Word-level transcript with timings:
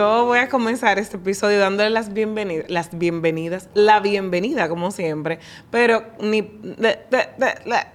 yo 0.00 0.24
voy 0.24 0.38
a 0.38 0.48
comenzar 0.48 0.98
este 0.98 1.18
episodio 1.18 1.58
dándole 1.58 1.90
las 1.90 2.14
bienvenidas, 2.14 2.70
las 2.70 2.96
bienvenidas, 2.96 3.68
la 3.74 4.00
bienvenida 4.00 4.66
como 4.66 4.92
siempre, 4.92 5.40
pero 5.70 6.04
ni 6.18 6.40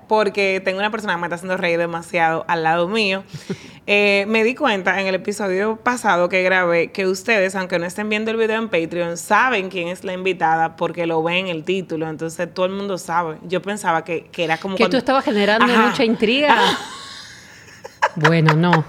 porque 0.07 0.61
tengo 0.63 0.77
una 0.77 0.91
persona 0.91 1.15
que 1.15 1.19
me 1.21 1.25
está 1.25 1.37
haciendo 1.37 1.57
reír 1.57 1.79
demasiado 1.79 2.45
al 2.47 2.61
lado 2.63 2.87
mío. 2.87 3.23
Eh, 3.87 4.25
me 4.27 4.43
di 4.43 4.55
cuenta 4.55 4.99
en 4.99 5.05
el 5.05 5.13
episodio 5.13 5.75
pasado 5.75 6.27
que 6.27 6.41
grabé 6.41 6.91
que 6.91 7.05
ustedes, 7.05 7.53
aunque 7.53 7.77
no 7.77 7.85
estén 7.85 8.09
viendo 8.09 8.31
el 8.31 8.37
video 8.37 8.57
en 8.57 8.67
Patreon, 8.67 9.15
saben 9.15 9.69
quién 9.69 9.89
es 9.89 10.03
la 10.03 10.13
invitada 10.13 10.75
porque 10.75 11.05
lo 11.05 11.21
ven 11.21 11.45
en 11.45 11.47
el 11.49 11.63
título, 11.63 12.09
entonces 12.09 12.51
todo 12.51 12.65
el 12.65 12.71
mundo 12.71 12.97
sabe. 12.97 13.37
Yo 13.43 13.61
pensaba 13.61 14.03
que, 14.03 14.31
era 14.37 14.57
como 14.57 14.75
que 14.75 14.89
tú 14.89 14.97
estabas 14.97 15.23
generando 15.23 15.67
mucha 15.67 16.03
intriga. 16.03 16.57
bueno, 18.15 18.55
no. 18.55 18.83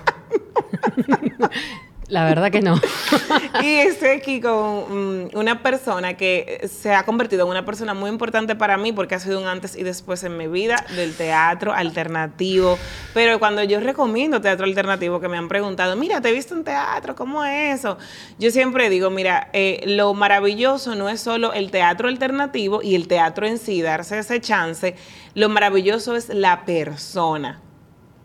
La 2.09 2.25
verdad 2.25 2.53
que 2.53 2.61
no. 2.61 2.81
y 3.63 3.75
estoy 3.79 4.11
aquí 4.11 4.41
con 4.41 5.25
mm, 5.25 5.29
una 5.35 5.63
persona 5.63 6.15
que 6.15 6.69
se 6.73 6.95
ha 6.95 7.05
convertido 7.05 7.45
en 7.45 7.51
una 7.51 7.65
persona 7.65 7.95
muy 7.95 8.11
importante 8.11 8.55
para 8.55 8.77
mí 8.77 8.93
porque 8.93 9.17
ha 9.17 9.19
sido 9.19 9.41
un 9.41 9.49
antes 9.49 9.75
y 9.77 9.83
después 9.83 10.23
en 10.23 10.37
mi 10.37 10.47
vida 10.47 10.85
del 10.95 11.17
teatro 11.17 11.73
alternativo. 11.73 12.79
Pero 13.13 13.41
cuando 13.41 13.65
yo 13.65 13.81
recomiendo 13.81 14.41
teatro 14.41 14.67
alternativo, 14.67 15.21
que 15.21 15.29
me 15.29 15.37
han 15.37 15.49
preguntado, 15.49 15.97
mira, 15.97 16.21
te 16.21 16.29
he 16.29 16.33
visto 16.33 16.55
en 16.55 16.63
teatro, 16.63 17.17
¿cómo 17.17 17.45
es 17.45 17.81
eso? 17.81 17.99
Yo 18.39 18.53
siempre 18.53 18.89
digo, 18.89 19.11
mira, 19.11 19.51
eh, 19.53 19.83
lo 19.87 20.15
maravilloso 20.15 20.95
no 20.95 21.09
es 21.09 21.21
solo 21.21 21.55
el 21.55 21.73
teatro 21.73 22.09
alternativo 22.09 22.83
y 22.83 22.95
el 22.95 23.09
teatro 23.09 23.47
en 23.47 23.59
sí, 23.59 23.83
darse 23.83 24.21
ese 24.21 24.41
chance, 24.41 24.95
lo 25.35 25.49
maravilloso 25.49 26.15
es 26.15 26.29
la 26.29 26.65
persona 26.65 27.66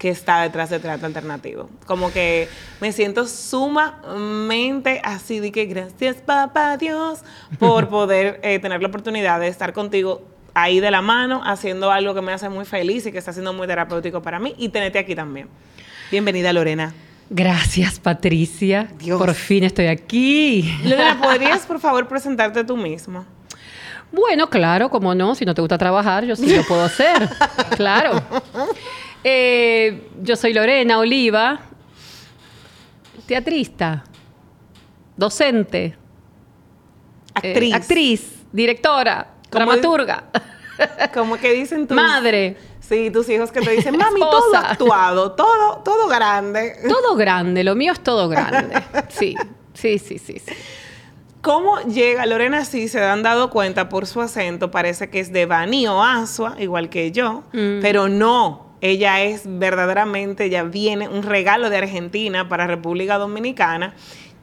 que 0.01 0.09
está 0.09 0.41
detrás 0.41 0.71
de 0.71 0.79
teatro 0.79 1.05
alternativo. 1.05 1.69
Como 1.85 2.11
que 2.11 2.49
me 2.79 2.91
siento 2.91 3.27
sumamente 3.27 4.99
así 5.03 5.39
de 5.39 5.51
que 5.51 5.67
gracias 5.67 6.15
papá 6.15 6.75
Dios 6.77 7.19
por 7.59 7.87
poder 7.89 8.39
eh, 8.41 8.57
tener 8.57 8.81
la 8.81 8.87
oportunidad 8.87 9.39
de 9.39 9.47
estar 9.47 9.73
contigo 9.73 10.23
ahí 10.55 10.79
de 10.79 10.89
la 10.89 11.03
mano, 11.03 11.43
haciendo 11.45 11.91
algo 11.91 12.15
que 12.15 12.21
me 12.23 12.33
hace 12.33 12.49
muy 12.49 12.65
feliz 12.65 13.05
y 13.05 13.11
que 13.11 13.19
está 13.19 13.31
siendo 13.31 13.53
muy 13.53 13.67
terapéutico 13.67 14.23
para 14.23 14.39
mí 14.39 14.55
y 14.57 14.69
tenerte 14.69 14.97
aquí 14.97 15.13
también. 15.13 15.49
Bienvenida 16.09 16.51
Lorena. 16.51 16.95
Gracias, 17.29 17.99
Patricia. 17.99 18.87
Por 19.07 19.35
fin 19.35 19.65
estoy 19.65 19.85
aquí. 19.85 20.79
Lorena, 20.83 21.19
¿podrías 21.21 21.67
por 21.67 21.79
favor 21.79 22.07
presentarte 22.09 22.63
tú 22.63 22.75
misma? 22.75 23.27
Bueno, 24.11 24.49
claro, 24.49 24.89
como 24.89 25.13
no, 25.13 25.35
si 25.35 25.45
no 25.45 25.53
te 25.53 25.61
gusta 25.61 25.77
trabajar, 25.77 26.25
yo 26.25 26.35
sí 26.35 26.55
lo 26.55 26.63
puedo 26.63 26.83
hacer. 26.83 27.29
claro. 27.77 28.19
Eh, 29.23 30.09
yo 30.21 30.35
soy 30.35 30.53
Lorena 30.53 30.97
Oliva, 30.99 31.59
teatrista, 33.27 34.03
docente, 35.15 35.95
actriz, 37.33 37.71
eh, 37.71 37.75
actriz 37.75 38.35
directora, 38.51 39.27
dramaturga. 39.51 40.25
Como 41.13 41.37
que 41.37 41.53
dicen 41.53 41.87
tus... 41.87 41.95
Madre. 41.95 42.57
Sí, 42.79 43.09
tus 43.11 43.29
hijos 43.29 43.51
que 43.51 43.61
te 43.61 43.71
dicen, 43.71 43.95
mami, 43.95 44.19
todo 44.19 44.55
actuado, 44.55 45.31
todo, 45.33 45.77
todo 45.77 46.07
grande. 46.07 46.75
Todo 46.89 47.15
grande, 47.15 47.63
lo 47.63 47.75
mío 47.75 47.93
es 47.93 48.01
todo 48.01 48.27
grande. 48.27 48.83
Sí, 49.09 49.35
sí, 49.73 49.97
sí, 49.97 50.17
sí. 50.17 50.39
sí. 50.39 50.53
¿Cómo 51.41 51.79
llega 51.81 52.25
Lorena? 52.25 52.65
Sí, 52.65 52.87
se 52.87 53.01
han 53.01 53.23
dado 53.23 53.49
cuenta 53.49 53.89
por 53.89 54.05
su 54.05 54.21
acento, 54.21 54.69
parece 54.69 55.09
que 55.09 55.19
es 55.19 55.31
de 55.31 55.45
Bani 55.45 55.87
o 55.87 56.03
Asua, 56.03 56.55
igual 56.59 56.89
que 56.89 57.11
yo, 57.11 57.43
mm. 57.51 57.81
pero 57.81 58.09
no, 58.09 58.70
ella 58.81 59.21
es 59.21 59.43
verdaderamente, 59.45 60.49
ya 60.49 60.63
viene 60.63 61.07
un 61.07 61.23
regalo 61.23 61.69
de 61.69 61.77
Argentina 61.77 62.49
para 62.49 62.67
República 62.67 63.17
Dominicana. 63.17 63.93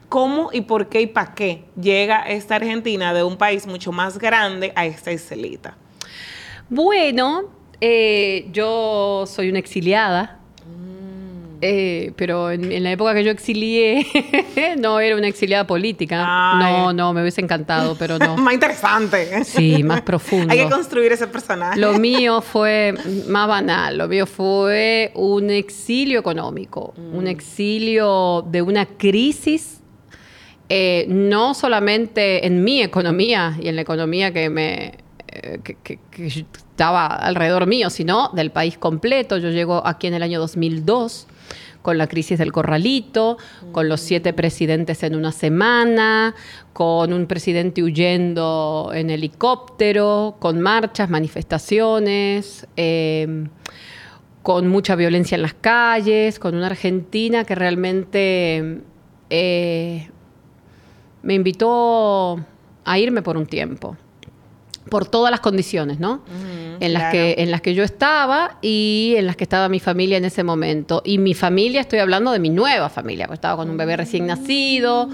¿Cómo 0.07 0.49
y 0.51 0.61
por 0.61 0.87
qué 0.87 1.01
y 1.01 1.07
para 1.07 1.35
qué 1.35 1.65
llega 1.79 2.23
esta 2.23 2.55
Argentina 2.55 3.13
de 3.13 3.21
un 3.21 3.37
país 3.37 3.67
mucho 3.67 3.91
más 3.91 4.17
grande 4.17 4.71
a 4.75 4.85
esta 4.85 5.11
islita? 5.11 5.77
Bueno, 6.69 7.43
eh, 7.81 8.47
yo 8.51 9.25
soy 9.27 9.49
una 9.49 9.59
exiliada 9.59 10.38
eh, 11.61 12.13
pero 12.15 12.51
en, 12.51 12.83
la 12.83 12.91
época 12.91 13.13
que 13.13 13.23
yo 13.23 13.31
exilié, 13.31 14.05
no 14.77 14.99
era 14.99 15.15
una 15.15 15.27
exiliada 15.27 15.67
política. 15.67 16.17
No, 16.57 16.93
no, 16.93 17.13
me 17.13 17.21
hubiese 17.21 17.41
encantado, 17.41 17.95
pero 17.97 18.17
no. 18.17 18.37
más 18.37 18.53
interesante. 18.53 19.43
Sí, 19.43 19.83
más 19.83 20.01
profundo. 20.01 20.53
Hay 20.53 20.59
que 20.59 20.69
construir 20.69 21.11
ese 21.11 21.27
personaje. 21.27 21.79
Lo 21.79 21.93
mío 21.99 22.41
fue 22.41 22.93
más 23.27 23.47
banal. 23.47 23.97
Lo 23.97 24.07
mío 24.07 24.25
fue 24.25 25.11
un 25.15 25.49
exilio 25.49 26.19
económico, 26.19 26.93
un 26.97 27.25
mm. 27.25 27.27
exilio 27.27 28.45
de 28.47 28.61
una 28.61 28.85
crisis, 28.85 29.81
eh, 30.69 31.05
no 31.09 31.53
solamente 31.53 32.45
en 32.45 32.63
mi 32.63 32.81
economía 32.81 33.57
y 33.59 33.67
en 33.67 33.75
la 33.75 33.81
economía 33.81 34.31
que 34.31 34.49
me 34.49 34.93
eh, 35.27 35.59
que, 35.83 35.99
estaba 36.25 37.07
alrededor 37.07 37.67
mío, 37.67 37.89
sino 37.89 38.29
del 38.33 38.51
país 38.51 38.77
completo. 38.77 39.37
Yo 39.37 39.49
llego 39.49 39.85
aquí 39.85 40.07
en 40.07 40.13
el 40.13 40.23
año 40.23 40.39
2002 40.39 41.27
con 41.89 41.97
la 41.97 42.05
crisis 42.05 42.37
del 42.37 42.51
corralito, 42.51 43.39
con 43.71 43.89
los 43.89 43.99
siete 43.99 44.31
presidentes 44.31 45.01
en 45.01 45.15
una 45.15 45.31
semana, 45.31 46.35
con 46.71 47.13
un 47.13 47.25
presidente 47.25 47.81
huyendo 47.81 48.91
en 48.93 49.09
helicóptero, 49.09 50.35
con 50.37 50.61
marchas, 50.61 51.09
manifestaciones. 51.09 52.67
Em, 52.75 53.49
con 54.43 54.67
mucha 54.67 54.95
violencia 54.95 55.35
en 55.35 55.41
las 55.41 55.55
calles, 55.55 56.37
con 56.37 56.55
una 56.55 56.67
Argentina 56.67 57.43
que 57.43 57.55
realmente 57.55 58.81
eh, 59.31 60.09
me 61.23 61.33
invitó 61.33 62.39
a 62.85 62.99
irme 62.99 63.23
por 63.23 63.35
un 63.35 63.47
tiempo 63.47 63.97
por 64.89 65.07
todas 65.07 65.31
las 65.31 65.39
condiciones, 65.39 65.99
¿no? 65.99 66.21
En, 66.79 66.93
las 66.93 67.11
que, 67.11 67.35
en 67.37 67.51
las 67.51 67.61
que 67.61 67.73
yo 67.73 67.83
estaba 67.83 68.57
y 68.61 69.15
en 69.17 69.25
las 69.25 69.35
que 69.35 69.43
estaba 69.43 69.69
mi 69.69 69.79
familia 69.79 70.17
en 70.17 70.25
ese 70.25 70.43
momento. 70.43 71.01
Y 71.05 71.17
mi 71.17 71.33
familia, 71.33 71.81
estoy 71.81 71.99
hablando 71.99 72.31
de 72.31 72.39
mi 72.39 72.49
nueva 72.49 72.89
familia, 72.89 73.25
porque 73.25 73.35
estaba 73.35 73.57
con 73.57 73.69
un 73.69 73.77
bebé 73.77 73.97
recién 73.97 74.27
nacido, 74.27 75.09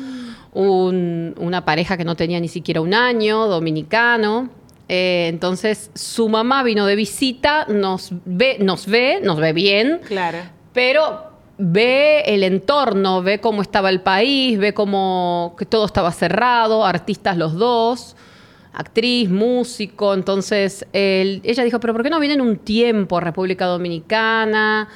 una 0.53 1.65
pareja 1.65 1.97
que 1.97 2.05
no 2.05 2.15
tenía 2.15 2.39
ni 2.39 2.47
siquiera 2.47 2.81
un 2.81 2.93
año, 2.93 3.47
dominicano. 3.47 4.49
Eh, 4.87 5.27
entonces 5.29 5.89
su 5.95 6.29
mamá 6.29 6.61
vino 6.63 6.85
de 6.85 6.95
visita, 6.95 7.65
nos 7.67 8.11
ve, 8.25 8.57
nos 8.59 8.85
ve, 8.85 9.19
nos 9.21 9.37
ve 9.37 9.53
bien. 9.53 9.99
Claro. 10.07 10.39
Pero 10.73 11.31
ve 11.57 12.21
el 12.27 12.43
entorno, 12.43 13.23
ve 13.23 13.39
cómo 13.39 13.61
estaba 13.61 13.89
el 13.89 14.01
país, 14.01 14.59
ve 14.59 14.73
cómo 14.73 15.55
que 15.57 15.65
todo 15.65 15.85
estaba 15.85 16.11
cerrado, 16.11 16.85
artistas 16.85 17.37
los 17.37 17.55
dos 17.55 18.15
actriz, 18.75 19.29
músico, 19.29 20.13
entonces 20.13 20.85
ella 20.93 21.63
dijo, 21.63 21.79
pero 21.79 21.93
¿por 21.93 22.03
qué 22.03 22.09
no 22.09 22.19
vienen 22.19 22.41
un 22.41 22.57
tiempo 22.57 23.17
a 23.17 23.21
República 23.21 23.65
Dominicana? 23.65 24.89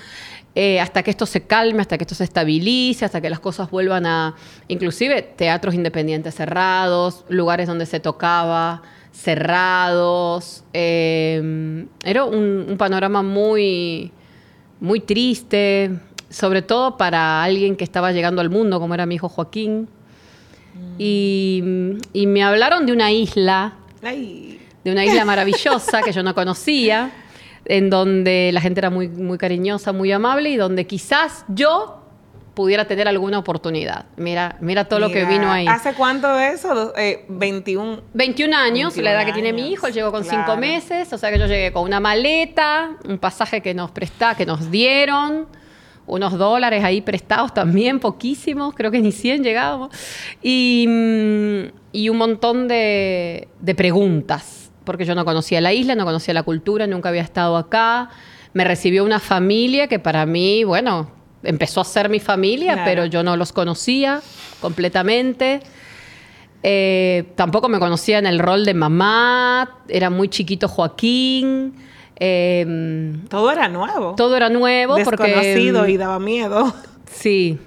Eh, 0.56 0.80
hasta 0.80 1.04
que 1.04 1.12
esto 1.12 1.26
se 1.26 1.44
calme, 1.44 1.82
hasta 1.82 1.98
que 1.98 2.04
esto 2.04 2.16
se 2.16 2.24
estabilice, 2.24 3.06
hasta 3.06 3.22
que 3.22 3.30
las 3.30 3.40
cosas 3.40 3.70
vuelvan 3.70 4.06
a, 4.06 4.36
inclusive 4.68 5.22
teatros 5.22 5.76
independientes 5.76 6.36
cerrados, 6.36 7.24
lugares 7.30 7.68
donde 7.68 7.86
se 7.86 8.00
tocaba 8.00 8.82
cerrados. 9.14 10.64
Eh, 10.74 11.86
era 12.04 12.24
un, 12.26 12.76
panorama 12.78 13.22
muy, 13.22 14.12
muy 14.80 15.00
triste, 15.00 15.92
sobre 16.30 16.62
todo 16.62 16.98
para 16.98 17.44
alguien 17.44 17.76
que 17.76 17.84
estaba 17.84 18.12
llegando 18.12 18.42
al 18.42 18.50
mundo, 18.50 18.80
como 18.80 18.96
era 18.96 19.06
mi 19.06 19.16
hijo 19.16 19.30
Joaquín. 19.30 19.88
Y, 20.98 21.62
me 22.14 22.44
hablaron 22.44 22.86
de 22.86 22.92
una 22.92 23.12
isla, 23.12 23.74
de 24.02 24.92
una 24.92 25.06
isla 25.06 25.26
maravillosa 25.26 26.02
que 26.02 26.12
yo 26.12 26.24
no 26.24 26.36
conocía, 26.36 27.12
en 27.66 27.90
donde 27.90 28.52
la 28.54 28.62
gente 28.62 28.80
era 28.80 28.90
muy, 28.90 29.08
muy 29.08 29.38
cariñosa, 29.38 29.94
muy 29.94 30.12
amable 30.12 30.50
y 30.50 30.58
donde 30.58 30.88
quizás 30.88 31.46
yo 31.48 32.00
pudiera 32.60 32.86
tener 32.86 33.08
alguna 33.08 33.40
oportunidad. 33.40 34.08
Mira, 34.18 34.58
mira 34.60 34.84
todo 34.84 35.00
lo 35.00 35.10
que 35.12 35.24
vino 35.24 35.50
ahí. 35.50 35.66
¿Hace 35.66 35.94
cuánto 35.94 36.28
de 36.34 36.50
eso? 36.50 36.94
21. 37.30 38.02
21 38.14 38.58
años, 38.58 38.98
la 38.98 39.14
edad 39.14 39.26
que 39.26 39.32
tiene 39.32 39.54
mi 39.54 39.72
hijo, 39.72 39.88
él 39.88 39.94
llegó 39.94 40.12
con 40.12 40.26
5 40.26 40.58
meses, 40.58 41.14
o 41.14 41.18
sea 41.18 41.32
que 41.32 41.40
yo 41.40 41.46
llegué 41.46 41.72
con 41.72 41.84
una 41.84 42.02
maleta, 42.02 42.98
un 43.08 43.18
pasaje 43.18 43.62
que 43.62 43.74
nos 43.74 43.92
presta, 43.92 44.36
que 44.36 44.46
nos 44.46 44.70
dieron, 44.70 45.48
unos 46.10 46.38
dólares 46.38 46.84
ahí 46.84 47.02
prestados 47.02 47.54
también, 47.54 48.00
poquísimos, 48.00 48.74
creo 48.76 48.92
que 48.92 49.00
ni 49.00 49.12
100 49.12 49.44
llegábamos, 49.44 49.90
y, 50.42 50.86
mm, 50.88 52.10
un 52.10 52.18
montón 52.18 52.68
de, 52.68 53.48
preguntas, 53.78 54.72
porque 54.84 55.06
yo 55.06 55.16
no 55.16 55.24
conocía 55.24 55.62
la 55.62 55.74
isla, 55.74 55.96
no 55.96 56.06
conocía 56.06 56.34
la 56.34 56.44
cultura, 56.44 56.88
nunca 56.88 57.10
había 57.10 57.22
estado 57.22 57.56
acá. 57.58 58.10
Me 58.54 58.64
recibió 58.64 59.06
una 59.06 59.20
familia 59.20 59.88
que 59.88 60.00
para 60.00 60.26
mí, 60.26 60.64
bueno, 60.64 61.12
empezó 61.44 61.82
a 61.82 61.86
ser 61.86 62.10
mi 62.10 62.20
familia, 62.20 62.82
pero 62.84 63.06
yo 63.06 63.22
no 63.22 63.38
los 63.38 63.54
conocía 63.54 64.22
completamente. 64.60 65.62
Eh, 66.64 67.32
tampoco 67.36 67.70
me 67.70 67.80
conocía 67.80 68.18
en 68.18 68.26
el 68.26 68.40
rol 68.40 68.66
de 68.66 68.74
mamá, 68.74 69.78
era 69.88 70.10
muy 70.10 70.28
chiquito 70.28 70.68
Joaquín. 70.68 71.76
Em, 72.20 73.26
todo 73.28 73.52
era 73.52 73.68
nuevo. 73.70 74.16
Todo 74.16 74.36
era 74.36 74.50
nuevo. 74.50 74.96
Desconocido 74.96 75.80
porque, 75.80 75.92
y 75.94 75.98
daba 75.98 76.20
miedo. 76.20 76.74
Sí. 77.06 77.58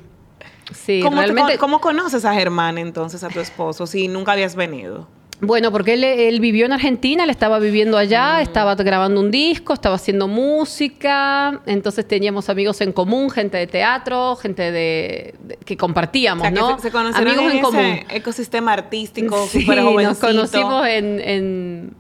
Sí, 0.73 1.01
¿Cómo, 1.03 1.17
te 1.21 1.23
realmente- 1.25 1.53
con- 1.59 1.61
¿Cómo 1.71 1.81
conoces 1.81 2.25
a 2.25 2.33
Germán 2.35 2.79
entonces, 2.79 3.23
a 3.25 3.29
tu 3.29 3.41
esposo, 3.41 3.87
si 3.87 4.09
nunca 4.09 4.33
habías 4.33 4.55
venido? 4.57 5.07
Bueno, 5.45 5.73
porque 5.73 5.95
él, 5.95 6.05
él 6.05 6.39
vivió 6.39 6.67
en 6.67 6.73
Argentina, 6.73 7.25
él 7.25 7.31
estaba 7.31 7.59
viviendo 7.59 7.99
allá, 7.99 8.41
estaba 8.41 8.77
grabando 8.77 9.21
un 9.21 9.33
disco, 9.33 9.73
estaba 9.75 9.97
haciendo 9.97 10.29
música, 10.29 11.61
entonces 11.67 12.07
teníamos 12.07 12.49
amigos 12.49 12.81
en 12.81 12.93
común, 12.93 13.29
gente 13.29 13.59
de 13.59 13.67
teatro, 13.67 14.37
gente 14.37 14.71
de, 14.71 15.35
de- 15.43 15.57
que 15.57 15.75
O 15.75 15.79
compartíamos, 15.79 16.45
que 16.47 16.53
¿no? 16.53 16.79
se, 16.79 16.91
se 16.91 16.97
amigos 16.97 17.19
en, 17.19 17.41
en, 17.41 17.51
ese 17.51 17.61
común. 17.61 17.99
ecosistema 18.11 18.73
artístico, 18.73 19.47
Sí, 19.51 19.63
súper 19.63 19.81
jovencito. 19.83 20.09
nos 20.11 20.19
conocimos 20.19 20.87
en, 20.87 21.21
en, 21.21 21.95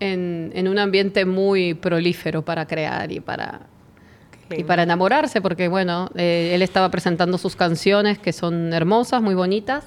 en- 0.00 0.50
en 0.54 0.68
un 0.68 0.78
ambiente 0.78 1.24
muy 1.24 1.74
prolífero 1.74 2.42
para 2.44 2.66
crear 2.66 3.10
y 3.12 3.20
para, 3.20 3.60
y 4.50 4.64
para 4.64 4.82
enamorarse, 4.82 5.40
porque 5.40 5.68
bueno, 5.68 6.10
eh, 6.16 6.52
él 6.54 6.62
estaba 6.62 6.90
presentando 6.90 7.38
sus 7.38 7.56
canciones 7.56 8.18
que 8.18 8.32
son 8.32 8.72
hermosas, 8.72 9.22
muy 9.22 9.34
bonitas. 9.34 9.84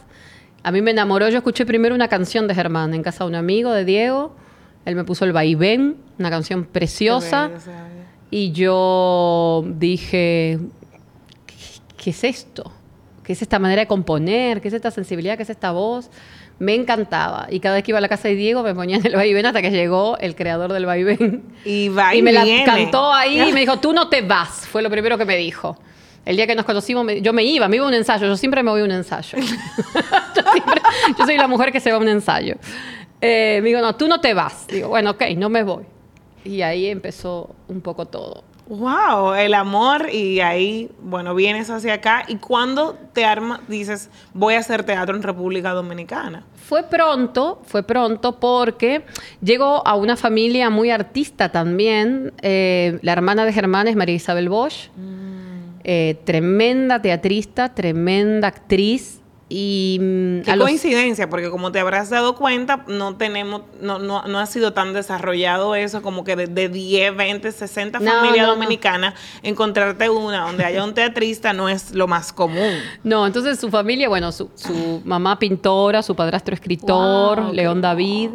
A 0.63 0.71
mí 0.71 0.81
me 0.81 0.91
enamoró, 0.91 1.29
yo 1.29 1.37
escuché 1.37 1.65
primero 1.65 1.93
una 1.95 2.07
canción 2.07 2.47
de 2.47 2.55
Germán 2.55 2.93
en 2.93 3.03
casa 3.03 3.23
de 3.23 3.29
un 3.29 3.35
amigo 3.35 3.71
de 3.71 3.85
Diego, 3.85 4.35
él 4.85 4.95
me 4.95 5.03
puso 5.03 5.25
el 5.25 5.33
vaivén, 5.33 5.97
una 6.17 6.29
canción 6.29 6.63
preciosa, 6.65 7.49
y 8.31 8.51
yo 8.51 9.63
dije, 9.77 10.59
¿qué, 11.45 11.55
qué 11.97 12.09
es 12.09 12.23
esto? 12.23 12.71
¿Qué 13.23 13.33
es 13.33 13.41
esta 13.41 13.59
manera 13.59 13.81
de 13.81 13.87
componer? 13.87 14.61
¿Qué 14.61 14.69
es 14.69 14.73
esta 14.73 14.89
sensibilidad? 14.91 15.35
¿Qué 15.37 15.43
es 15.43 15.49
esta 15.49 15.71
voz? 15.71 16.09
Me 16.59 16.73
encantaba. 16.73 17.47
Y 17.51 17.59
cada 17.59 17.75
vez 17.75 17.83
que 17.83 17.91
iba 17.91 17.99
a 17.99 18.01
la 18.01 18.07
casa 18.09 18.27
de 18.27 18.35
Diego 18.35 18.63
me 18.63 18.73
ponía 18.73 18.97
en 18.97 19.05
el 19.05 19.15
vaivén 19.15 19.45
hasta 19.45 19.61
que 19.61 19.69
llegó 19.69 20.17
el 20.17 20.35
creador 20.35 20.73
del 20.73 20.85
vaivén. 20.87 21.43
Y 21.65 21.89
va 21.89 22.15
y, 22.15 22.19
Y 22.19 22.21
me 22.23 22.33
la 22.33 22.43
viene. 22.43 22.65
cantó 22.65 23.13
ahí 23.13 23.39
y 23.49 23.53
me 23.53 23.59
dijo, 23.59 23.77
tú 23.79 23.93
no 23.93 24.09
te 24.09 24.21
vas. 24.21 24.67
Fue 24.67 24.81
lo 24.81 24.89
primero 24.89 25.17
que 25.17 25.25
me 25.25 25.37
dijo. 25.37 25.77
El 26.25 26.35
día 26.35 26.45
que 26.47 26.55
nos 26.55 26.65
conocimos, 26.65 27.05
me- 27.05 27.21
yo 27.21 27.31
me 27.31 27.43
iba, 27.43 27.67
me 27.67 27.75
iba 27.77 27.85
a 27.85 27.87
un 27.87 27.93
ensayo. 27.93 28.25
Yo 28.27 28.35
siempre 28.35 28.61
me 28.63 28.71
voy 28.71 28.81
a 28.81 28.83
un 28.85 28.91
ensayo. 28.91 29.37
yo, 30.35 30.41
siempre- 30.51 30.81
yo 31.17 31.25
soy 31.25 31.37
la 31.37 31.47
mujer 31.47 31.71
que 31.71 31.79
se 31.79 31.91
va 31.91 31.97
a 31.97 32.01
un 32.01 32.09
ensayo. 32.09 32.55
Eh, 33.21 33.59
me 33.63 33.69
dijo, 33.69 33.81
no, 33.81 33.95
tú 33.95 34.07
no 34.07 34.19
te 34.19 34.33
vas. 34.33 34.67
Digo, 34.67 34.89
bueno, 34.89 35.11
ok, 35.11 35.23
no 35.37 35.49
me 35.49 35.63
voy. 35.63 35.83
Y 36.43 36.61
ahí 36.63 36.87
empezó 36.87 37.55
un 37.67 37.81
poco 37.81 38.05
todo. 38.07 38.43
Wow, 38.69 39.33
el 39.35 39.53
amor 39.53 40.09
y 40.11 40.41
ahí, 40.41 40.91
bueno, 41.01 41.33
vienes 41.33 41.69
hacia 41.69 41.93
acá 41.93 42.25
y 42.27 42.35
cuando 42.35 42.97
te 43.13 43.23
armas, 43.23 43.61
dices, 43.69 44.09
voy 44.33 44.55
a 44.55 44.59
hacer 44.59 44.83
teatro 44.83 45.15
en 45.15 45.23
República 45.23 45.71
Dominicana. 45.71 46.43
Fue 46.55 46.83
pronto, 46.83 47.61
fue 47.65 47.83
pronto 47.83 48.41
porque 48.41 49.05
llegó 49.41 49.87
a 49.87 49.95
una 49.95 50.17
familia 50.17 50.69
muy 50.69 50.91
artista 50.91 51.49
también. 51.49 52.33
Eh, 52.41 52.99
la 53.03 53.13
hermana 53.13 53.45
de 53.45 53.53
Germán 53.53 53.87
es 53.87 53.95
María 53.95 54.15
Isabel 54.15 54.49
Bosch, 54.49 54.89
eh, 55.85 56.19
tremenda 56.25 57.01
teatrista, 57.01 57.73
tremenda 57.73 58.49
actriz. 58.49 59.21
Y 59.49 59.97
mm, 60.01 60.41
Qué 60.41 60.51
a 60.51 60.55
los- 60.57 60.65
coincidencia, 60.67 61.29
porque 61.29 61.49
como 61.49 61.71
te 61.71 61.79
habrás 61.79 62.09
dado 62.09 62.35
cuenta, 62.35 62.83
no 62.87 63.15
tenemos, 63.15 63.61
no, 63.81 63.97
no, 63.97 64.23
no 64.27 64.39
ha 64.39 64.45
sido 64.45 64.73
tan 64.73 64.91
desarrollado 64.93 65.73
eso, 65.75 66.01
como 66.01 66.25
que 66.25 66.35
de, 66.35 66.47
de 66.47 66.67
10, 66.67 67.15
20, 67.15 67.51
60 67.53 67.99
No, 67.99 68.11
familias 68.11 68.45
no, 68.47 68.53
dominicanas, 68.55 69.13
encontrarte 69.43 70.09
una 70.09 70.41
donde 70.47 70.65
haya 70.65 70.83
un 70.83 70.93
teatrista 70.93 71.53
no 71.53 71.69
es 71.69 71.93
lo 71.95 72.07
más 72.07 72.33
común. 72.33 72.73
No, 73.05 73.25
entonces 73.25 73.57
su 73.57 73.69
familia, 73.69 74.09
bueno, 74.09 74.33
su, 74.33 74.49
su 74.55 75.01
mamá 75.05 75.39
pintora, 75.39 76.03
su 76.03 76.13
padrastro 76.13 76.53
escritor, 76.53 77.41
Wow, 77.43 77.53
León 77.53 77.79
David, 77.81 78.31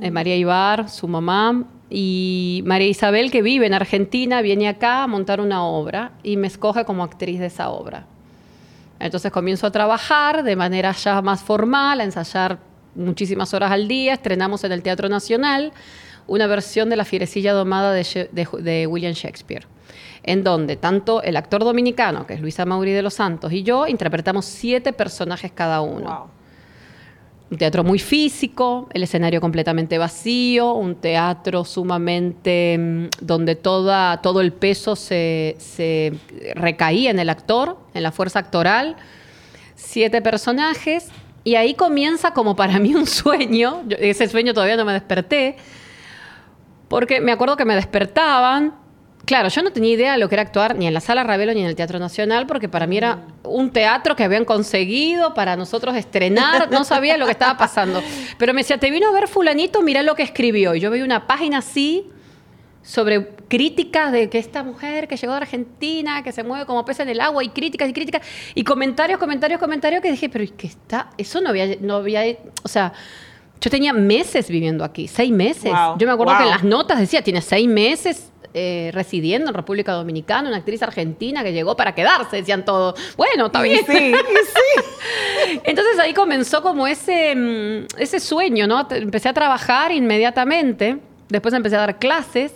eh, 0.00 0.10
María 0.12 0.36
Ibar, 0.36 0.88
su 0.88 1.08
mamá, 1.08 1.64
y 1.90 2.62
María 2.64 2.86
Isabel, 2.86 3.32
que 3.32 3.42
vive 3.42 3.66
en 3.66 3.74
Argentina, 3.74 4.40
viene 4.40 4.68
acá 4.68 5.02
a 5.02 5.06
montar 5.08 5.40
una 5.40 5.64
obra 5.64 6.12
y 6.22 6.36
me 6.36 6.46
escoge 6.46 6.84
como 6.84 7.02
actriz 7.02 7.40
de 7.40 7.46
esa 7.46 7.68
obra. 7.70 8.06
Entonces 9.02 9.30
comienzo 9.32 9.66
a 9.66 9.70
trabajar 9.72 10.42
de 10.44 10.56
manera 10.56 10.92
ya 10.92 11.20
más 11.22 11.42
formal, 11.42 12.00
a 12.00 12.04
ensayar 12.04 12.58
muchísimas 12.94 13.52
horas 13.52 13.70
al 13.72 13.88
día. 13.88 14.14
Estrenamos 14.14 14.64
en 14.64 14.72
el 14.72 14.82
Teatro 14.82 15.08
Nacional 15.08 15.72
una 16.28 16.46
versión 16.46 16.88
de 16.88 16.96
La 16.96 17.04
Fierecilla 17.04 17.52
Domada 17.52 17.92
de, 17.92 18.28
de- 18.30 18.62
de 18.62 18.86
William 18.86 19.12
Shakespeare, 19.12 19.66
en 20.22 20.44
donde 20.44 20.76
tanto 20.76 21.20
el 21.22 21.36
actor 21.36 21.64
dominicano, 21.64 22.26
que 22.26 22.34
es 22.34 22.40
Luisa 22.40 22.64
Mauri 22.64 22.92
de 22.92 23.02
los 23.02 23.14
Santos, 23.14 23.52
y 23.52 23.64
yo 23.64 23.88
interpretamos 23.88 24.44
siete 24.44 24.92
personajes 24.92 25.50
cada 25.52 25.80
uno. 25.80 26.08
Wow. 26.08 26.41
Un 27.52 27.58
teatro 27.58 27.84
muy 27.84 27.98
físico, 27.98 28.88
el 28.94 29.02
escenario 29.02 29.38
completamente 29.38 29.98
vacío, 29.98 30.72
un 30.72 30.94
teatro 30.94 31.66
sumamente 31.66 32.78
mm, 32.78 33.08
donde 33.20 33.56
toda, 33.56 34.22
todo 34.22 34.40
el 34.40 34.54
peso 34.54 34.96
se, 34.96 35.58
recaía 36.54 37.10
en 37.10 37.18
el 37.18 37.28
actor, 37.28 37.76
en 37.92 38.04
la 38.04 38.10
fuerza 38.10 38.38
actoral. 38.38 38.96
Siete 39.74 40.22
personajes. 40.22 41.10
Y 41.44 41.56
ahí 41.56 41.74
comienza 41.74 42.32
como 42.32 42.56
para 42.56 42.78
mí 42.78 42.94
un 42.94 43.06
sueño. 43.06 43.82
Ese 43.98 44.28
sueño 44.28 44.54
todavía 44.54 44.78
no 44.78 44.86
me 44.86 44.94
desperté. 44.94 45.56
Porque 46.88 47.20
me 47.20 47.32
acuerdo 47.32 47.58
que 47.58 47.66
me 47.66 47.74
despertaban. 47.74 48.72
Claro, 49.24 49.48
yo 49.48 49.62
no 49.62 49.70
tenía 49.70 49.92
idea 49.92 50.12
de 50.12 50.18
lo 50.18 50.28
que 50.28 50.34
era 50.34 50.42
actuar 50.42 50.76
ni 50.76 50.86
en 50.86 50.94
la 50.94 51.00
Sala 51.00 51.22
Ravelo 51.22 51.54
ni 51.54 51.60
en 51.60 51.66
el 51.66 51.76
Teatro 51.76 51.98
Nacional, 51.98 52.46
porque 52.46 52.68
para 52.68 52.86
mí 52.86 52.96
era 52.96 53.20
un 53.44 53.70
teatro 53.70 54.16
que 54.16 54.24
habían 54.24 54.44
conseguido 54.44 55.32
para 55.32 55.56
nosotros 55.56 55.94
estrenar. 55.94 56.70
No 56.72 56.84
sabía 56.84 57.16
lo 57.16 57.26
que 57.26 57.32
estaba 57.32 57.56
pasando. 57.56 58.02
Pero 58.36 58.52
me 58.52 58.62
decía, 58.62 58.78
te 58.78 58.90
vino 58.90 59.08
a 59.08 59.12
ver 59.12 59.28
fulanito, 59.28 59.80
mira 59.82 60.02
lo 60.02 60.16
que 60.16 60.24
escribió. 60.24 60.74
Y 60.74 60.80
yo 60.80 60.90
veía 60.90 61.04
una 61.04 61.26
página 61.26 61.58
así 61.58 62.10
sobre 62.82 63.28
críticas 63.46 64.10
de 64.10 64.28
que 64.28 64.38
esta 64.38 64.64
mujer 64.64 65.06
que 65.06 65.16
llegó 65.16 65.34
de 65.34 65.38
Argentina, 65.38 66.24
que 66.24 66.32
se 66.32 66.42
mueve 66.42 66.66
como 66.66 66.84
pez 66.84 66.98
en 66.98 67.08
el 67.08 67.20
agua, 67.20 67.44
y 67.44 67.50
críticas 67.50 67.88
y 67.88 67.92
críticas, 67.92 68.22
y 68.56 68.64
comentarios, 68.64 69.20
comentarios, 69.20 69.60
comentarios, 69.60 70.02
que 70.02 70.10
dije, 70.10 70.28
pero 70.28 70.42
¿y 70.42 70.48
qué 70.48 70.66
está? 70.66 71.10
Eso 71.16 71.40
no 71.40 71.50
había, 71.50 71.76
no 71.80 71.96
había, 71.96 72.22
o 72.64 72.68
sea, 72.68 72.92
yo 73.60 73.70
tenía 73.70 73.92
meses 73.92 74.48
viviendo 74.48 74.82
aquí, 74.82 75.06
seis 75.06 75.30
meses. 75.30 75.72
Wow, 75.72 75.96
yo 75.96 76.08
me 76.08 76.12
acuerdo 76.12 76.32
wow. 76.32 76.38
que 76.38 76.44
en 76.44 76.50
las 76.50 76.64
notas 76.64 76.98
decía, 76.98 77.22
tiene 77.22 77.40
seis 77.40 77.68
meses 77.68 78.31
eh, 78.54 78.90
residiendo 78.92 79.48
en 79.48 79.54
República 79.54 79.92
Dominicana, 79.92 80.48
una 80.48 80.58
actriz 80.58 80.82
argentina 80.82 81.42
que 81.42 81.52
llegó 81.52 81.76
para 81.76 81.94
quedarse, 81.94 82.36
decían 82.36 82.64
todos. 82.64 83.00
Bueno, 83.16 83.46
está 83.46 83.62
bien. 83.62 83.84
sí, 83.86 83.92
sí. 83.94 85.60
Entonces 85.64 85.98
ahí 85.98 86.12
comenzó 86.12 86.62
como 86.62 86.86
ese, 86.86 87.34
mm, 87.34 87.86
ese 87.98 88.20
sueño, 88.20 88.66
¿no? 88.66 88.86
Empecé 88.90 89.28
a 89.28 89.32
trabajar 89.32 89.92
inmediatamente, 89.92 90.98
después 91.28 91.54
empecé 91.54 91.76
a 91.76 91.80
dar 91.80 91.98
clases 91.98 92.52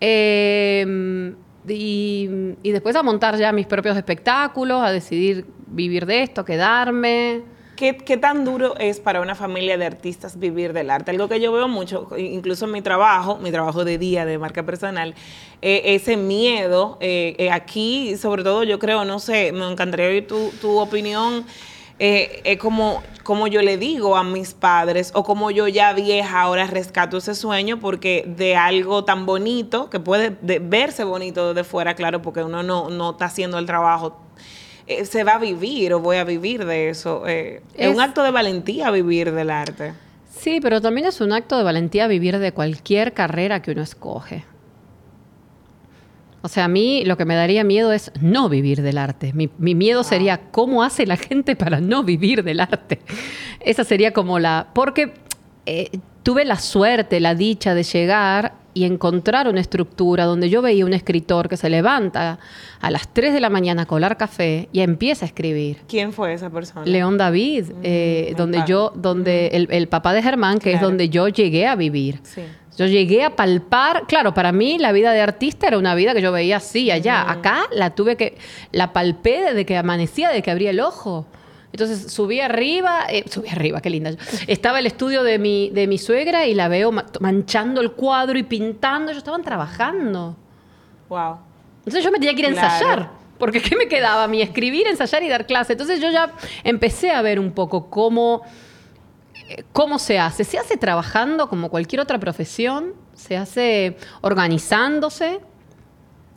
eh, 0.00 1.34
y, 1.68 2.28
y 2.62 2.70
después 2.72 2.96
a 2.96 3.02
montar 3.02 3.36
ya 3.36 3.52
mis 3.52 3.66
propios 3.66 3.96
espectáculos, 3.96 4.82
a 4.82 4.90
decidir 4.90 5.46
vivir 5.66 6.06
de 6.06 6.22
esto, 6.22 6.44
quedarme. 6.44 7.53
¿Qué, 7.76 7.96
qué 7.96 8.16
tan 8.16 8.44
duro 8.44 8.76
es 8.78 9.00
para 9.00 9.20
una 9.20 9.34
familia 9.34 9.76
de 9.76 9.84
artistas 9.86 10.38
vivir 10.38 10.72
del 10.72 10.90
arte? 10.90 11.10
Algo 11.10 11.28
que 11.28 11.40
yo 11.40 11.50
veo 11.52 11.66
mucho, 11.66 12.08
incluso 12.16 12.66
en 12.66 12.70
mi 12.72 12.82
trabajo, 12.82 13.38
mi 13.38 13.50
trabajo 13.50 13.84
de 13.84 13.98
día 13.98 14.24
de 14.24 14.38
marca 14.38 14.62
personal, 14.64 15.14
eh, 15.60 15.82
ese 15.86 16.16
miedo. 16.16 16.98
eh, 17.00 17.34
eh, 17.38 17.50
aquí, 17.50 18.16
sobre 18.16 18.44
todo, 18.44 18.62
yo 18.62 18.78
creo, 18.78 19.04
no 19.04 19.18
sé, 19.18 19.50
me 19.52 19.68
encantaría 19.70 20.06
oír 20.06 20.26
tu, 20.26 20.50
tu 20.60 20.78
opinión. 20.78 21.44
eh, 21.98 22.42
es 22.44 22.58
como, 22.58 23.02
como 23.22 23.46
yo 23.46 23.62
le 23.62 23.76
digo 23.76 24.16
a 24.16 24.24
mis 24.24 24.52
padres, 24.54 25.10
o 25.14 25.22
como 25.24 25.50
yo 25.52 25.68
ya 25.68 25.92
vieja 25.92 26.40
ahora 26.42 26.66
rescato 26.66 27.16
ese 27.18 27.34
sueño, 27.36 27.78
porque 27.80 28.24
de 28.26 28.56
algo 28.56 29.04
tan 29.04 29.26
bonito, 29.26 29.90
que 29.90 30.00
puede 30.00 30.30
de- 30.42 30.58
verse 30.58 31.04
bonito 31.04 31.48
desde 31.54 31.64
fuera, 31.68 31.94
claro, 31.94 32.20
porque 32.22 32.42
uno 32.42 32.62
no, 32.64 32.90
no 32.90 33.10
está 33.12 33.26
haciendo 33.26 33.58
el 33.58 33.66
trabajo 33.66 34.20
eh, 34.86 35.04
se 35.04 35.24
va 35.24 35.34
a 35.34 35.38
vivir 35.38 35.92
o 35.94 36.00
voy 36.00 36.16
a 36.18 36.24
vivir 36.24 36.64
de 36.64 36.88
eso. 36.90 37.26
Eh, 37.26 37.62
es, 37.74 37.88
Es- 37.88 37.94
un 37.94 38.00
acto 38.00 38.22
de 38.22 38.30
valentía 38.30 38.90
vivir 38.90 39.32
del 39.32 39.50
arte. 39.50 39.92
Sí, 40.30 40.58
pero 40.60 40.80
también 40.80 41.06
es 41.06 41.20
un 41.20 41.32
acto 41.32 41.56
de 41.56 41.62
valentía 41.64 42.06
vivir 42.06 42.38
de 42.38 42.52
cualquier 42.52 43.14
carrera 43.14 43.62
que 43.62 43.70
uno 43.70 43.82
escoge. 43.82 44.44
O 46.42 46.48
sea, 46.48 46.64
a 46.64 46.68
mí 46.68 47.04
lo 47.06 47.16
que 47.16 47.24
me 47.24 47.34
daría 47.34 47.64
miedo 47.64 47.90
es 47.92 48.12
no 48.20 48.50
vivir 48.50 48.82
del 48.82 48.98
arte. 48.98 49.32
Mi, 49.32 49.48
mi 49.56 49.74
miedo 49.74 50.04
sería 50.04 50.50
cómo 50.50 50.82
hace 50.82 51.06
la 51.06 51.16
gente 51.16 51.56
para 51.56 51.80
no 51.80 52.02
vivir 52.02 52.44
del 52.44 52.60
arte. 52.60 53.00
Esa 53.60 53.84
sería 53.84 54.12
como 54.12 54.38
la... 54.38 54.68
Porque 54.74 55.14
eh, 55.64 55.88
tuve 56.22 56.44
la 56.44 56.58
suerte, 56.58 57.18
la 57.20 57.34
dicha 57.34 57.74
de 57.74 57.82
llegar 57.84 58.56
y 58.74 58.84
encontrar 58.84 59.48
una 59.48 59.60
estructura 59.60 60.24
donde 60.24 60.50
yo 60.50 60.60
veía 60.60 60.84
un 60.84 60.92
escritor 60.92 61.48
que 61.48 61.56
se 61.56 61.70
levanta 61.70 62.38
a 62.80 62.90
las 62.90 63.08
3 63.08 63.32
de 63.32 63.40
la 63.40 63.48
mañana 63.48 63.82
a 63.82 63.86
colar 63.86 64.16
café 64.16 64.68
y 64.72 64.80
empieza 64.80 65.24
a 65.24 65.28
escribir. 65.28 65.78
¿Quién 65.88 66.12
fue 66.12 66.34
esa 66.34 66.50
persona? 66.50 66.84
León 66.84 67.16
David, 67.16 67.70
eh, 67.82 68.28
me 68.30 68.34
donde 68.34 68.62
yo, 68.66 68.92
donde 68.94 69.48
el, 69.48 69.68
el 69.70 69.88
papá 69.88 70.12
de 70.12 70.22
Germán, 70.22 70.58
que 70.58 70.72
es 70.72 70.80
donde 70.80 71.08
yo 71.08 71.28
llegué 71.28 71.66
a 71.66 71.76
vivir. 71.76 72.20
Sí. 72.24 72.42
Yo 72.76 72.86
llegué 72.86 73.22
a 73.22 73.36
palpar, 73.36 74.04
claro, 74.08 74.34
para 74.34 74.50
mí 74.50 74.78
la 74.78 74.90
vida 74.90 75.12
de 75.12 75.20
artista 75.20 75.68
era 75.68 75.78
una 75.78 75.94
vida 75.94 76.12
que 76.12 76.20
yo 76.20 76.32
veía 76.32 76.56
así, 76.56 76.90
allá. 76.90 77.30
Acá 77.30 77.62
la 77.72 77.94
tuve 77.94 78.16
que, 78.16 78.36
la 78.72 78.92
palpé 78.92 79.42
desde 79.42 79.64
que 79.64 79.76
amanecía, 79.76 80.28
desde 80.28 80.42
que 80.42 80.50
abría 80.50 80.70
el 80.70 80.80
ojo. 80.80 81.26
Entonces 81.74 82.12
subí 82.12 82.40
arriba, 82.40 83.00
eh, 83.08 83.24
subí 83.28 83.48
arriba, 83.48 83.80
qué 83.80 83.90
linda. 83.90 84.12
Estaba 84.46 84.78
el 84.78 84.86
estudio 84.86 85.24
de 85.24 85.40
mi, 85.40 85.70
de 85.70 85.88
mi 85.88 85.98
suegra 85.98 86.46
y 86.46 86.54
la 86.54 86.68
veo 86.68 86.92
ma- 86.92 87.04
manchando 87.18 87.80
el 87.80 87.90
cuadro 87.90 88.38
y 88.38 88.44
pintando. 88.44 89.10
Ellos 89.10 89.18
estaban 89.18 89.42
trabajando. 89.42 90.36
Wow. 91.08 91.38
Entonces 91.78 92.04
yo 92.04 92.12
me 92.12 92.18
tenía 92.20 92.32
que 92.32 92.42
ir 92.42 92.46
a 92.46 92.50
Claro. 92.52 92.74
ensayar. 92.74 93.10
Porque 93.38 93.60
¿qué 93.60 93.74
me 93.74 93.88
quedaba 93.88 94.22
a 94.22 94.28
mí? 94.28 94.40
Escribir, 94.40 94.86
ensayar 94.86 95.24
y 95.24 95.28
dar 95.28 95.46
clase. 95.46 95.72
Entonces 95.72 96.00
yo 96.00 96.12
ya 96.12 96.30
empecé 96.62 97.10
a 97.10 97.20
ver 97.22 97.40
un 97.40 97.50
poco 97.50 97.90
cómo, 97.90 98.42
eh, 99.48 99.64
cómo 99.72 99.98
se 99.98 100.20
hace. 100.20 100.44
Se 100.44 100.56
hace 100.60 100.76
trabajando 100.76 101.48
como 101.48 101.70
cualquier 101.70 102.00
otra 102.00 102.20
profesión, 102.20 102.94
se 103.14 103.36
hace 103.36 103.96
organizándose, 104.20 105.40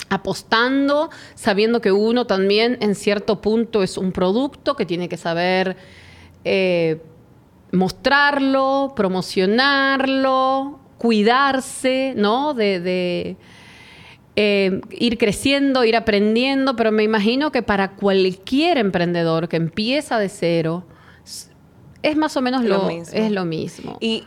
apostando, 0.10 1.10
sabiendo 1.36 1.82
que 1.82 1.92
uno 1.92 2.26
también 2.26 2.78
en 2.82 2.96
cierto 2.96 3.42
punto 3.42 3.84
es 3.84 3.98
un 3.98 4.12
producto 4.12 4.76
que 4.76 4.86
tiene 4.86 5.10
que 5.10 5.18
saber 5.18 5.76
eh, 6.46 7.02
mostrarlo, 7.72 8.94
promocionarlo, 8.96 10.80
cuidarse, 10.98 12.14
¿no? 12.16 12.54
De, 12.54 13.36
eh, 14.36 14.82
ir 14.92 15.18
creciendo, 15.18 15.84
ir 15.84 15.96
aprendiendo, 15.96 16.76
pero 16.76 16.92
me 16.92 17.04
imagino 17.04 17.52
que 17.52 17.64
para 17.64 17.96
cualquier 17.96 18.78
emprendedor 18.78 19.50
que 19.50 19.58
empieza 19.58 20.20
de 20.20 20.30
cero, 20.30 20.86
es 22.04 22.16
más 22.16 22.38
o 22.38 22.42
menos 22.42 22.64
lo, 22.64 22.84
mismo. 22.84 23.18
Es 23.18 23.32
lo 23.32 23.46
mismo. 23.46 23.98
Y 24.00 24.24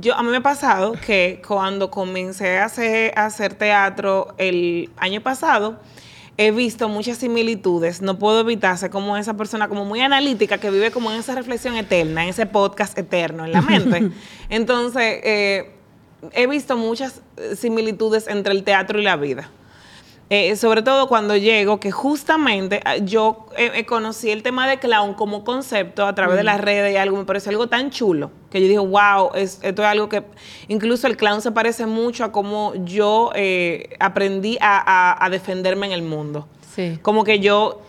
yo, 0.00 0.14
a 0.14 0.22
mí 0.22 0.30
me 0.30 0.38
ha 0.38 0.42
pasado 0.42 0.92
que 0.92 1.42
cuando 1.46 1.90
comencé 1.90 2.58
a 2.58 2.66
hacer, 2.66 3.12
a 3.16 3.26
hacer 3.26 3.54
teatro 3.54 4.34
el 4.36 4.90
año 4.96 5.22
pasado, 5.22 5.78
he 6.36 6.50
visto 6.50 6.88
muchas 6.88 7.18
similitudes. 7.18 8.02
No 8.02 8.18
puedo 8.18 8.40
evitarse 8.40 8.90
como 8.90 9.16
esa 9.16 9.34
persona 9.34 9.68
como 9.68 9.84
muy 9.84 10.00
analítica 10.00 10.58
que 10.58 10.70
vive 10.70 10.90
como 10.90 11.10
en 11.10 11.18
esa 11.18 11.34
reflexión 11.34 11.76
eterna, 11.76 12.24
en 12.24 12.30
ese 12.30 12.46
podcast 12.46 12.96
eterno 12.98 13.44
en 13.44 13.52
la 13.52 13.62
mente. 13.62 14.10
Entonces, 14.48 15.20
eh, 15.24 15.70
he 16.32 16.46
visto 16.46 16.76
muchas 16.76 17.22
similitudes 17.56 18.28
entre 18.28 18.52
el 18.52 18.64
teatro 18.64 19.00
y 19.00 19.04
la 19.04 19.16
vida. 19.16 19.50
Eh, 20.34 20.56
sobre 20.56 20.80
todo 20.80 21.08
cuando 21.08 21.36
llego, 21.36 21.78
que 21.78 21.90
justamente 21.90 22.80
ah, 22.86 22.96
yo 22.96 23.44
eh, 23.54 23.84
conocí 23.84 24.30
el 24.30 24.42
tema 24.42 24.66
de 24.66 24.78
clown 24.78 25.12
como 25.12 25.44
concepto 25.44 26.06
a 26.06 26.14
través 26.14 26.38
de 26.38 26.42
las 26.42 26.58
redes 26.58 26.94
y 26.94 26.96
algo, 26.96 27.18
me 27.18 27.26
parece 27.26 27.50
algo 27.50 27.66
tan 27.66 27.90
chulo, 27.90 28.30
que 28.50 28.58
yo 28.58 28.66
dije, 28.66 28.78
wow, 28.78 29.32
esto 29.34 29.68
es 29.68 29.78
algo 29.80 30.08
que, 30.08 30.22
incluso 30.68 31.06
el 31.06 31.18
clown 31.18 31.42
se 31.42 31.52
parece 31.52 31.84
mucho 31.84 32.24
a 32.24 32.32
cómo 32.32 32.72
yo 32.76 33.30
eh, 33.34 33.90
aprendí 34.00 34.56
a, 34.62 35.28
defenderme 35.30 35.84
en 35.88 35.92
el 35.92 36.02
mundo. 36.02 36.48
Sí. 36.74 36.98
Como 37.02 37.24
que 37.24 37.38
yo 37.38 37.82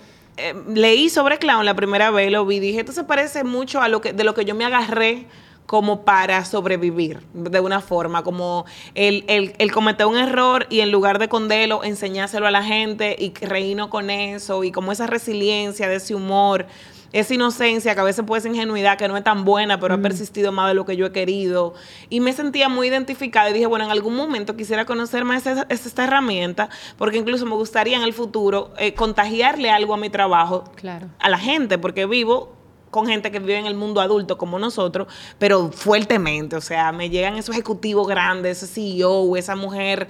leí 0.67 1.07
sobre 1.07 1.37
clown 1.37 1.63
la 1.63 1.75
primera 1.75 2.11
vez, 2.11 2.29
lo 2.29 2.45
vi, 2.45 2.59
dije, 2.59 2.81
esto 2.81 2.91
se 2.91 3.05
parece 3.05 3.45
mucho 3.45 3.79
a 3.81 3.87
lo 3.87 4.01
que, 4.01 4.11
de 4.11 4.25
lo 4.25 4.33
que 4.33 4.43
yo 4.43 4.53
me 4.53 4.65
agarré 4.65 5.27
como 5.65 6.01
para 6.01 6.43
sobrevivir 6.45 7.21
de 7.33 7.59
una 7.59 7.81
forma, 7.81 8.23
como 8.23 8.65
el, 8.95 9.23
el, 9.27 9.71
cometer 9.71 10.05
un 10.05 10.17
error 10.17 10.67
y 10.69 10.81
en 10.81 10.91
lugar 10.91 11.19
de 11.19 11.29
condelo, 11.29 11.83
enseñárselo 11.83 12.47
a 12.47 12.51
la 12.51 12.63
gente 12.63 13.15
y 13.17 13.33
reírnos 13.45 13.87
con 13.87 14.09
eso 14.09 14.63
y 14.63 14.71
como 14.71 14.91
esa 14.91 15.07
resiliencia 15.07 15.87
de 15.87 15.95
ese 15.95 16.15
humor, 16.15 16.67
esa 17.13 17.33
inocencia 17.33 17.93
que 17.93 18.01
a 18.01 18.03
veces 18.03 18.25
puede 18.25 18.41
ser 18.41 18.51
ingenuidad, 18.51 18.97
que 18.97 19.07
no 19.07 19.15
es 19.15 19.23
tan 19.23 19.45
buena, 19.45 19.79
pero 19.79 19.93
ha 19.93 19.97
persistido 19.99 20.51
más 20.51 20.67
de 20.67 20.73
lo 20.73 20.85
que 20.85 20.97
yo 20.97 21.05
he 21.05 21.11
querido. 21.11 21.75
Y 22.09 22.19
me 22.19 22.33
sentía 22.33 22.69
muy 22.69 22.87
identificada 22.87 23.49
y 23.51 23.53
dije, 23.53 23.67
bueno, 23.67 23.85
en 23.85 23.91
algún 23.91 24.15
momento 24.15 24.57
quisiera 24.57 24.85
conocer 24.85 25.23
más 25.23 25.45
esta, 25.45 25.65
esta 25.69 26.03
herramienta, 26.03 26.69
porque 26.97 27.17
incluso 27.17 27.45
me 27.45 27.55
gustaría 27.55 27.97
en 27.97 28.03
el 28.03 28.13
futuro 28.13 28.73
eh, 28.79 28.95
contagiarle 28.95 29.69
algo 29.69 29.93
a 29.93 29.97
mi 29.97 30.09
trabajo, 30.09 30.63
claro. 30.75 31.07
a 31.19 31.29
la 31.29 31.37
gente, 31.37 31.77
porque 31.77 32.07
vivo 32.07 32.62
con 32.93 33.07
gente 33.07 33.31
que 33.31 33.39
vive 33.39 33.57
en 33.57 33.65
el 33.65 33.75
mundo 33.75 33.99
adulto 33.99 34.37
como 34.37 34.59
nosotros, 34.59 35.07
pero 35.37 35.71
fuertemente. 35.73 36.55
O 36.55 36.61
sea, 36.61 36.93
me 36.93 37.09
llegan 37.09 37.35
esos 37.35 37.55
ejecutivos 37.55 38.07
grandes, 38.07 38.63
ese 38.63 38.73
CEO, 38.73 39.35
esa 39.35 39.57
mujer 39.57 40.07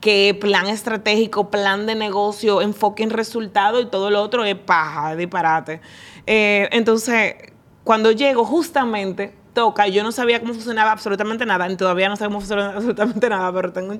que 0.00 0.36
plan 0.38 0.66
estratégico, 0.66 1.50
plan 1.50 1.86
de 1.86 1.94
negocio, 1.94 2.60
enfoque 2.60 3.04
en 3.04 3.10
resultado 3.10 3.80
y 3.80 3.86
todo 3.86 4.10
lo 4.10 4.20
otro 4.20 4.44
es 4.44 4.56
paja, 4.56 5.16
disparate. 5.16 5.80
Eh, 6.26 6.68
entonces, 6.72 7.36
cuando 7.84 8.10
llego 8.10 8.44
justamente 8.44 9.32
toca, 9.54 9.88
yo 9.88 10.02
no 10.02 10.12
sabía 10.12 10.40
cómo 10.40 10.52
funcionaba 10.52 10.92
absolutamente 10.92 11.46
nada, 11.46 11.66
ni 11.68 11.76
todavía 11.76 12.08
no 12.08 12.16
sé 12.16 12.24
cómo 12.24 12.40
funciona 12.40 12.70
absolutamente 12.76 13.28
nada, 13.28 13.52
pero 13.52 13.72
tengo... 13.72 13.94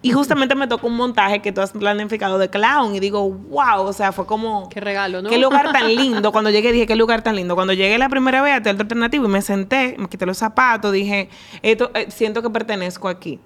Y 0.00 0.12
justamente 0.12 0.54
me 0.54 0.68
tocó 0.68 0.86
un 0.86 0.94
montaje 0.94 1.40
que 1.42 1.50
tú 1.50 1.60
has 1.60 1.72
planificado 1.72 2.38
de 2.38 2.48
clown 2.48 2.94
y 2.94 3.00
digo, 3.00 3.28
wow, 3.28 3.80
o 3.80 3.92
sea, 3.92 4.12
fue 4.12 4.26
como... 4.26 4.68
Qué 4.68 4.80
regalo, 4.80 5.22
¿no? 5.22 5.28
Qué 5.28 5.38
lugar 5.38 5.72
tan 5.72 5.88
lindo. 5.96 6.30
Cuando 6.30 6.50
llegué 6.50 6.70
dije, 6.70 6.86
qué 6.86 6.94
lugar 6.94 7.22
tan 7.22 7.34
lindo. 7.34 7.56
Cuando 7.56 7.72
llegué 7.72 7.98
la 7.98 8.08
primera 8.08 8.40
vez 8.42 8.54
a 8.54 8.62
Teatro 8.62 8.82
Alternativo 8.82 9.24
y 9.24 9.28
me 9.28 9.42
senté, 9.42 9.96
me 9.98 10.08
quité 10.08 10.24
los 10.26 10.38
zapatos, 10.38 10.92
dije, 10.92 11.28
esto, 11.62 11.90
eh, 11.94 12.06
siento 12.10 12.42
que 12.42 12.50
pertenezco 12.50 13.08
aquí. 13.08 13.40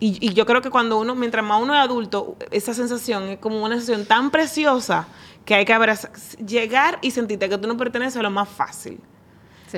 Y, 0.00 0.18
y, 0.20 0.32
yo 0.34 0.46
creo 0.46 0.60
que 0.62 0.70
cuando 0.70 0.98
uno, 0.98 1.14
mientras 1.14 1.44
más 1.44 1.62
uno 1.62 1.74
es 1.74 1.80
adulto, 1.80 2.36
esa 2.50 2.74
sensación 2.74 3.28
es 3.28 3.38
como 3.38 3.62
una 3.62 3.76
sensación 3.76 4.04
tan 4.04 4.32
preciosa 4.32 5.06
que 5.44 5.54
hay 5.54 5.64
que 5.64 5.72
abrazar, 5.72 6.10
llegar 6.44 6.98
y 7.02 7.12
sentirte 7.12 7.48
que 7.48 7.58
tú 7.58 7.68
no 7.68 7.76
perteneces 7.76 8.16
a 8.16 8.22
lo 8.22 8.30
más 8.30 8.48
fácil. 8.48 9.00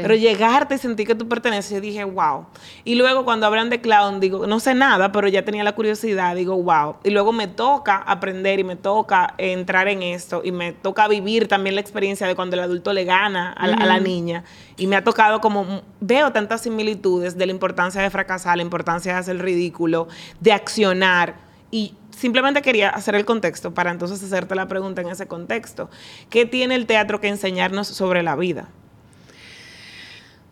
Pero 0.03 0.15
llegarte 0.15 0.75
y 0.75 0.79
sentir 0.79 1.07
que 1.07 1.15
tú 1.15 1.29
perteneces, 1.29 1.71
yo 1.73 1.81
dije, 1.81 2.05
wow. 2.05 2.47
Y 2.85 2.97
luego 2.97 3.25
cuando 3.25 3.47
hablan 3.47 3.71
de 3.71 3.81
clown, 3.81 4.21
digo, 4.21 4.47
no 4.47 4.61
sé 4.61 4.75
nada, 4.75 5.13
pero 5.13 5.29
ya 5.29 5.45
tenía 5.45 5.65
la 5.65 5.73
curiosidad, 5.73 6.35
digo, 6.35 6.61
wow. 6.61 6.97
Y 7.05 7.11
luego 7.11 7.33
me 7.33 7.47
toca 7.47 7.97
aprender 7.97 8.59
y 8.59 8.65
me 8.65 8.77
toca 8.77 9.35
entrar 9.39 9.89
en 9.89 10.03
esto 10.03 10.43
y 10.45 10.53
me 10.53 10.73
toca 10.73 11.09
vivir 11.09 11.49
también 11.49 11.75
la 11.75 11.81
experiencia 11.81 12.27
de 12.27 12.35
cuando 12.35 12.57
el 12.57 12.63
adulto 12.63 12.93
le 12.93 13.05
gana 13.05 13.53
a 13.53 13.67
la, 13.67 14.01
niña. 14.01 14.45
Y 14.77 14.87
me 14.87 14.97
ha 14.97 15.05
tocado 15.05 15.41
como, 15.41 15.83
veo 16.01 16.33
tantas 16.33 16.63
similitudes 16.63 17.39
de 17.39 17.47
la 17.47 17.53
importancia 17.53 18.03
de 18.03 18.11
fracasar, 18.11 18.57
la 18.57 18.63
importancia 18.63 19.13
de 19.13 19.19
hacer 19.19 19.37
el 19.37 19.43
ridículo, 19.43 20.09
de 20.41 20.53
accionar. 20.53 21.37
Y 21.71 21.95
simplemente 22.11 22.63
quería 22.63 22.91
hacer 22.91 23.15
el 23.15 23.25
contexto 23.25 23.75
para 23.75 23.91
entonces 23.91 24.23
hacerte 24.23 24.55
la 24.55 24.69
pregunta 24.69 25.03
en 25.03 25.09
ese 25.09 25.27
contexto. 25.27 25.91
¿Qué 26.31 26.47
tiene 26.47 26.75
el 26.75 26.87
teatro 26.87 27.21
que 27.21 27.29
enseñarnos 27.29 27.89
sobre 27.89 28.23
la 28.23 28.37
vida? 28.37 28.69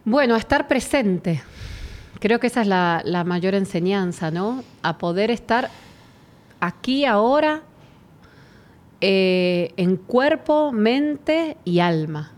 Bueno, 0.05 0.35
estar 0.35 0.67
presente. 0.67 1.43
Creo 2.19 2.41
que 2.41 2.49
esa 2.49 2.63
es 2.63 2.67
la, 2.67 3.23
mayor 3.25 3.55
enseñanza, 3.55 4.33
¿no? 4.33 4.65
A 4.83 4.99
poder 4.99 5.31
estar 5.31 5.71
aquí, 6.59 7.05
ahora, 7.05 7.63
eh, 9.01 9.73
en 9.77 9.97
cuerpo, 9.97 10.73
mente 10.73 11.57
y 11.65 11.79
alma. 11.79 12.33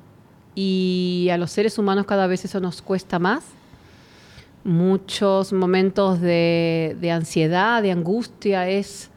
Y 0.55 1.31
a 1.33 1.39
los 1.39 1.53
seres 1.53 1.79
humanos 1.79 2.05
cada 2.05 2.27
vez 2.27 2.45
eso 2.45 2.61
nos 2.61 2.83
cuesta 2.83 3.19
más. 3.19 3.45
Muchos 4.63 5.55
momentos 5.55 6.21
de, 6.21 6.99
de 7.01 7.11
ansiedad, 7.13 7.81
de 7.81 7.93
angustia, 7.93 8.69
es 8.69 9.11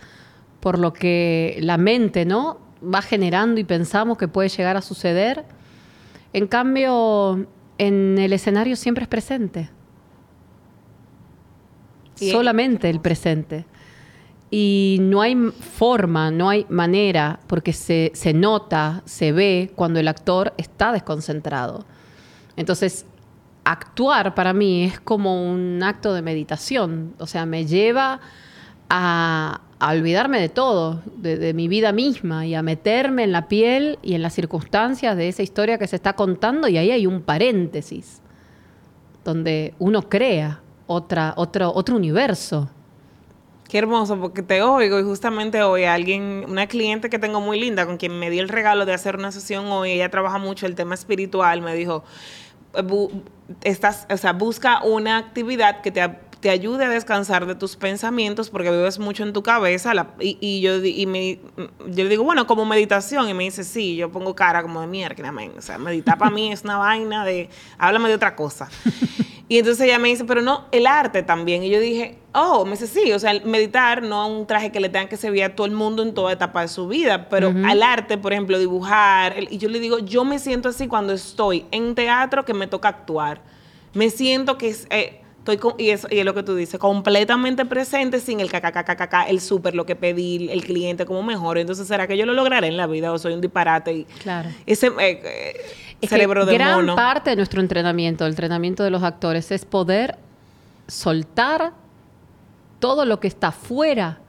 por 0.62 0.80
lo 0.80 0.94
que 0.94 1.58
la 1.60 1.78
mente, 1.78 2.24
¿no? 2.24 2.60
Va 2.82 3.02
generando 3.02 3.60
y 3.60 3.66
pensamos 3.66 4.18
que 4.18 4.30
puede 4.30 4.48
llegar 4.48 4.78
a 4.78 4.82
suceder. 4.82 5.44
En 6.32 6.48
cambio, 6.48 7.48
en 7.78 8.18
el 8.18 8.34
escenario 8.34 8.76
siempre 8.76 9.04
es 9.04 9.08
presente. 9.08 9.70
Solamente 12.16 12.90
el 12.90 13.00
presente. 13.00 13.66
Y 14.50 14.98
no 15.02 15.22
hay 15.22 15.36
forma, 15.36 16.32
no 16.32 16.50
hay 16.50 16.66
manera, 16.70 17.40
porque 17.48 17.74
se, 17.74 18.12
se, 18.16 18.34
nota, 18.34 19.04
se 19.06 19.32
ve 19.32 19.72
cuando 19.76 20.00
el 20.00 20.08
actor 20.08 20.54
está 20.58 20.92
desconcentrado. 20.92 21.86
Entonces, 22.56 23.06
actuar 23.68 24.34
para 24.34 24.54
mí 24.54 24.86
es 24.86 25.00
como 25.02 25.52
un 25.52 25.84
acto 25.84 26.14
de 26.14 26.22
meditación, 26.22 27.14
o 27.20 27.28
sea, 27.28 27.46
me 27.46 27.66
lleva 27.66 28.22
a, 28.90 29.62
a 29.80 29.92
olvidarme 29.92 30.40
de 30.40 30.50
todo, 30.50 31.02
de, 31.18 31.54
mi 31.54 31.68
vida 31.68 31.92
misma 31.92 32.46
y 32.46 32.56
a 32.56 32.64
meterme 32.64 33.24
en 33.24 33.32
la 33.32 33.48
piel 33.48 34.00
y 34.02 34.16
en 34.16 34.24
las 34.24 34.34
circunstancias 34.34 35.16
de 35.16 35.28
esa 35.28 35.44
historia 35.44 35.78
que 35.78 35.88
se 35.88 35.96
está 35.96 36.14
contando 36.14 36.68
y 36.68 36.78
ahí 36.78 36.90
hay 36.90 37.06
un 37.06 37.22
paréntesis 37.22 38.22
donde 39.24 39.76
uno 39.78 40.10
crea 40.10 40.62
otra, 40.88 41.34
otro, 41.38 41.72
otro 41.74 41.96
universo. 41.96 42.70
Qué 43.70 43.78
hermoso, 43.78 44.18
porque 44.18 44.42
te 44.42 44.62
oigo 44.62 45.00
y 45.00 45.04
justamente 45.04 45.62
hoy 45.62 45.84
alguien, 45.84 46.46
una 46.48 46.68
cliente 46.68 47.10
que 47.10 47.20
tengo 47.20 47.42
muy 47.42 47.60
linda, 47.60 47.86
con 47.86 47.98
quien 47.98 48.18
me 48.18 48.30
di 48.30 48.40
el 48.40 48.48
regalo 48.48 48.86
de 48.86 48.94
hacer 48.94 49.18
una 49.18 49.32
sesión 49.32 49.66
hoy, 49.68 49.92
ella 49.92 50.10
trabaja 50.10 50.38
mucho 50.38 50.66
el 50.66 50.74
tema 50.74 50.96
espiritual, 50.96 51.62
me 51.62 51.76
dijo, 51.76 52.04
estás, 53.64 54.08
o 54.10 54.18
sea, 54.18 54.34
busca 54.34 54.82
una 54.84 55.18
actividad 55.18 55.82
que 55.82 55.92
te 55.92 56.02
te 56.40 56.50
ayude 56.50 56.86
a 56.86 56.90
descansar 56.90 57.46
de 57.46 57.56
tus 57.56 57.76
pensamientos 57.76 58.50
porque 58.50 58.70
vives 58.70 59.00
mucho 59.00 59.24
en 59.24 59.34
tu 59.34 59.44
cabeza 59.44 59.94
y, 60.20 60.62
yo 60.62 60.84
y 60.84 61.06
me, 61.06 61.40
yo 61.88 62.04
le 62.04 62.10
digo, 62.10 62.24
bueno, 62.24 62.46
como 62.46 62.66
meditación 62.66 63.28
y 63.30 63.34
me 63.34 63.46
dice, 63.46 63.64
sí, 63.64 63.96
yo 63.96 64.12
pongo 64.12 64.36
cara 64.36 64.62
como 64.62 64.82
de 64.82 64.88
mierda, 64.88 65.34
o 65.58 65.62
sea, 65.62 65.78
meditar 65.78 66.18
para 66.18 66.32
mí 66.32 66.52
es 66.52 66.64
una 66.64 66.78
vaina 66.78 67.26
de, 67.26 67.50
háblame 67.78 68.10
de 68.10 68.16
otra 68.16 68.36
cosa. 68.36 68.70
y 69.50 69.58
entonces 69.58 69.86
ella 69.86 69.98
me 69.98 70.10
dice, 70.10 70.26
pero 70.26 70.42
no, 70.42 70.66
el 70.72 70.86
arte 70.86 71.24
también. 71.24 71.64
Y 71.64 71.70
yo 71.70 71.80
dije, 71.80 72.20
oh, 72.34 72.66
me 72.66 72.72
dice, 72.72 72.88
sí, 72.88 73.12
o 73.14 73.20
sea, 73.20 73.40
meditar 73.44 74.04
no 74.04 74.26
es 74.26 74.32
un 74.32 74.46
traje 74.46 74.72
que 74.72 74.80
le 74.80 74.90
tengan 74.90 75.08
que 75.08 75.18
servir 75.18 75.44
a 75.44 75.56
todo 75.56 75.66
el 75.66 75.74
mundo 75.74 76.04
en 76.04 76.14
toda 76.14 76.34
etapa 76.34 76.62
de 76.62 76.68
su 76.68 76.88
vida, 76.88 77.30
pero 77.30 77.54
al 77.66 77.82
arte, 77.82 78.18
por 78.18 78.34
ejemplo, 78.34 78.60
dibujar, 78.60 79.36
y 79.50 79.58
yo 79.58 79.70
le 79.70 79.80
digo, 79.80 80.00
yo 80.00 80.24
me 80.24 80.38
siento 80.40 80.70
así 80.70 80.88
cuando 80.88 81.14
estoy 81.14 81.66
en 81.72 81.96
teatro 81.96 82.46
que 82.46 82.54
me 82.54 82.68
toca 82.68 82.90
actuar. 82.90 83.42
Me 83.94 84.10
siento 84.10 84.58
que 84.58 84.70
es... 84.70 84.86
Eh, 84.92 85.22
estoy 85.52 85.58
con- 85.58 85.80
y, 85.80 85.92
eso, 85.92 86.08
y 86.12 86.20
es 86.20 86.26
lo 86.26 86.34
que 86.34 86.44
tú 86.44 86.56
dices, 86.56 86.80
completamente 86.80 87.66
presente 87.66 88.20
sin 88.20 88.40
el 88.42 88.52
caca, 88.52 89.24
el 89.24 89.40
súper, 89.40 89.76
lo 89.76 89.86
que 89.86 89.96
pedí, 89.96 90.50
el 90.52 90.64
cliente 90.64 91.06
como 91.06 91.24
mejor. 91.24 91.58
Entonces, 91.58 91.88
¿será 91.88 92.06
que 92.08 92.18
yo 92.18 92.26
lo 92.26 92.34
lograré 92.34 92.68
en 92.68 92.76
la 92.78 92.88
vida 92.88 93.12
o 93.14 93.18
soy 93.18 93.34
un 93.34 93.42
disparate? 93.42 93.94
Y 93.94 94.04
Claro. 94.22 94.50
Ese 94.66 94.88
eh, 94.88 94.94
eh, 95.00 95.62
Es 96.02 96.10
cerebro 96.10 96.46
de 96.46 96.54
gran 96.54 96.76
mono. 96.76 96.96
parte 96.96 97.30
de 97.30 97.36
nuestro 97.38 97.62
entrenamiento, 97.62 98.26
el 98.26 98.32
entrenamiento 98.32 98.84
de 98.84 98.90
los 98.90 99.04
actores, 99.04 99.52
es 99.52 99.64
poder 99.64 100.18
soltar 100.88 101.72
todo 102.80 103.06
lo 103.06 103.20
que 103.20 103.28
está 103.28 103.52
fuera 103.52 104.20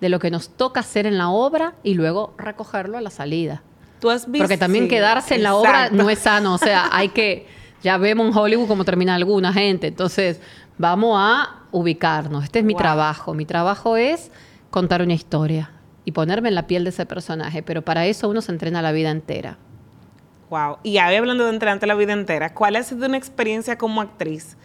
de 0.00 0.08
lo 0.08 0.18
que 0.18 0.30
nos 0.30 0.50
toca 0.50 0.80
hacer 0.80 1.06
en 1.06 1.16
la 1.16 1.30
obra 1.30 1.74
y 1.82 1.94
luego 1.94 2.34
recogerlo 2.38 2.98
a 2.98 3.00
la 3.00 3.10
salida. 3.10 3.62
Tú 4.00 4.10
has 4.10 4.30
visto. 4.30 4.44
Porque 4.44 4.58
también 4.58 4.88
quedarse 4.88 5.36
en 5.36 5.42
la 5.42 5.54
obra 5.54 5.90
no 5.90 6.10
es 6.10 6.18
sano. 6.18 6.54
O 6.54 6.58
sea, 6.58 6.88
hay 6.92 7.10
que. 7.10 7.46
Ya 7.82 7.98
vemos 7.98 8.28
en 8.28 8.36
Hollywood 8.36 8.68
cómo 8.68 8.84
termina 8.84 9.14
alguna 9.14 9.52
gente. 9.52 9.86
Entonces, 9.88 10.40
vamos 10.78 11.16
a 11.20 11.62
ubicarnos. 11.72 12.44
Este 12.44 12.60
es 12.60 12.64
mi 12.64 12.72
Wow. 12.74 12.82
trabajo. 12.82 13.34
Mi 13.34 13.44
trabajo 13.44 13.96
es 13.96 14.30
contar 14.70 15.02
una 15.02 15.14
historia 15.14 15.70
y 16.04 16.12
ponerme 16.12 16.48
en 16.48 16.54
la 16.54 16.66
piel 16.66 16.84
de 16.84 16.90
ese 16.90 17.06
personaje. 17.06 17.62
Pero 17.62 17.82
para 17.82 18.06
eso 18.06 18.28
uno 18.28 18.40
se 18.42 18.52
entrena 18.52 18.82
la 18.82 18.92
vida 18.92 19.10
entera. 19.10 19.58
Wow. 20.50 20.78
Y 20.82 20.98
ahí 20.98 21.16
hablando 21.16 21.44
de 21.44 21.50
entrenarte 21.50 21.86
la 21.86 21.94
vida 21.94 22.12
entera, 22.12 22.54
¿cuál 22.54 22.76
ha 22.76 22.82
sido 22.82 23.06
una 23.06 23.16
experiencia 23.16 23.76
como 23.78 24.00
actriz 24.00 24.56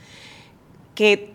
que 0.95 1.33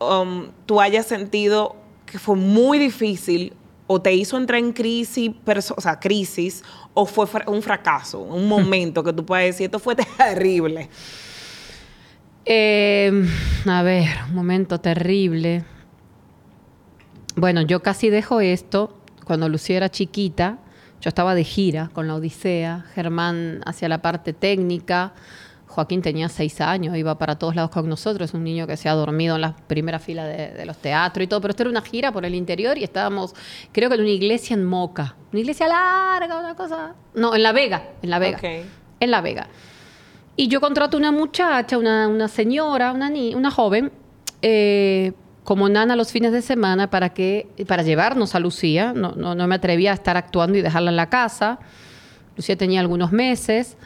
um, 0.00 0.48
tú 0.66 0.80
hayas 0.80 1.06
sentido 1.06 1.76
que 2.04 2.18
fue 2.18 2.36
muy 2.36 2.78
difícil 2.78 3.54
o 3.86 4.00
te 4.02 4.12
hizo 4.12 4.36
entrar 4.36 4.58
en 4.58 4.72
crisis, 4.72 5.30
o 5.76 5.80
sea, 5.80 5.98
crisis, 6.00 6.62
o 6.98 7.04
fue 7.04 7.26
un 7.46 7.62
fracaso, 7.62 8.20
un 8.20 8.48
momento 8.48 9.04
que 9.04 9.12
tú 9.12 9.24
puedas 9.24 9.44
decir, 9.44 9.66
esto 9.66 9.78
fue 9.78 9.94
terrible? 9.94 10.88
Eh, 12.46 13.12
a 13.66 13.82
ver, 13.82 14.08
un 14.28 14.34
momento 14.34 14.80
terrible. 14.80 15.64
Bueno, 17.34 17.60
yo 17.60 17.82
casi 17.82 18.08
dejo 18.08 18.40
esto 18.40 18.96
cuando 19.24 19.48
Lucía 19.48 19.76
era 19.76 19.90
chiquita. 19.90 20.58
Yo 21.02 21.08
estaba 21.08 21.34
de 21.34 21.44
gira 21.44 21.90
con 21.92 22.08
la 22.08 22.14
Odisea, 22.14 22.86
Germán 22.94 23.60
hacia 23.66 23.90
la 23.90 24.00
parte 24.00 24.32
técnica, 24.32 25.12
Joaquín 25.76 26.00
tenía 26.02 26.28
seis 26.28 26.60
años, 26.60 26.96
iba 26.96 27.16
para 27.18 27.38
todos 27.38 27.54
lados 27.54 27.70
con 27.70 27.88
nosotros, 27.88 28.30
es 28.30 28.34
un 28.34 28.42
niño 28.42 28.66
que 28.66 28.76
se 28.76 28.88
ha 28.88 28.94
dormido 28.94 29.36
en 29.36 29.42
la 29.42 29.54
primera 29.54 29.98
fila 29.98 30.24
de, 30.24 30.48
de 30.52 30.64
los 30.66 30.78
teatros 30.78 31.22
y 31.22 31.26
todo, 31.26 31.40
pero 31.42 31.50
esto 31.50 31.62
era 31.64 31.70
una 31.70 31.82
gira 31.82 32.10
por 32.12 32.24
el 32.24 32.34
interior 32.34 32.78
y 32.78 32.82
estábamos, 32.84 33.34
creo 33.72 33.88
que 33.90 33.94
en 33.96 34.00
una 34.00 34.10
iglesia 34.10 34.54
en 34.54 34.64
Moca, 34.64 35.14
una 35.32 35.40
iglesia 35.40 35.68
larga, 35.68 36.38
una 36.40 36.54
cosa... 36.56 36.94
No, 37.14 37.34
en 37.34 37.42
La 37.42 37.52
Vega, 37.52 37.82
en 38.02 38.08
La 38.10 38.18
Vega, 38.18 38.38
en 39.00 39.10
La 39.10 39.20
Vega. 39.20 39.48
Y 40.34 40.48
yo 40.48 40.60
contrato 40.60 40.96
una 40.96 41.12
muchacha, 41.12 41.78
una, 41.78 42.08
una 42.08 42.28
señora, 42.28 42.92
una, 42.92 43.08
ni- 43.10 43.34
una 43.34 43.50
joven, 43.50 43.92
eh, 44.42 45.12
como 45.44 45.68
nana 45.68 45.94
los 45.94 46.10
fines 46.10 46.32
de 46.32 46.42
semana 46.42 46.90
para, 46.90 47.10
que, 47.10 47.48
para 47.68 47.82
llevarnos 47.82 48.34
a 48.34 48.40
Lucía. 48.40 48.92
No, 48.94 49.12
no, 49.12 49.34
no 49.34 49.46
me 49.46 49.54
atrevía 49.54 49.92
a 49.92 49.94
estar 49.94 50.16
actuando 50.16 50.58
y 50.58 50.62
dejarla 50.62 50.90
en 50.90 50.96
la 50.96 51.08
casa. 51.08 51.58
Lucía 52.36 52.56
tenía 52.56 52.80
algunos 52.80 53.12
meses. 53.12 53.76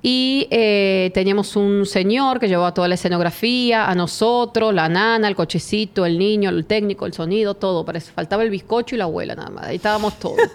Y 0.00 0.46
eh, 0.50 1.10
teníamos 1.12 1.56
un 1.56 1.84
señor 1.84 2.38
que 2.38 2.48
llevaba 2.48 2.72
toda 2.72 2.86
la 2.86 2.94
escenografía, 2.94 3.90
a 3.90 3.94
nosotros, 3.94 4.72
la 4.72 4.88
nana, 4.88 5.26
el 5.26 5.34
cochecito, 5.34 6.06
el 6.06 6.18
niño, 6.18 6.50
el 6.50 6.66
técnico, 6.66 7.04
el 7.06 7.12
sonido, 7.12 7.54
todo. 7.54 7.84
Parece, 7.84 8.12
faltaba 8.12 8.44
el 8.44 8.50
bizcocho 8.50 8.94
y 8.94 8.98
la 8.98 9.04
abuela 9.04 9.34
nada 9.34 9.50
más. 9.50 9.66
Ahí 9.66 9.76
estábamos 9.76 10.18
todos. 10.18 10.38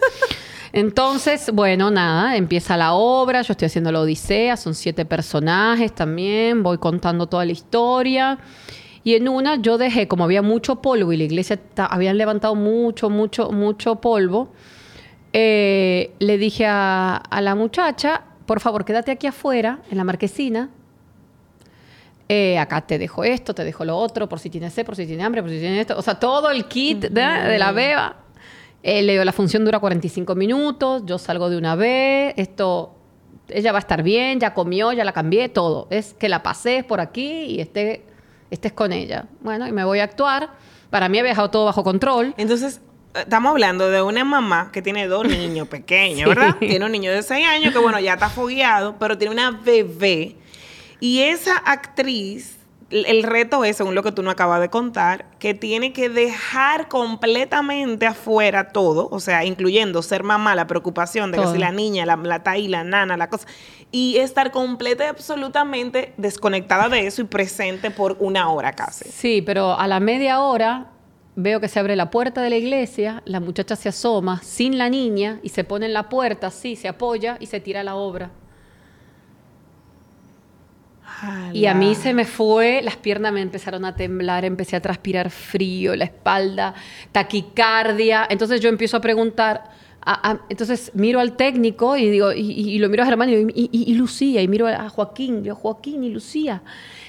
Entonces, 0.73 1.51
bueno, 1.53 1.91
nada, 1.91 2.35
empieza 2.35 2.75
la 2.77 2.93
obra, 2.93 3.43
yo 3.43 3.51
estoy 3.51 3.67
haciendo 3.67 3.91
la 3.91 3.99
Odisea, 3.99 4.57
son 4.57 4.73
siete 4.73 5.05
personajes 5.05 5.93
también, 5.93 6.63
voy 6.63 6.79
contando 6.79 7.27
toda 7.27 7.45
la 7.45 7.51
historia. 7.51 8.39
Y 9.03 9.13
en 9.13 9.27
una 9.27 9.57
yo 9.57 9.77
dejé, 9.77 10.07
como 10.07 10.23
había 10.23 10.41
mucho 10.41 10.77
polvo 10.81 11.13
y 11.13 11.17
la 11.17 11.25
iglesia 11.25 11.59
habían 11.77 12.17
levantado 12.17 12.55
mucho, 12.55 13.11
mucho, 13.11 13.51
mucho 13.51 13.97
polvo, 13.97 14.51
eh, 15.31 16.11
le 16.17 16.37
dije 16.39 16.65
a, 16.65 17.17
a 17.17 17.41
la 17.41 17.53
muchacha, 17.53 18.23
por 18.45 18.59
favor, 18.59 18.85
quédate 18.85 19.11
aquí 19.11 19.27
afuera, 19.27 19.79
en 19.89 19.97
la 19.97 20.03
marquesina. 20.03 20.69
Eh, 22.29 22.57
acá 22.57 22.81
te 22.81 22.97
dejo 22.97 23.23
esto, 23.23 23.53
te 23.53 23.63
dejo 23.63 23.85
lo 23.85 23.97
otro, 23.97 24.27
por 24.29 24.39
si 24.39 24.49
tienes 24.49 24.73
sed, 24.73 24.85
por 24.85 24.95
si 24.95 25.05
tienes 25.05 25.25
hambre, 25.25 25.41
por 25.41 25.51
si 25.51 25.59
tienes 25.59 25.81
esto. 25.81 25.97
O 25.97 26.01
sea, 26.01 26.19
todo 26.19 26.49
el 26.49 26.65
kit 26.65 26.99
de, 26.99 27.09
de 27.09 27.59
la 27.59 27.71
beba. 27.71 28.17
Eh, 28.81 29.01
le 29.01 29.13
digo, 29.13 29.23
la 29.23 29.31
función 29.31 29.63
dura 29.63 29.79
45 29.79 30.35
minutos, 30.35 31.03
yo 31.05 31.17
salgo 31.17 31.49
de 31.49 31.57
una 31.57 31.75
vez, 31.75 32.33
esto, 32.35 32.93
ella 33.47 33.71
va 33.71 33.77
a 33.77 33.79
estar 33.79 34.03
bien, 34.03 34.41
ya 34.41 34.53
comió, 34.53 34.91
ya 34.91 35.05
la 35.05 35.13
cambié, 35.13 35.47
todo. 35.47 35.87
Es 35.89 36.13
que 36.13 36.27
la 36.27 36.43
pases 36.43 36.83
por 36.83 36.99
aquí 36.99 37.43
y 37.45 37.61
esté, 37.61 38.05
estés 38.51 38.73
con 38.73 38.91
ella. 38.91 39.25
Bueno, 39.39 39.67
y 39.67 39.71
me 39.71 39.85
voy 39.85 39.99
a 39.99 40.03
actuar. 40.03 40.49
Para 40.89 41.07
mí 41.07 41.17
he 41.17 41.23
dejado 41.23 41.49
todo 41.49 41.65
bajo 41.65 41.83
control. 41.83 42.33
Entonces, 42.37 42.81
estamos 43.15 43.51
hablando 43.51 43.89
de 43.89 44.01
una 44.01 44.23
mamá 44.23 44.69
que 44.71 44.81
tiene 44.81 45.07
dos 45.07 45.25
niños 45.27 45.67
pequeños, 45.67 46.29
Sí. 46.29 46.35
¿verdad? 46.35 46.55
Tiene 46.59 46.85
un 46.85 46.91
niño 46.91 47.11
de 47.11 47.21
6 47.23 47.45
años 47.47 47.73
que, 47.73 47.79
bueno, 47.79 47.99
ya 47.99 48.13
está 48.13 48.29
fogueado, 48.29 48.95
pero 48.99 49.17
tiene 49.17 49.33
una 49.33 49.51
bebé. 49.51 50.35
Y 50.99 51.21
esa 51.21 51.57
actriz, 51.57 52.57
el 52.89 53.23
reto 53.23 53.65
es, 53.65 53.77
según 53.77 53.95
lo 53.95 54.03
que 54.03 54.11
tú 54.11 54.21
nos 54.23 54.33
acabas 54.33 54.61
de 54.61 54.69
contar, 54.69 55.25
que 55.39 55.53
tiene 55.53 55.91
que 55.93 56.09
dejar 56.09 56.87
completamente 56.87 58.05
afuera 58.05 58.69
todo, 58.69 59.09
o 59.11 59.19
sea, 59.19 59.43
incluyendo 59.45 60.01
ser 60.01 60.23
mamá, 60.23 60.55
la 60.55 60.67
preocupación 60.67 61.31
de 61.31 61.39
que 61.39 61.47
si 61.47 61.57
la 61.57 61.71
niña, 61.71 62.05
la, 62.05 62.15
la 62.15 62.43
taí, 62.43 62.67
la 62.67 62.83
nana, 62.83 63.17
la 63.17 63.29
cosa, 63.29 63.47
y 63.91 64.17
estar 64.17 64.51
completa 64.51 65.03
y 65.05 65.07
absolutamente 65.07 66.13
desconectada 66.17 66.87
de 66.89 67.05
eso 67.07 67.21
y 67.21 67.25
presente 67.25 67.91
por 67.91 68.15
una 68.19 68.49
hora 68.49 68.73
casi. 68.73 69.09
Sí, 69.09 69.41
pero 69.45 69.77
a 69.77 69.87
la 69.87 69.99
media 69.99 70.39
hora 70.41 70.87
veo 71.35 71.59
que 71.59 71.67
se 71.67 71.79
abre 71.79 71.95
la 71.95 72.09
puerta 72.11 72.41
de 72.41 72.49
la 72.49 72.57
iglesia, 72.57 73.21
la 73.25 73.39
muchacha 73.39 73.75
se 73.75 73.89
asoma 73.89 74.41
sin 74.43 74.77
la 74.77 74.89
niña 74.89 75.39
y 75.43 75.49
se 75.49 75.63
pone 75.63 75.85
en 75.87 75.93
la 75.93 76.07
puerta, 76.09 76.47
así, 76.47 76.75
se 76.75 76.87
apoya 76.87 77.37
y 77.39 77.47
se 77.47 77.59
tira 77.59 77.83
la 77.83 77.95
obra. 77.95 78.31
Y 81.53 81.65
a 81.67 81.73
mí 81.73 81.95
se 81.95 82.13
me 82.13 82.25
fue, 82.25 82.81
las 82.83 82.97
piernas 82.97 83.31
me 83.31 83.41
empezaron 83.41 83.85
a 83.85 83.95
temblar, 83.95 84.43
empecé 84.45 84.75
a 84.75 84.81
transpirar 84.81 85.29
frío, 85.29 85.95
la 85.95 86.05
espalda, 86.05 86.73
taquicardia. 87.11 88.27
Entonces 88.29 88.59
yo 88.61 88.69
empiezo 88.69 88.97
a 88.97 89.01
preguntar, 89.01 89.63
a- 90.01 90.31
a- 90.31 90.39
entonces 90.49 90.91
miro 90.93 91.19
al 91.21 91.35
técnico 91.37 91.95
y 91.95 92.09
digo, 92.09 92.33
y, 92.33 92.77
lo 92.79 92.89
miro 92.89 93.03
a 93.03 93.05
Germán 93.05 93.29
y, 93.29 93.35
y- 93.53 93.69
y 93.71 93.93
Lucía, 93.95 94.41
y 94.41 94.47
miro 94.47 94.67
a 94.67 94.89
Joaquín, 94.89 95.43
yo 95.43 95.55
Joaquín 95.55 96.03
y 96.03 96.09
Lucía. 96.09 96.61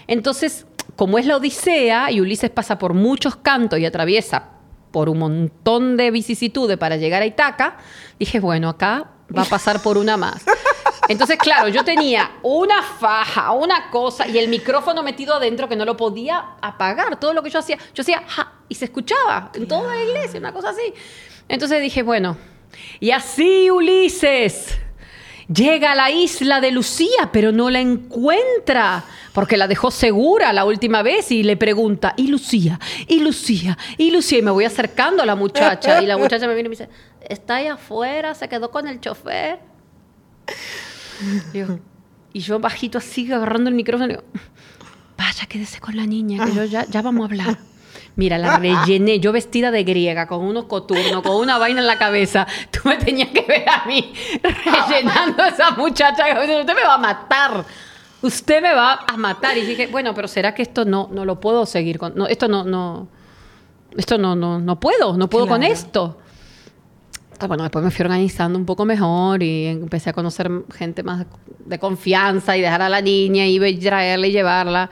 Entonces, 0.07 0.67
como 0.97 1.18
es 1.18 1.27
la 1.27 1.37
Odisea 1.37 2.11
y 2.11 2.20
Ulises 2.20 2.51
pasa 2.51 2.79
por 2.79 2.94
muchos 2.94 3.37
cantos 3.37 3.79
y 3.79 3.87
atraviesa 3.87 4.51
por 4.90 5.09
un 5.09 5.18
montón 5.18 5.97
de 5.97 6.11
vicisitudes 6.11 6.79
para 6.79 6.97
llegar 6.97 7.23
a 7.23 7.27
Itaca, 7.27 7.79
dije, 8.18 8.38
bueno, 8.38 8.68
acá 8.68 9.11
va 9.37 9.42
a 9.42 9.47
pasar 9.47 9.83
por 9.83 9.99
una 9.99 10.16
más. 10.16 10.44
Entonces, 11.09 11.37
claro, 11.37 11.68
yo 11.68 11.85
tenía 11.85 12.31
una 12.42 12.83
faja, 12.83 13.51
una 13.51 13.90
cosa 13.90 14.27
y 14.29 14.38
el 14.38 14.49
micrófono 14.49 15.03
metido 15.03 15.35
adentro 15.35 15.68
que 15.68 15.77
no 15.77 15.85
lo 15.85 15.97
podía 15.97 16.57
apagar. 16.62 17.18
Todo 17.18 17.35
lo 17.35 17.42
que 17.42 17.51
yo 17.51 17.59
hacía, 17.59 17.77
yo 17.92 18.03
hacía 18.03 18.23
ja, 18.27 18.53
y 18.68 18.77
se 18.77 18.87
escuchaba 18.87 19.51
en 19.55 19.66
toda 19.66 19.94
la 19.94 20.03
iglesia, 20.03 20.38
una 20.38 20.53
cosa 20.53 20.70
así. 20.70 20.94
Entonces 21.49 21.83
dije, 21.83 22.03
bueno, 22.03 22.38
y 23.01 23.11
así 23.11 23.70
Ulises 23.70 24.79
llega 25.52 25.92
a 25.92 25.94
la 25.94 26.11
isla 26.11 26.61
de 26.61 26.70
Lucía, 26.70 27.30
pero 27.33 27.52
no 27.52 27.70
la 27.70 27.80
encuentra, 27.80 29.04
porque 29.33 29.57
la 29.57 29.66
dejó 29.66 29.90
segura 29.90 30.52
la 30.52 30.64
última 30.64 31.02
vez 31.02 31.30
y 31.30 31.42
le 31.42 31.57
pregunta, 31.57 32.14
¿y 32.16 32.28
Lucía? 32.28 32.78
¿Y 33.09 33.20
Lucía? 33.20 33.76
¿Y 33.98 34.11
Lucía? 34.11 34.38
Y 34.38 34.42
me 34.42 34.50
voy 34.50 34.64
acercando 34.64 35.22
a 35.22 35.26
la 35.26 35.35
muchacha 35.35 36.02
y 36.02 36.07
la 36.07 36.16
muchacha 36.16 36.46
me 36.46 36.54
viene 36.54 36.68
y 36.68 36.70
me 36.70 36.76
dice, 36.76 36.88
está 37.20 37.57
ahí 37.57 37.66
afuera, 37.66 38.35
se 38.35 38.48
quedó 38.48 38.70
con 38.70 38.87
el 38.87 39.00
chofer. 39.00 39.59
Y 42.33 42.40
yo 42.40 42.59
bajito 42.59 42.98
así, 42.98 43.33
agarrando 43.33 43.70
el 43.70 43.76
micrófono, 43.76 44.09
digo, 44.09 44.24
vaya, 45.16 45.46
quédese 45.46 45.80
con 45.80 45.96
la 45.96 46.07
niña, 46.07 46.44
que 46.44 46.52
yo 46.52 46.64
ya, 46.64 46.85
ya 46.87 47.02
vamos 47.02 47.22
a 47.22 47.24
hablar. 47.26 47.59
Mira, 48.16 48.38
la 48.38 48.59
rellené, 48.59 49.18
yo 49.18 49.33
vestida 49.33 49.72
de 49.72 49.83
griega, 49.83 50.27
con 50.29 50.44
unos 50.44 50.66
coturnos, 50.66 51.22
con 51.22 51.35
una 51.37 51.59
vaina 51.59 51.81
en 51.81 51.87
la 51.87 51.98
cabeza. 51.98 52.46
Tú 52.70 52.81
me 52.85 52.96
tenías 52.96 53.31
que 53.31 53.42
ver 53.42 53.64
a 53.68 53.85
mí 53.87 54.12
rellenando 54.42 55.42
a 55.42 55.48
esa 55.48 55.72
muchacha. 55.72 56.24
Usted 56.40 56.74
me 56.74 56.85
va 56.85 56.94
a 56.94 56.98
matar. 56.98 57.64
Usted 58.22 58.62
me 58.62 58.72
va 58.72 59.00
a 59.07 59.16
matar. 59.16 59.59
Y 59.59 59.62
dije, 59.62 59.88
bueno, 59.88 60.14
pero 60.14 60.29
¿será 60.29 60.55
que 60.55 60.62
esto 60.62 60.85
no, 60.85 61.09
no 61.12 61.24
lo 61.24 61.40
puedo 61.40 61.66
seguir 61.66 61.98
con? 61.98 62.14
No, 62.14 62.27
esto 62.29 62.46
no, 62.46 62.62
no, 62.62 63.09
esto 63.96 64.16
no, 64.16 64.37
no, 64.37 64.61
no 64.61 64.79
puedo, 64.79 65.16
no 65.16 65.29
puedo 65.29 65.48
con 65.48 65.64
esto. 65.64 66.18
Ah, 67.40 67.48
Bueno, 67.48 67.64
después 67.64 67.85
me 67.85 67.90
fui 67.90 68.05
organizando 68.05 68.57
un 68.59 68.64
poco 68.64 68.85
mejor 68.85 69.42
y 69.42 69.66
empecé 69.66 70.11
a 70.11 70.12
conocer 70.12 70.50
gente 70.72 71.03
más 71.03 71.27
de 71.59 71.79
confianza 71.81 72.57
y 72.57 72.61
dejar 72.61 72.83
a 72.83 72.88
la 72.88 73.00
niña 73.00 73.46
y 73.46 73.59
traerla 73.79 74.27
y 74.27 74.33
llevarla. 74.33 74.90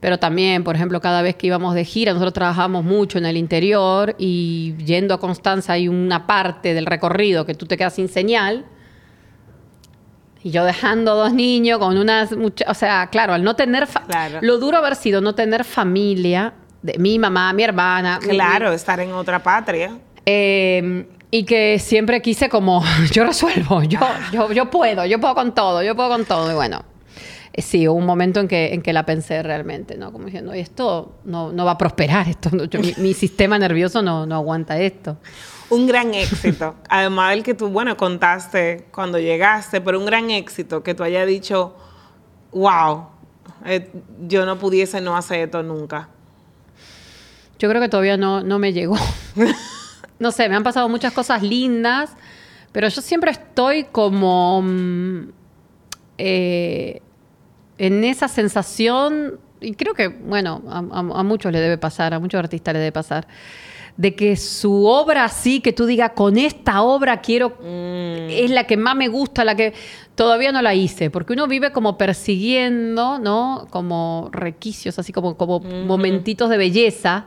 Pero 0.00 0.18
también, 0.18 0.64
por 0.64 0.74
ejemplo, 0.76 1.00
cada 1.02 1.20
vez 1.20 1.36
que 1.36 1.46
íbamos 1.48 1.74
de 1.74 1.84
gira, 1.84 2.12
nosotros 2.12 2.32
trabajamos 2.32 2.82
mucho 2.84 3.18
en 3.18 3.26
el 3.26 3.36
interior 3.36 4.14
y 4.18 4.74
yendo 4.84 5.12
a 5.12 5.20
Constanza 5.20 5.74
hay 5.74 5.88
una 5.88 6.26
parte 6.26 6.72
del 6.72 6.86
recorrido 6.86 7.44
que 7.44 7.54
tú 7.54 7.66
te 7.66 7.76
quedas 7.76 7.94
sin 7.94 8.08
señal. 8.08 8.64
Y 10.42 10.50
yo 10.52 10.64
dejando 10.64 11.14
dos 11.16 11.34
niños 11.34 11.78
con 11.78 11.98
unas... 11.98 12.30
o 12.32 12.74
sea, 12.74 13.08
claro, 13.08 13.34
al 13.34 13.44
no 13.44 13.56
tener... 13.56 13.86
Claro. 14.08 14.38
Lo 14.40 14.58
duro 14.58 14.78
haber 14.78 14.96
sido 14.96 15.20
no 15.20 15.34
tener 15.34 15.64
familia, 15.64 16.54
de 16.80 16.96
mi 16.98 17.18
mamá, 17.18 17.52
mi 17.52 17.62
hermana. 17.62 18.18
mi- 18.22 18.28
Claro, 18.30 18.72
estar 18.72 19.00
en 19.00 19.12
otra 19.12 19.42
patria. 19.42 19.98
eh, 20.24 21.06
y 21.32 21.44
que 21.44 21.78
siempre 21.78 22.20
quise 22.22 22.48
como, 22.48 22.82
yo 23.12 23.24
resuelvo, 23.24 23.82
yo, 23.84 24.00
yo, 24.32 24.50
yo 24.50 24.68
puedo, 24.70 25.04
yo 25.06 25.20
puedo 25.20 25.34
con 25.36 25.54
todo, 25.54 25.80
yo 25.82 25.94
puedo 25.94 26.08
con 26.08 26.24
todo. 26.24 26.50
Y 26.50 26.54
bueno, 26.54 26.82
sí, 27.56 27.86
hubo 27.88 27.96
un 27.98 28.06
momento 28.06 28.40
en 28.40 28.48
que, 28.48 28.72
en 28.74 28.82
que 28.82 28.92
la 28.92 29.04
pensé 29.04 29.42
realmente, 29.42 29.96
¿no? 29.96 30.12
Como 30.12 30.26
diciendo, 30.26 30.52
"Oye, 30.52 30.60
esto 30.60 31.14
no, 31.24 31.52
no 31.52 31.64
va 31.64 31.72
a 31.72 31.78
prosperar, 31.78 32.28
esto 32.28 32.50
no- 32.52 32.64
yo- 32.64 32.80
mi, 32.80 32.94
mi 32.98 33.14
sistema 33.14 33.58
nervioso 33.58 34.02
no, 34.02 34.24
no 34.26 34.34
aguanta 34.36 34.78
esto. 34.80 35.16
Un 35.68 35.86
gran 35.86 36.14
éxito. 36.14 36.74
Además 36.88 37.30
del 37.30 37.42
que 37.42 37.54
tú, 37.54 37.68
bueno, 37.68 37.96
contaste 37.96 38.86
cuando 38.92 39.18
llegaste, 39.18 39.80
pero 39.80 39.98
un 39.98 40.06
gran 40.06 40.30
éxito 40.30 40.82
que 40.82 40.94
tú 40.94 41.02
hayas 41.02 41.26
dicho, 41.26 41.74
wow, 42.52 43.06
eh, 43.64 43.90
yo 44.26 44.46
no 44.46 44.58
pudiese 44.58 45.00
no 45.00 45.16
hacer 45.16 45.40
esto 45.40 45.62
nunca. 45.62 46.08
Yo 47.58 47.68
creo 47.68 47.80
que 47.80 47.88
todavía 47.88 48.16
no, 48.16 48.42
no 48.42 48.58
me 48.58 48.72
llegó. 48.72 48.96
no 50.18 50.30
sé, 50.32 50.48
me 50.48 50.56
han 50.56 50.62
pasado 50.62 50.88
muchas 50.88 51.12
cosas 51.12 51.42
lindas, 51.42 52.10
pero 52.72 52.88
yo 52.88 53.00
siempre 53.02 53.30
estoy 53.30 53.84
como 53.84 54.62
mm, 54.62 55.28
eh, 56.18 57.02
en 57.80 58.04
esa 58.04 58.28
sensación, 58.28 59.38
y 59.60 59.72
creo 59.74 59.94
que, 59.94 60.08
bueno, 60.08 60.62
a, 60.68 60.78
a- 60.78 61.20
a 61.20 61.22
muchos 61.22 61.50
le 61.50 61.60
debe 61.60 61.78
pasar, 61.78 62.12
a 62.14 62.18
muchos 62.18 62.38
artistas 62.38 62.74
le 62.74 62.78
debe 62.80 62.92
pasar, 62.92 63.26
de 63.96 64.14
que 64.14 64.36
su 64.36 64.86
obra 64.86 65.24
así, 65.24 65.60
que 65.60 65.72
tú 65.72 65.84
digas, 65.86 66.12
con 66.14 66.38
esta 66.38 66.82
obra 66.82 67.20
quiero, 67.20 67.58
es 67.64 68.50
la 68.50 68.64
que 68.64 68.76
más 68.76 68.96
me 68.96 69.08
gusta, 69.08 69.44
la 69.44 69.56
que 69.56 69.74
todavía 70.14 70.52
no 70.52 70.62
la 70.62 70.74
hice, 70.74 71.10
porque 71.10 71.32
uno 71.32 71.46
vive 71.48 71.72
como 71.72 71.98
persiguiendo, 71.98 73.18
¿no? 73.18 73.66
Como 73.70 74.28
requisios, 74.32 74.98
así 74.98 75.12
como, 75.12 75.36
como 75.36 75.60
momentitos 75.60 76.48
de 76.50 76.56
belleza, 76.56 77.26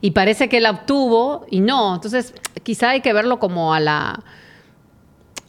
y 0.00 0.10
parece 0.10 0.48
que 0.48 0.60
la 0.60 0.70
obtuvo 0.72 1.46
y 1.50 1.60
no. 1.60 1.94
Entonces, 1.94 2.34
quizá 2.62 2.90
hay 2.90 3.00
que 3.00 3.12
verlo 3.12 3.38
como 3.38 3.72
a 3.72 3.80
la 3.80 4.22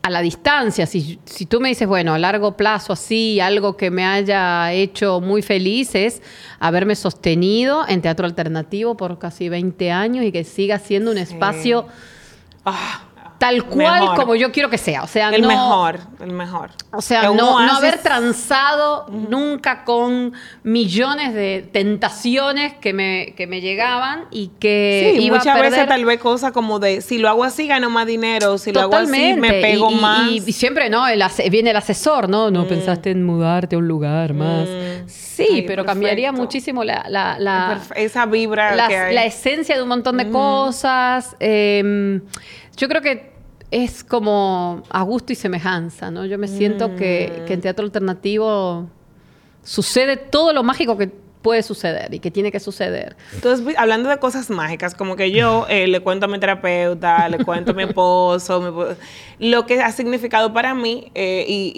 a 0.05 0.09
la 0.09 0.21
distancia, 0.21 0.85
si, 0.85 1.17
si 1.23 1.45
tú 1.45 1.61
me 1.61 1.69
dices, 1.69 1.87
bueno, 1.87 2.13
a 2.13 2.19
largo 2.19 2.57
plazo 2.57 2.91
así, 2.91 3.39
algo 3.39 3.77
que 3.77 3.89
me 3.89 4.05
haya 4.05 4.73
hecho 4.73 5.21
muy 5.21 5.41
feliz 5.41 5.95
es 5.95 6.21
haberme 6.59 6.95
sostenido 6.95 7.85
en 7.87 8.01
teatro 8.01 8.25
alternativo 8.25 8.97
por 8.97 9.17
casi 9.17 9.47
20 9.47 9.91
años 9.91 10.25
y 10.25 10.33
que 10.33 10.43
siga 10.43 10.77
siendo 10.79 11.11
un 11.11 11.17
Sí. 11.17 11.23
espacio 11.23 11.85
Ah, 12.65 13.02
tal 13.43 13.65
cual 13.65 14.01
Mejor. 14.01 14.15
como 14.15 14.35
yo 14.35 14.51
quiero 14.51 14.69
que 14.69 14.77
sea. 14.77 15.03
O 15.03 15.07
sea, 15.07 15.29
el 15.29 15.41
no, 15.41 15.47
mejor, 15.49 15.99
el 16.21 16.31
mejor. 16.31 16.69
O 16.93 17.01
sea, 17.01 17.23
no, 17.31 17.57
haber 17.59 17.97
transado 17.97 19.05
nunca 19.09 19.83
con 19.83 20.33
millones 20.63 21.33
de 21.33 21.67
tentaciones 21.71 22.73
que 22.75 22.93
me, 22.93 23.33
que 23.35 23.45
me 23.47 23.59
llegaban 23.59 24.25
y 24.31 24.51
que 24.59 25.13
Sí, 25.17 25.23
iba 25.25 25.37
muchas 25.37 25.53
a 25.53 25.55
perder 25.55 25.71
veces 25.71 25.87
tal 25.87 26.05
vez 26.05 26.19
cosas 26.19 26.51
como 26.53 26.79
de, 26.79 27.01
si 27.01 27.17
lo 27.17 27.27
hago 27.27 27.43
así 27.43 27.67
gano 27.67 27.89
más 27.89 28.05
dinero, 28.07 28.57
si 28.57 28.71
lo 28.71 28.79
hago 28.81 28.95
así 28.95 29.05
Totalmente. 29.07 29.41
me 29.41 29.61
pego 29.61 29.91
y, 29.91 29.93
y- 29.93 29.97
más. 29.99 30.29
Y, 30.29 30.51
siempre, 30.53 30.89
¿no? 30.89 31.05
El 31.07 31.21
viene 31.51 31.71
el 31.71 31.75
asesor, 31.77 32.29
¿no? 32.29 32.49
No 32.49 32.65
pensaste 32.67 33.11
en 33.11 33.25
mudarte 33.25 33.75
a 33.75 33.79
un 33.79 33.87
lugar 33.87 34.33
más. 34.33 34.67
Mm. 34.69 35.07
Sí, 35.07 35.47
Ay, 35.49 35.61
pero 35.63 35.83
cambiaría 35.85 36.31
muchísimo 36.31 36.83
la, 36.83 37.05
la, 37.09 37.81
esa 37.95 38.25
vibra 38.27 38.75
las- 38.75 38.87
que 38.87 38.97
hay. 38.97 39.15
la 39.15 39.25
esencia 39.25 39.75
de 39.75 39.81
un 39.81 39.89
montón 39.89 40.17
de 40.17 40.29
cosas. 40.29 41.35
Eh, 41.39 42.21
yo 42.77 42.87
creo 42.87 43.01
que 43.01 43.32
es 43.73 44.03
como 44.03 44.83
a 44.89 45.01
gusto 45.01 45.33
y 45.33 45.35
semejanza, 45.35 46.11
¿no? 46.11 46.25
Yo 46.25 46.37
me 46.37 46.47
siento 46.47 46.95
que, 46.95 47.39
Mm. 47.41 47.45
que 47.45 47.53
en 47.53 47.61
teatro 47.61 47.83
alternativo 47.85 48.87
sucede 49.63 50.17
todo 50.17 50.53
lo 50.53 50.63
mágico 50.63 50.97
que 50.97 51.07
puede 51.41 51.61
suceder 51.61 52.13
y 52.13 52.19
que 52.19 52.31
tiene 52.31 52.51
que 52.53 52.59
suceder. 52.61 53.17
Entonces, 53.33 53.65
vi- 53.65 53.73
hablando 53.77 54.07
de 54.09 54.17
cosas 54.17 54.49
mágicas, 54.49 54.95
como 54.95 55.17
que 55.17 55.31
yo 55.31 55.65
eh, 55.67 55.87
le 55.87 55.99
cuento 55.99 56.25
a 56.25 56.29
mi 56.29 56.39
terapeuta, 56.39 57.27
le 57.27 57.39
cuento 57.43 57.71
a 57.71 57.73
mi 57.73 57.83
esposo, 57.83 58.61
mi 58.61 59.49
lo 59.49 59.65
que 59.65 59.81
ha 59.81 59.91
significado 59.91 60.53
para 60.53 60.73
mí 60.73 61.11
eh, 61.15 61.43
y, 61.45 61.73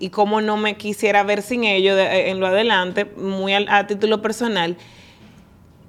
y, 0.00 0.04
y 0.04 0.08
cómo 0.10 0.40
no 0.40 0.56
me 0.56 0.76
quisiera 0.78 1.22
ver 1.24 1.42
sin 1.42 1.64
ello 1.64 1.94
de- 1.94 2.04
eh, 2.04 2.30
en 2.30 2.40
lo 2.40 2.46
adelante, 2.46 3.04
muy 3.16 3.52
a 3.52 3.86
título 3.86 4.22
personal. 4.22 4.76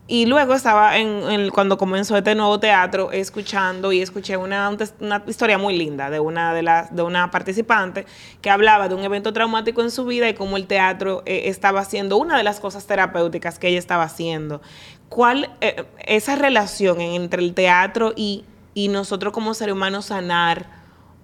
Y 0.05 0.25
luego 0.25 0.53
estaba 0.53 0.97
en, 0.97 1.07
en- 1.31 1.49
cuando 1.49 1.77
comenzó 1.77 2.17
este 2.17 2.35
nuevo 2.35 2.59
teatro 2.59 3.11
escuchando 3.13 3.93
y 3.93 4.01
escuché 4.01 4.35
una, 4.35 4.69
una 4.99 5.23
historia 5.27 5.57
muy 5.57 5.77
linda 5.77 6.09
de 6.09 6.19
una 6.19 6.53
de 6.53 6.61
las 6.61 6.93
de 6.93 7.03
una 7.03 7.31
participante 7.31 8.05
que 8.41 8.49
hablaba 8.49 8.89
de 8.89 8.95
un 8.95 9.03
evento 9.05 9.31
traumático 9.31 9.81
en 9.81 9.91
su 9.91 10.03
vida 10.05 10.27
y 10.27 10.33
cómo 10.33 10.57
el 10.57 10.67
teatro 10.67 11.23
eh, 11.25 11.43
estaba 11.45 11.79
haciendo 11.79 12.17
una 12.17 12.37
de 12.37 12.43
las 12.43 12.59
cosas 12.59 12.85
terapéuticas 12.85 13.59
que 13.59 13.69
ella 13.69 13.79
estaba 13.79 14.03
haciendo. 14.03 14.61
¿Cuál 15.07 15.49
eh, 15.61 15.85
esa 16.05 16.35
relación 16.35 16.99
entre 16.99 17.41
el 17.41 17.53
teatro 17.53 18.11
y, 18.13 18.43
y 18.73 18.89
nosotros 18.89 19.31
como 19.31 19.53
seres 19.53 19.73
humanos 19.73 20.07
sanar 20.07 20.65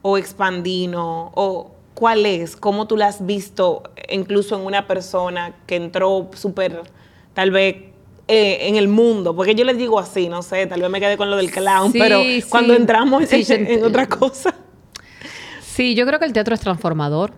o 0.04 0.18
expandirnos 0.18 1.32
o 1.36 1.72
cuál 1.96 2.26
es? 2.26 2.56
¿Cómo 2.56 2.88
tú 2.88 2.96
la 2.96 3.08
has 3.08 3.26
visto 3.26 3.84
incluso 4.10 4.56
en 4.58 4.66
una 4.66 4.88
persona 4.88 5.54
que 5.68 5.76
entró 5.76 6.30
súper 6.34 6.82
tal 7.34 7.52
vez 7.52 7.89
eh, 8.32 8.68
en 8.68 8.76
el 8.76 8.88
mundo, 8.88 9.36
porque 9.36 9.56
yo 9.56 9.66
les 9.66 9.76
digo 9.78 10.00
así, 10.00 10.30
no 10.30 10.44
sé, 10.44 10.68
tal 10.68 10.80
vez 10.82 10.90
me 10.92 11.00
quedé 11.00 11.18
con 11.18 11.32
lo 11.32 11.36
del 11.36 11.50
clown, 11.50 11.92
Sí, 11.92 11.98
pero 12.00 12.22
sí. 12.22 12.44
cuando 12.48 12.76
entramos 12.76 13.24
Sí, 13.28 13.44
en, 13.50 13.84
otra 13.84 14.08
cosa. 14.08 14.54
Sí, 15.64 15.96
yo 15.96 16.06
creo 16.06 16.20
que 16.20 16.26
el 16.26 16.34
teatro 16.34 16.54
es 16.54 16.62
transformador. 16.62 17.34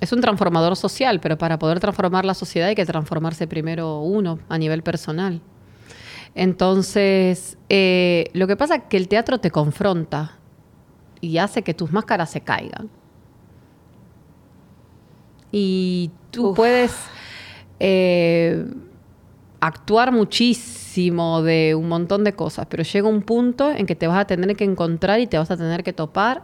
Es 0.00 0.12
un 0.12 0.20
transformador 0.20 0.74
social, 0.74 1.20
pero 1.20 1.38
para 1.38 1.58
poder 1.60 1.78
transformar 1.78 2.24
la 2.24 2.34
sociedad 2.34 2.68
hay 2.68 2.74
que 2.74 2.84
transformarse 2.84 3.46
primero 3.46 4.00
uno 4.00 4.40
a 4.48 4.58
nivel 4.58 4.82
personal. 4.82 5.40
Entonces, 6.34 7.56
eh, 7.68 8.24
lo 8.32 8.48
que 8.48 8.56
pasa 8.56 8.74
es 8.74 8.82
que 8.88 8.96
el 8.96 9.06
teatro 9.06 9.38
te 9.38 9.52
confronta 9.52 10.38
y 11.20 11.38
hace 11.38 11.62
que 11.62 11.74
tus 11.74 11.92
máscaras 11.92 12.30
se 12.30 12.40
caigan. 12.40 12.90
Y 15.52 16.10
tú 16.32 16.48
Uf. 16.48 16.56
puedes 16.56 16.92
eh, 17.78 18.64
actuar 19.62 20.10
muchísimo 20.10 21.40
de 21.40 21.76
un 21.76 21.88
montón 21.88 22.24
de 22.24 22.32
cosas, 22.32 22.66
pero 22.68 22.82
llega 22.82 23.08
un 23.08 23.22
punto 23.22 23.70
en 23.70 23.86
que 23.86 23.94
te 23.94 24.08
vas 24.08 24.18
a 24.18 24.26
tener 24.26 24.56
que 24.56 24.64
encontrar 24.64 25.20
y 25.20 25.28
te 25.28 25.38
vas 25.38 25.52
a 25.52 25.56
tener 25.56 25.84
que 25.84 25.92
topar 25.92 26.42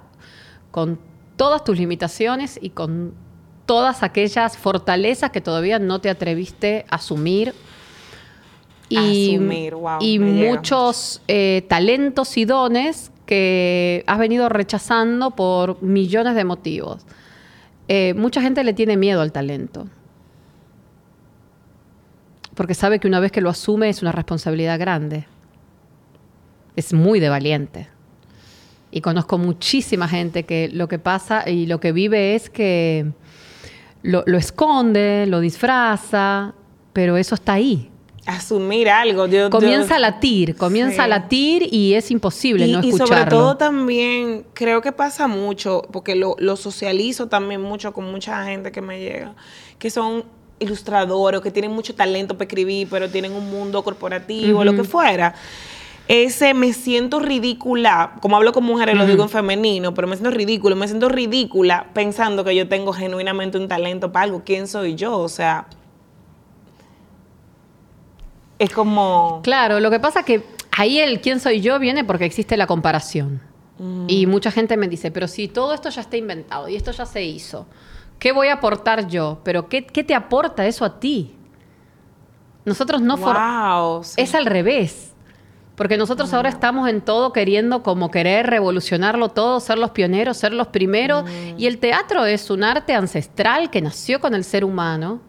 con 0.71 1.01
todas 1.37 1.65
tus 1.65 1.77
limitaciones 1.77 2.61
y 2.63 2.71
con 2.71 3.15
todas 3.67 4.05
aquellas 4.05 4.57
fortalezas 4.57 5.33
que 5.33 5.41
todavía 5.41 5.81
no 5.81 6.01
te 6.01 6.11
atreviste 6.11 6.87
a 6.89 6.95
asumir. 6.95 7.55
Y, 8.89 9.35
Asumir, 9.35 9.75
wow, 9.75 9.99
y 10.01 10.21
muchos 10.21 11.21
eh, 11.27 11.67
talentos 11.69 12.37
y 12.37 12.45
dones 12.45 13.11
que 13.27 14.05
has 14.07 14.19
venido 14.21 14.49
rechazando 14.49 15.33
por 15.33 15.83
millones 15.83 16.37
de 16.37 16.45
motivos. 16.45 17.05
Eh, 17.89 18.15
mucha 18.15 18.41
gente 18.41 18.63
le 18.63 18.75
tiene 18.75 18.97
miedo 18.97 19.21
al 19.21 19.33
talento. 19.33 19.89
Porque 22.59 22.75
sabe 22.75 22.99
que 22.99 23.07
una 23.07 23.21
vez 23.21 23.31
que 23.31 23.41
lo 23.41 23.51
asume 23.51 23.89
es 23.89 24.03
una 24.03 24.11
responsabilidad 24.11 24.81
grande. 24.81 25.27
Es 26.75 26.93
muy 26.93 27.21
de 27.21 27.29
valiente. 27.29 27.87
Y 28.91 29.01
conozco 29.01 29.39
muchísima 29.39 30.09
gente 30.09 30.43
que 30.43 30.69
lo 30.73 30.89
que 30.89 30.99
pasa 30.99 31.49
y 31.49 31.67
lo 31.67 31.79
que 31.79 31.93
vive 31.93 32.35
es 32.35 32.51
que 32.51 33.13
lo, 34.03 34.25
lo 34.27 34.39
esconde, 34.39 35.27
lo 35.29 35.39
disfraza, 35.39 36.53
pero 36.93 37.17
eso 37.17 37.37
está 37.37 37.53
ahí. 37.53 37.93
Asumir 38.27 38.89
algo. 38.91 39.29
Yo, 39.29 39.51
Comienza 39.51 39.91
yo- 39.91 39.95
a 39.95 39.99
latir, 40.01 40.57
comienza 40.57 40.95
Sí. 40.97 41.01
a 41.03 41.07
latir 41.07 41.69
y 41.73 41.95
es 41.95 42.11
imposible 42.11 42.67
y, 42.67 42.73
no 42.73 42.81
y 42.83 42.89
escucharlo. 42.89 43.07
sobre 43.19 43.31
todo 43.31 43.57
también, 43.57 44.45
creo 44.53 44.83
que 44.83 44.91
pasa 44.91 45.29
mucho, 45.29 45.83
porque 45.93 46.17
lo, 46.17 46.35
lo 46.41 46.57
socializo 46.57 47.29
también 47.29 47.63
mucho 47.63 47.93
con 47.93 48.11
mucha 48.11 48.45
gente 48.47 48.73
que 48.73 48.81
me 48.83 48.99
llega, 48.99 49.37
que 49.79 49.91
son 49.91 50.25
ilustradores, 50.59 51.39
o 51.39 51.43
que 51.43 51.51
tienen 51.51 51.73
mucho 51.73 51.95
talento 51.95 52.35
para 52.35 52.47
escribir, 52.47 52.89
pero 52.91 53.09
tienen 53.09 53.33
un 53.33 53.51
mundo 53.51 53.83
corporativo, 53.83 54.65
lo 54.65 54.75
que 54.75 54.85
fuera. 54.85 55.35
Ese 56.09 56.55
me 56.55 56.73
siento 56.73 57.21
ridícula, 57.21 58.15
como 58.23 58.37
hablo 58.37 58.53
con 58.53 58.65
mujeres, 58.65 58.97
lo 58.97 59.05
digo 59.05 59.23
en 59.25 59.29
femenino, 59.29 59.93
pero 59.93 60.09
me 60.09 60.17
siento 60.17 60.31
ridículo, 60.31 60.75
me 60.75 60.89
siento 60.89 61.11
ridícula 61.11 61.89
pensando 61.93 62.45
que 62.45 62.57
yo 62.57 62.67
tengo 62.67 62.95
genuinamente 62.95 63.59
un 63.59 63.69
talento 63.69 64.11
para 64.11 64.25
algo. 64.25 64.43
¿Quién 64.43 64.69
soy 64.69 64.95
yo? 64.95 65.19
O 65.19 65.29
sea, 65.29 65.67
es 68.59 68.71
como... 68.71 69.41
Claro, 69.43 69.81
lo 69.81 69.91
que 69.91 70.01
pasa 70.01 70.23
que 70.23 70.43
ahí 70.73 70.99
el 70.99 71.21
quién 71.21 71.41
soy 71.41 71.61
yo 71.61 71.79
viene 71.79 72.05
porque 72.05 72.25
existe 72.25 72.57
la 72.57 72.67
comparación. 72.67 73.43
Y 74.09 74.27
mucha 74.27 74.51
gente 74.51 74.77
me 74.77 74.89
dice, 74.89 75.13
pero 75.13 75.29
si 75.29 75.47
todo 75.47 75.73
esto 75.73 75.89
ya 75.89 76.01
está 76.01 76.17
inventado 76.17 76.69
y 76.69 76.75
esto 76.75 76.91
ya 76.91 77.07
se 77.07 77.23
hizo, 77.23 77.69
¿qué 78.19 78.33
voy 78.33 78.49
a 78.49 78.55
aportar 78.55 79.09
yo? 79.09 79.41
Pero 79.45 79.69
¿qué, 79.69 79.87
qué 79.87 80.05
te 80.05 80.15
aporta 80.15 80.67
eso 80.67 80.85
a 80.85 81.01
ti? 81.01 81.35
Nosotros 82.65 83.01
no 83.01 83.17
wow, 83.17 84.05
sí. 84.05 84.21
Es 84.21 84.35
al 84.35 84.47
revés. 84.47 85.13
Porque 85.75 85.97
nosotros 85.97 86.35
ahora 86.35 86.49
estamos 86.49 86.89
en 86.89 87.01
todo 87.01 87.33
queriendo 87.33 87.85
como 87.85 88.11
querer 88.11 88.49
revolucionarlo 88.49 89.29
todo, 89.29 89.61
ser 89.61 89.79
los 89.79 89.93
pioneros, 89.93 90.37
ser 90.37 90.53
los 90.53 90.67
primeros. 90.67 91.25
Y 91.57 91.67
el 91.69 91.79
teatro 91.79 92.27
es 92.27 92.51
un 92.51 92.65
arte 92.65 92.95
ancestral 92.95 93.71
que 93.71 93.81
nació 93.81 94.21
con 94.21 94.35
el 94.35 94.43
ser 94.43 94.65
humano 94.65 95.21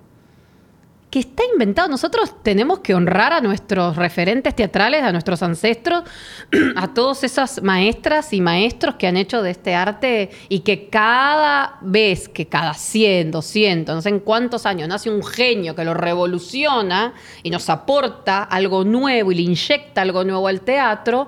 que 1.10 1.19
está 1.19 1.43
inventado. 1.52 1.88
Nosotros 1.89 2.43
tenemos 2.43 2.80
que 2.80 2.93
honrar 2.93 3.34
a 3.34 3.41
nuestros 3.41 3.95
referentes 3.95 4.56
teatrales, 4.56 5.04
a 5.04 5.12
nuestros 5.12 5.41
ancestros, 5.41 6.04
a 6.76 6.93
todas 6.93 7.24
esas 7.24 7.62
maestras 7.63 8.32
y 8.34 8.41
maestros 8.41 8.95
que 8.95 9.08
han 9.08 9.17
hecho 9.17 9.41
de 9.41 9.52
este 9.52 9.74
arte 9.74 10.30
y 10.50 10.60
que 10.60 10.88
cada 10.89 11.78
vez, 11.82 12.30
que 12.30 12.48
cada 12.48 12.74
100, 12.74 13.32
200, 13.32 13.95
no 13.95 14.02
sé 14.02 14.10
en 14.10 14.19
cuántos 14.19 14.65
años, 14.65 14.88
nace 14.88 15.10
un 15.10 15.24
genio 15.24 15.76
que 15.76 15.84
lo 15.84 15.93
revoluciona 15.93 17.13
y 17.41 17.50
nos 17.50 17.69
aporta 17.69 18.43
algo 18.43 18.84
nuevo 18.84 19.32
y 19.32 19.36
le 19.36 19.41
inyecta 19.41 20.02
algo 20.02 20.24
nuevo 20.24 20.48
al 20.48 20.62
teatro, 20.62 21.28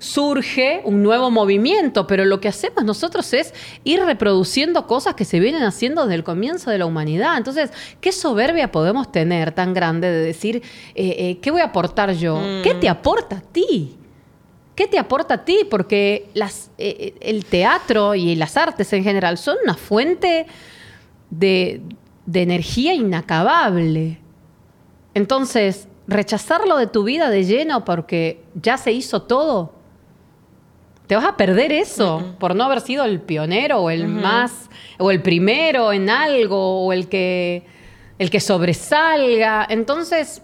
surge 0.00 0.80
un 0.84 1.02
nuevo 1.02 1.30
movimiento, 1.30 2.06
pero 2.06 2.24
lo 2.24 2.40
que 2.40 2.48
hacemos 2.48 2.84
nosotros 2.84 3.32
es 3.34 3.54
ir 3.84 4.00
reproduciendo 4.00 4.86
cosas 4.86 5.14
que 5.14 5.26
se 5.26 5.38
vienen 5.38 5.62
haciendo 5.62 6.04
desde 6.04 6.14
el 6.16 6.24
comienzo 6.24 6.70
de 6.70 6.78
la 6.78 6.86
humanidad. 6.86 7.36
Entonces, 7.36 7.70
¿qué 8.00 8.10
soberbia 8.10 8.72
podemos 8.72 9.12
tener 9.12 9.52
tan 9.52 9.74
grande 9.74 10.10
de 10.10 10.22
decir, 10.22 10.62
eh, 10.94 11.16
eh, 11.18 11.38
¿qué 11.40 11.50
voy 11.50 11.60
a 11.60 11.66
aportar 11.66 12.14
yo? 12.14 12.36
Mm. 12.36 12.62
¿Qué 12.62 12.74
te 12.74 12.88
aporta 12.88 13.36
a 13.36 13.40
ti? 13.42 13.98
¿Qué 14.74 14.86
te 14.86 14.98
aporta 14.98 15.34
a 15.34 15.44
ti? 15.44 15.66
Porque 15.70 16.30
las, 16.32 16.70
eh, 16.78 17.14
el 17.20 17.44
teatro 17.44 18.14
y 18.14 18.34
las 18.36 18.56
artes 18.56 18.90
en 18.94 19.04
general 19.04 19.36
son 19.36 19.58
una 19.62 19.74
fuente 19.74 20.46
de, 21.28 21.82
de 22.24 22.42
energía 22.42 22.94
inacabable. 22.94 24.18
Entonces, 25.12 25.88
rechazarlo 26.06 26.78
de 26.78 26.86
tu 26.86 27.04
vida 27.04 27.28
de 27.28 27.44
lleno 27.44 27.84
porque 27.84 28.42
ya 28.54 28.78
se 28.78 28.92
hizo 28.92 29.22
todo, 29.22 29.79
te 31.10 31.16
vas 31.16 31.24
a 31.24 31.36
perder 31.36 31.72
eso 31.72 32.36
por 32.38 32.54
no 32.54 32.62
haber 32.62 32.80
sido 32.80 33.04
el 33.04 33.20
pionero 33.20 33.80
o 33.80 33.90
el 33.90 34.06
más, 34.06 34.70
o 34.96 35.10
el 35.10 35.20
primero 35.20 35.92
en 35.92 36.08
algo, 36.08 36.86
o 36.86 36.92
el 36.92 37.08
que, 37.08 37.66
el 38.20 38.30
que 38.30 38.38
sobresalga. 38.38 39.66
Entonces, 39.68 40.40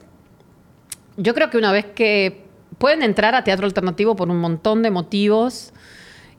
yo 1.17 1.35
creo 1.35 1.51
que 1.51 1.59
una 1.59 1.71
vez 1.71 1.85
que 1.95 2.47
pueden 2.79 3.05
entrar 3.05 3.37
a 3.37 3.45
teatro 3.45 3.65
alternativo 3.65 4.17
por 4.17 4.29
un 4.29 4.39
montón 4.39 4.83
de 4.83 4.91
motivos, 4.91 5.73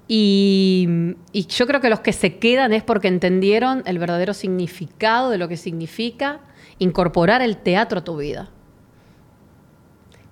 y, 0.10 1.16
y, 1.32 1.46
yo 1.46 1.66
creo 1.66 1.80
que 1.80 1.90
los 1.90 2.02
que 2.02 2.12
se 2.12 2.38
quedan 2.38 2.74
es 2.74 2.84
porque 2.84 3.08
entendieron 3.08 3.82
el 3.86 3.98
verdadero 3.98 4.34
significado 4.34 5.30
de 5.30 5.38
lo 5.38 5.48
que 5.48 5.56
significa 5.56 6.42
incorporar 6.80 7.42
el 7.42 7.56
teatro 7.56 8.00
a 8.00 8.04
tu 8.04 8.18
vida. 8.18 8.50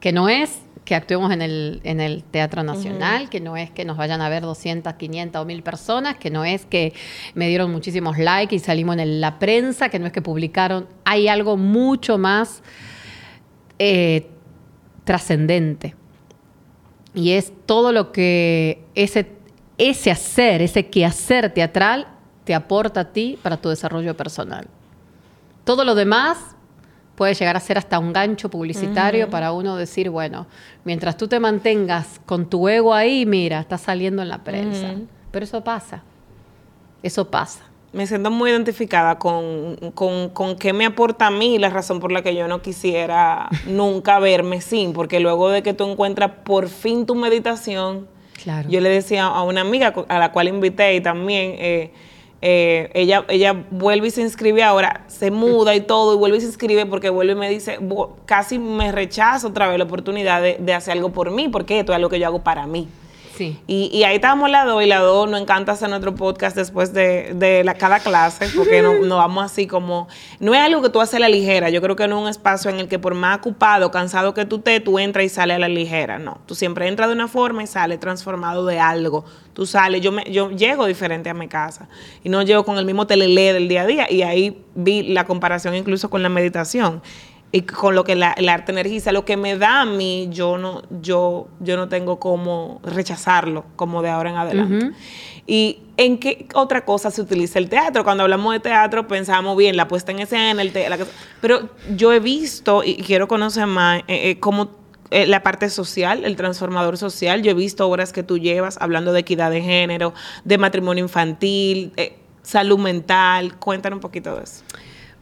Que 0.02 0.12
no 0.12 0.28
es 0.28 0.65
que 0.86 0.94
actuemos 0.94 1.32
en 1.34 1.42
el, 1.42 1.82
en 1.84 2.00
el 2.00 2.24
Teatro 2.24 2.64
Nacional, 2.64 3.24
uh 3.24 3.26
-huh. 3.26 3.30
que 3.30 3.42
no 3.42 3.58
es 3.58 3.72
que 3.72 3.84
nos 3.86 3.98
vayan 3.98 4.22
a 4.22 4.30
ver 4.30 4.44
200, 4.44 4.94
500 4.94 5.42
o 5.42 5.46
1000 5.46 5.64
personas, 5.64 6.16
que 6.18 6.30
no 6.30 6.46
es 6.46 6.66
que 6.68 6.94
me 7.34 7.48
dieron 7.48 7.72
muchísimos 7.72 8.20
likes 8.20 8.56
y 8.56 8.60
salimos 8.60 8.96
en 8.98 9.20
la 9.20 9.40
prensa, 9.40 9.90
que 9.90 9.98
no 9.98 10.06
es 10.06 10.14
que 10.14 10.22
publicaron. 10.22 10.88
Hay 11.04 11.28
algo 11.28 11.58
mucho 11.58 12.20
más 12.20 12.62
eh, 13.80 14.30
trascendente. 15.04 15.96
Y 17.16 17.32
es 17.32 17.52
todo 17.66 17.92
lo 17.92 18.12
que 18.12 18.84
ese, 18.94 19.32
ese 19.80 20.12
hacer, 20.12 20.62
ese 20.62 20.88
quehacer 20.88 21.52
teatral 21.52 22.08
te 22.44 22.54
aporta 22.54 23.00
a 23.02 23.12
ti 23.12 23.40
para 23.42 23.58
tu 23.58 23.70
desarrollo 23.70 24.16
personal. 24.16 24.68
Todo 25.64 25.84
lo 25.84 25.96
demás 25.96 26.55
puede 27.16 27.34
llegar 27.34 27.56
a 27.56 27.60
ser 27.60 27.78
hasta 27.78 27.98
un 28.00 28.14
gancho 28.14 28.50
publicitario 28.50 29.26
uh 29.26 29.28
-huh. 29.28 29.32
para 29.32 29.52
uno 29.52 29.76
decir, 29.76 30.10
bueno, 30.10 30.48
mientras 30.84 31.18
tú 31.18 31.28
te 31.28 31.40
mantengas 31.40 32.20
con 32.26 32.50
tu 32.50 32.68
ego 32.68 32.94
ahí, 32.94 33.26
mira, 33.26 33.60
está 33.60 33.78
saliendo 33.78 34.22
en 34.22 34.30
la 34.30 34.44
prensa. 34.44 34.92
Uh 34.92 34.98
-huh. 34.98 35.08
Pero 35.32 35.46
eso 35.46 35.64
pasa, 35.64 36.04
eso 37.02 37.30
pasa. 37.30 37.62
Me 37.94 38.06
siento 38.06 38.30
muy 38.30 38.50
identificada 38.50 39.18
con, 39.18 39.78
con, 39.94 40.30
con, 40.30 40.58
qué 40.58 40.74
me 40.74 40.86
aporta 40.86 41.28
a 41.28 41.32
mí 41.32 41.58
la 41.58 41.70
razón 41.70 42.02
por 42.02 42.12
la 42.12 42.22
que 42.22 42.36
yo 42.36 42.48
no 42.50 42.62
quisiera 42.62 43.48
nunca 43.68 44.20
verme 44.20 44.60
sin, 44.60 44.92
porque 44.92 45.22
luego 45.22 45.50
de 45.50 45.64
que 45.64 45.74
tú 45.74 45.90
encuentras 45.90 46.32
por 46.44 46.68
fin 46.68 47.06
tu 47.06 47.16
meditación, 47.16 48.08
claro. 48.44 48.70
yo 48.70 48.82
le 48.82 48.90
decía 48.90 49.26
a 49.28 49.44
una 49.44 49.62
amiga 49.62 49.94
a 50.10 50.20
la 50.20 50.32
cual 50.32 50.50
invité 50.50 50.96
y 50.96 51.02
también... 51.02 51.56
Eh, 51.58 51.94
eh, 52.48 52.92
ella, 52.94 53.26
ella 53.28 53.66
vuelve 53.72 54.10
y 54.10 54.12
se 54.12 54.22
inscribe 54.22 54.62
ahora, 54.62 55.04
se 55.08 55.32
muda 55.32 55.74
y 55.74 55.82
todo, 55.82 56.14
y 56.14 56.18
vuelve 56.18 56.38
y 56.38 56.42
se 56.42 56.46
inscribe 56.46 56.86
porque 56.86 57.10
vuelve 57.10 57.34
y 57.34 57.36
me 57.36 57.50
dice, 57.50 57.80
casi 58.28 58.60
me 58.60 58.92
rechaza 58.92 59.48
otra 59.48 59.68
vez 59.68 59.80
la 59.80 59.86
oportunidad 59.86 60.44
de, 60.44 60.58
de 60.60 60.74
hacer 60.76 60.92
algo 60.92 61.10
por 61.10 61.32
mí, 61.32 61.50
porque 61.50 61.80
esto 61.80 61.92
es 61.92 62.00
lo 62.00 62.08
que 62.08 62.20
yo 62.20 62.28
hago 62.28 62.44
para 62.44 62.68
mí. 62.68 62.88
Y, 63.40 63.90
y, 63.92 64.04
ahí 64.04 64.16
estábamos 64.16 64.50
la 64.50 64.66
dos 64.66 64.84
y 64.84 64.88
la 64.88 65.00
dos 65.00 65.30
nos 65.30 65.42
encanta 65.42 65.74
hacer 65.74 65.90
nuestro 65.90 66.16
podcast 66.16 66.56
después 66.56 66.94
de, 66.94 67.34
de 67.36 67.64
la, 67.64 67.74
cada 67.76 68.00
clase, 68.00 68.48
porque 68.56 68.82
no, 68.82 69.00
no, 69.00 69.18
vamos 69.18 69.44
así 69.44 69.68
como... 69.68 70.08
No 70.40 70.54
es 70.54 70.62
algo 70.62 70.82
que 70.82 70.90
tú 70.90 71.02
haces 71.02 71.16
a 71.16 71.20
la 71.20 71.30
ligera, 71.30 71.70
yo 71.70 71.82
creo 71.82 71.96
que 71.96 72.08
no 72.08 72.18
es 72.18 72.24
un 72.24 72.30
espacio 72.30 72.70
en 72.72 72.80
el 72.80 72.88
que 72.88 73.00
por 73.00 73.14
más 73.14 73.38
ocupado, 73.38 73.92
cansado 73.92 74.34
que 74.34 74.46
tú 74.46 74.58
estés, 74.58 74.84
tú 74.84 75.00
entras 75.00 75.26
y 75.26 75.30
sales 75.30 75.58
a 75.58 75.60
la 75.60 75.70
ligera, 75.70 76.20
no. 76.20 76.40
Tú 76.46 76.56
siempre 76.56 76.88
entras 76.88 77.10
de 77.10 77.16
una 77.16 77.28
forma 77.28 77.64
y 77.64 77.68
sales 77.68 78.00
transformado 78.00 78.66
de 78.66 78.80
algo. 78.80 79.26
Tú 79.54 79.66
sales, 79.66 80.02
yo, 80.02 80.12
me, 80.12 80.24
yo 80.32 80.52
llego 80.52 80.86
diferente 80.86 81.30
a 81.30 81.34
mi 81.34 81.48
casa 81.48 81.88
y 82.24 82.30
no 82.30 82.42
llego 82.42 82.66
con 82.66 82.78
el 82.78 82.86
mismo 82.86 83.08
telele 83.08 83.54
del 83.54 83.68
día 83.68 83.82
a 83.82 83.86
día 83.86 84.12
y 84.12 84.22
ahí 84.22 84.64
vi 84.76 85.04
la 85.04 85.26
comparación 85.26 85.76
incluso 85.76 86.10
con 86.10 86.22
la 86.24 86.30
meditación 86.30 87.02
y 87.56 87.62
con 87.62 87.96
lo 87.96 88.04
que 88.04 88.16
la, 88.16 88.34
el 88.34 88.50
arte 88.50 88.74
energiza, 88.74 89.14
lo 89.14 89.24
que 89.24 89.38
me 89.38 89.58
da 89.58 89.80
a 89.80 89.86
mí, 89.86 90.28
yo 90.30 90.58
no, 90.58 90.82
yo, 91.02 91.48
yo 91.62 91.78
no 91.78 91.88
tengo 91.88 92.20
cómo 92.20 92.82
rechazarlo 92.84 93.64
como 93.78 94.02
de 94.02 94.10
ahora 94.10 94.30
en 94.30 94.36
adelante. 94.36 94.88
Uh 94.88 94.90
-huh. 94.90 94.96
¿Y 95.48 95.80
en 95.96 96.18
qué 96.18 96.50
otra 96.54 96.84
cosa 96.84 97.12
se 97.12 97.22
utiliza 97.22 97.58
el 97.58 97.70
teatro? 97.70 98.04
Cuando 98.04 98.24
hablamos 98.24 98.52
de 98.52 98.60
teatro 98.60 99.08
pensamos 99.08 99.56
bien, 99.56 99.78
la 99.78 99.88
puesta 99.88 100.12
en 100.12 100.20
escena, 100.20 100.62
el 100.62 100.74
te 100.74 100.90
la, 100.90 100.98
pero 101.40 101.70
yo 101.96 102.12
he 102.12 102.20
visto 102.20 102.84
y 102.84 102.98
quiero 102.98 103.30
conocer 103.30 103.68
más 103.68 104.00
eh, 104.00 104.32
eh, 104.32 104.40
cómo 104.42 104.72
eh, 105.10 105.26
la 105.26 105.42
parte 105.42 105.70
social, 105.70 106.26
el 106.26 106.36
transformador 106.36 106.98
social. 106.98 107.42
Yo 107.42 107.52
he 107.52 107.54
visto 107.54 107.88
obras 107.88 108.12
que 108.12 108.22
tú 108.22 108.38
llevas 108.38 108.78
hablando 108.82 109.14
de 109.14 109.22
equidad 109.22 109.50
de 109.50 109.62
género, 109.62 110.14
de 110.44 110.58
matrimonio 110.58 111.06
infantil, 111.06 111.94
salud 112.42 112.80
mental. 112.80 113.56
Cuéntanos 113.60 113.96
un 113.96 114.02
poquito 114.02 114.36
de 114.36 114.44
eso. 114.44 114.62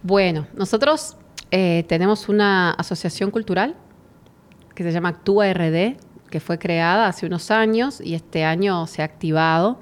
Bueno, 0.01 0.47
nosotros 0.55 1.15
eh, 1.55 1.85
tenemos 1.87 2.29
una 2.29 2.71
asociación 2.71 3.29
cultural 3.29 3.75
que 4.73 4.81
se 4.81 4.91
llama 4.91 5.09
Actúa 5.09 5.53
RD, 5.53 5.97
que 6.31 6.39
fue 6.39 6.57
creada 6.57 7.05
hace 7.05 7.27
unos 7.27 7.51
años 7.51 8.01
y 8.01 8.15
este 8.15 8.43
año 8.43 8.87
se 8.87 9.03
ha 9.03 9.05
activado 9.05 9.79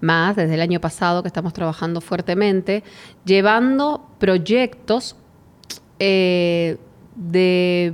más 0.00 0.34
desde 0.34 0.54
el 0.54 0.62
año 0.62 0.80
pasado 0.80 1.20
que 1.20 1.28
estamos 1.28 1.52
trabajando 1.52 2.00
fuertemente, 2.00 2.84
llevando 3.26 4.08
proyectos 4.18 5.14
eh, 5.98 6.78
de, 7.16 7.92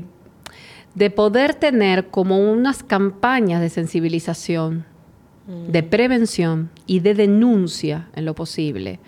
de, 0.95 1.11
poder 1.11 1.57
tener 1.57 2.11
como 2.11 2.39
unas 2.39 2.85
campañas 2.85 3.61
de 3.61 3.71
sensibilización, 3.71 4.87
mm. 5.49 5.73
de 5.73 5.83
prevención 5.83 6.71
y 6.87 7.01
de 7.01 7.15
denuncia 7.15 8.09
en 8.15 8.25
lo 8.25 8.37
posible, 8.37 9.01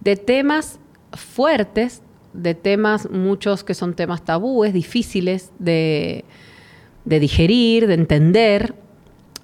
de 0.00 0.16
temas 0.16 0.78
fuertes 1.14 2.02
de 2.36 2.54
temas, 2.54 3.10
muchos 3.10 3.64
que 3.64 3.74
son 3.74 3.94
temas 3.94 4.24
tabúes, 4.24 4.72
difíciles 4.72 5.52
de, 5.58 6.24
de, 7.04 7.20
digerir, 7.20 7.86
de 7.86 7.94
entender, 7.94 8.74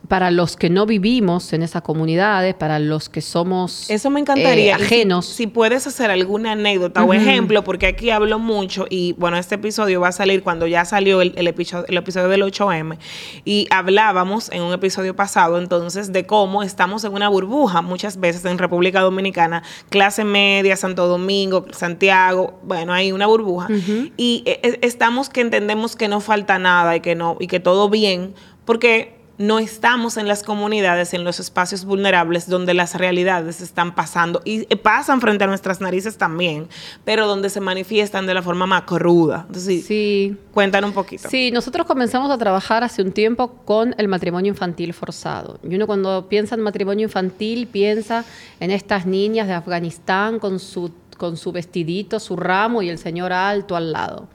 para 0.09 0.31
los 0.31 0.57
que 0.57 0.69
no 0.69 0.85
vivimos 0.85 1.53
en 1.53 1.63
esas 1.63 1.83
comunidades, 1.83 2.55
para 2.55 2.79
los 2.79 3.09
que 3.09 3.21
somos 3.21 3.89
Eso 3.89 4.11
me 4.11 4.21
encantaría. 4.21 4.73
Eh, 4.73 4.83
ajenos. 4.83 5.27
Si, 5.27 5.35
si, 5.35 5.47
puedes 5.47 5.87
hacer 5.87 6.11
alguna 6.11 6.53
anécdota 6.53 7.03
uh 7.03 7.07
-huh. 7.07 7.11
o 7.11 7.15
ejemplo, 7.15 7.65
porque 7.65 7.87
aquí 7.87 8.11
hablo 8.11 8.39
mucho 8.39 8.87
y 8.91 9.13
bueno, 9.13 9.37
este 9.39 9.55
episodio 9.55 10.01
va 10.01 10.09
a 10.09 10.13
salir 10.13 10.43
cuando 10.43 10.67
ya 10.67 10.85
salió 10.85 11.23
el, 11.23 11.33
el, 11.37 11.47
episodio, 11.47 11.87
el 11.89 11.97
episodio 11.97 12.29
del 12.29 12.43
8M 12.43 12.99
y 13.45 13.69
hablábamos 13.71 14.51
en 14.51 14.63
un 14.63 14.73
episodio 14.73 15.15
pasado 15.15 15.59
entonces 15.59 16.13
de 16.13 16.27
cómo 16.27 16.63
estamos 16.63 17.05
en 17.05 17.13
una 17.13 17.29
burbuja 17.29 17.81
muchas 17.83 18.19
veces 18.19 18.45
en 18.45 18.59
República 18.59 19.01
Dominicana, 19.01 19.63
clase 19.89 20.25
media, 20.25 20.77
Santo 20.77 21.07
Domingo, 21.07 21.67
Santiago, 21.71 22.59
bueno, 22.65 22.93
hay 22.93 23.13
una 23.13 23.27
burbuja 23.27 23.69
uh 23.71 23.73
-huh. 23.73 24.13
y 24.17 24.43
eh, 24.47 24.79
estamos 24.83 25.29
que 25.29 25.41
entendemos 25.41 25.97
que 25.97 26.09
no 26.09 26.21
falta 26.21 26.59
nada 26.59 26.97
y 26.97 27.01
que 27.01 27.15
no 27.15 27.37
y 27.39 27.47
que 27.47 27.61
todo 27.61 27.89
bien, 27.89 28.35
porque 28.65 29.22
no 29.43 29.59
estamos 29.59 30.17
en 30.19 30.29
las 30.29 30.45
comunidades, 30.45 31.15
en 31.15 31.25
los 31.25 31.41
espacios 31.41 31.85
vulnerables 31.85 32.49
donde 32.49 32.75
las 32.75 32.95
realidades 32.95 33.61
están 33.61 33.95
pasando 33.95 34.41
y 34.45 34.65
pasan 34.77 35.21
frente 35.21 35.43
a 35.43 35.49
nuestras 35.49 35.81
narices 35.81 36.17
también, 36.17 36.69
pero 37.05 37.27
donde 37.27 37.51
se 37.51 37.61
manifiestan 37.61 38.25
de 38.27 38.35
la 38.35 38.43
forma 38.43 38.67
más 38.67 38.83
cruda. 38.83 39.45
Entonces, 39.49 39.85
sí. 39.85 40.37
cuéntanos 40.53 40.91
un 40.91 40.95
poquito. 40.95 41.29
Sí, 41.29 41.51
nosotros 41.51 41.87
comenzamos 41.87 42.31
a 42.31 42.39
trabajar 42.39 42.85
hace 42.85 43.03
un 43.03 43.11
tiempo 43.11 43.57
con 43.65 43.97
el 43.99 44.07
matrimonio 44.07 44.51
infantil 44.51 44.95
forzado. 44.95 45.59
Y 45.69 45.75
uno 45.75 45.89
cuando 45.89 46.29
piensa 46.29 46.55
en 46.55 46.61
matrimonio 46.61 47.07
infantil 47.07 47.67
piensa 47.67 48.25
en 48.61 48.71
estas 48.71 49.07
niñas 49.07 49.49
de 49.49 49.55
Afganistán 49.55 50.39
con 50.39 50.61
su, 50.61 50.93
con 51.19 51.37
su 51.37 51.51
vestidito, 51.51 52.21
su 52.21 52.37
ramo 52.37 52.81
y 52.81 52.91
el 52.91 52.99
señor 52.99 53.33
alto 53.33 53.75
al 53.75 53.91
lado. 53.91 54.29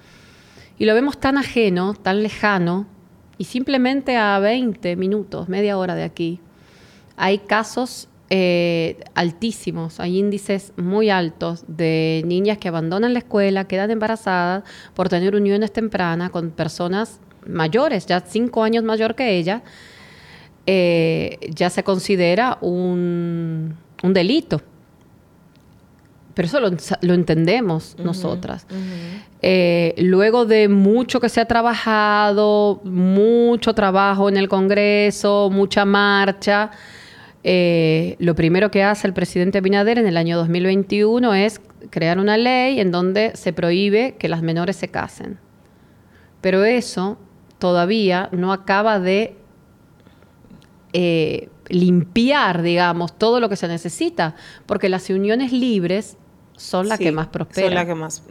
Y 0.77 0.85
lo 0.85 0.93
vemos 0.93 1.17
tan 1.17 1.37
ajeno, 1.37 1.93
tan 1.93 2.21
lejano, 2.21 2.87
Y 3.37 3.43
simplemente 3.45 4.17
a 4.17 4.39
20 4.39 4.95
minutos, 4.95 5.47
media 5.47 5.77
hora 5.77 5.95
de 5.95 6.03
aquí, 6.03 6.39
hay 7.15 7.39
casos 7.39 8.07
eh, 8.29 8.99
altísimos, 9.15 9.99
hay 9.99 10.17
índices 10.17 10.73
muy 10.75 11.09
altos 11.09 11.63
de 11.67 12.23
niñas 12.25 12.57
que 12.57 12.67
abandonan 12.67 13.13
la 13.13 13.19
escuela, 13.19 13.67
quedan 13.67 13.91
embarazadas 13.91 14.63
por 14.93 15.07
tener 15.07 15.35
uniones 15.35 15.71
tempranas 15.71 16.29
con 16.31 16.51
personas 16.51 17.19
mayores, 17.47 18.05
ya 18.05 18.19
cinco 18.19 18.63
años 18.63 18.83
mayor 18.83 19.15
que 19.15 19.37
ella, 19.37 19.63
eh, 20.65 21.39
ya 21.55 21.69
se 21.69 21.83
considera 21.83 22.57
un, 22.61 23.77
un 24.03 24.13
delito. 24.13 24.61
Pero 26.37 26.45
eso 26.45 26.59
lo, 26.59 26.69
lo 27.01 27.13
entendemos 27.15 27.95
nosotras. 27.97 28.67
Eh, 29.41 29.95
luego 29.97 30.45
de 30.45 30.69
mucho 30.69 31.19
que 31.19 31.29
se 31.29 31.41
ha 31.41 31.45
trabajado, 31.45 32.79
mucho 32.83 33.73
trabajo 33.73 34.29
en 34.29 34.37
el 34.37 34.47
Congreso, 34.47 35.49
mucha 35.51 35.83
marcha, 35.83 36.69
eh, 37.43 38.17
lo 38.19 38.35
primero 38.35 38.69
que 38.69 38.83
hace 38.83 39.07
el 39.07 39.13
presidente 39.13 39.61
Binader 39.61 39.97
en 39.97 40.05
el 40.05 40.15
año 40.15 40.37
2021 40.37 41.33
es 41.33 41.59
crear 41.89 42.19
una 42.19 42.37
ley 42.37 42.79
en 42.79 42.91
donde 42.91 43.31
se 43.33 43.51
prohíbe 43.51 44.15
que 44.19 44.29
las 44.29 44.43
menores 44.43 44.75
se 44.75 44.89
casen. 44.89 45.39
Pero 46.41 46.65
eso 46.65 47.17
todavía 47.57 48.29
no 48.31 48.53
acaba 48.53 48.99
de 48.99 49.35
eh, 50.93 51.49
limpiar, 51.69 52.61
digamos, 52.61 53.17
todo 53.17 53.39
lo 53.39 53.49
que 53.49 53.55
se 53.55 53.67
necesita, 53.67 54.35
porque 54.67 54.87
las 54.87 55.09
uniones 55.09 55.51
libres 55.51 56.15
son 56.57 56.89
las 56.89 56.99
que 56.99 57.11
más 57.11 57.27
prosperan. 57.27 57.69
Son 57.69 57.75
las 57.75 57.85
que 57.85 57.95
más. 57.95 58.23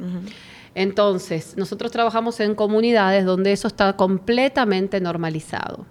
Entonces, 0.74 1.56
nosotros 1.56 1.90
trabajamos 1.90 2.38
en 2.40 2.54
comunidades 2.54 3.24
donde 3.24 3.52
eso 3.52 3.66
está 3.66 3.94
completamente 3.94 5.00
normalizado. 5.00 5.86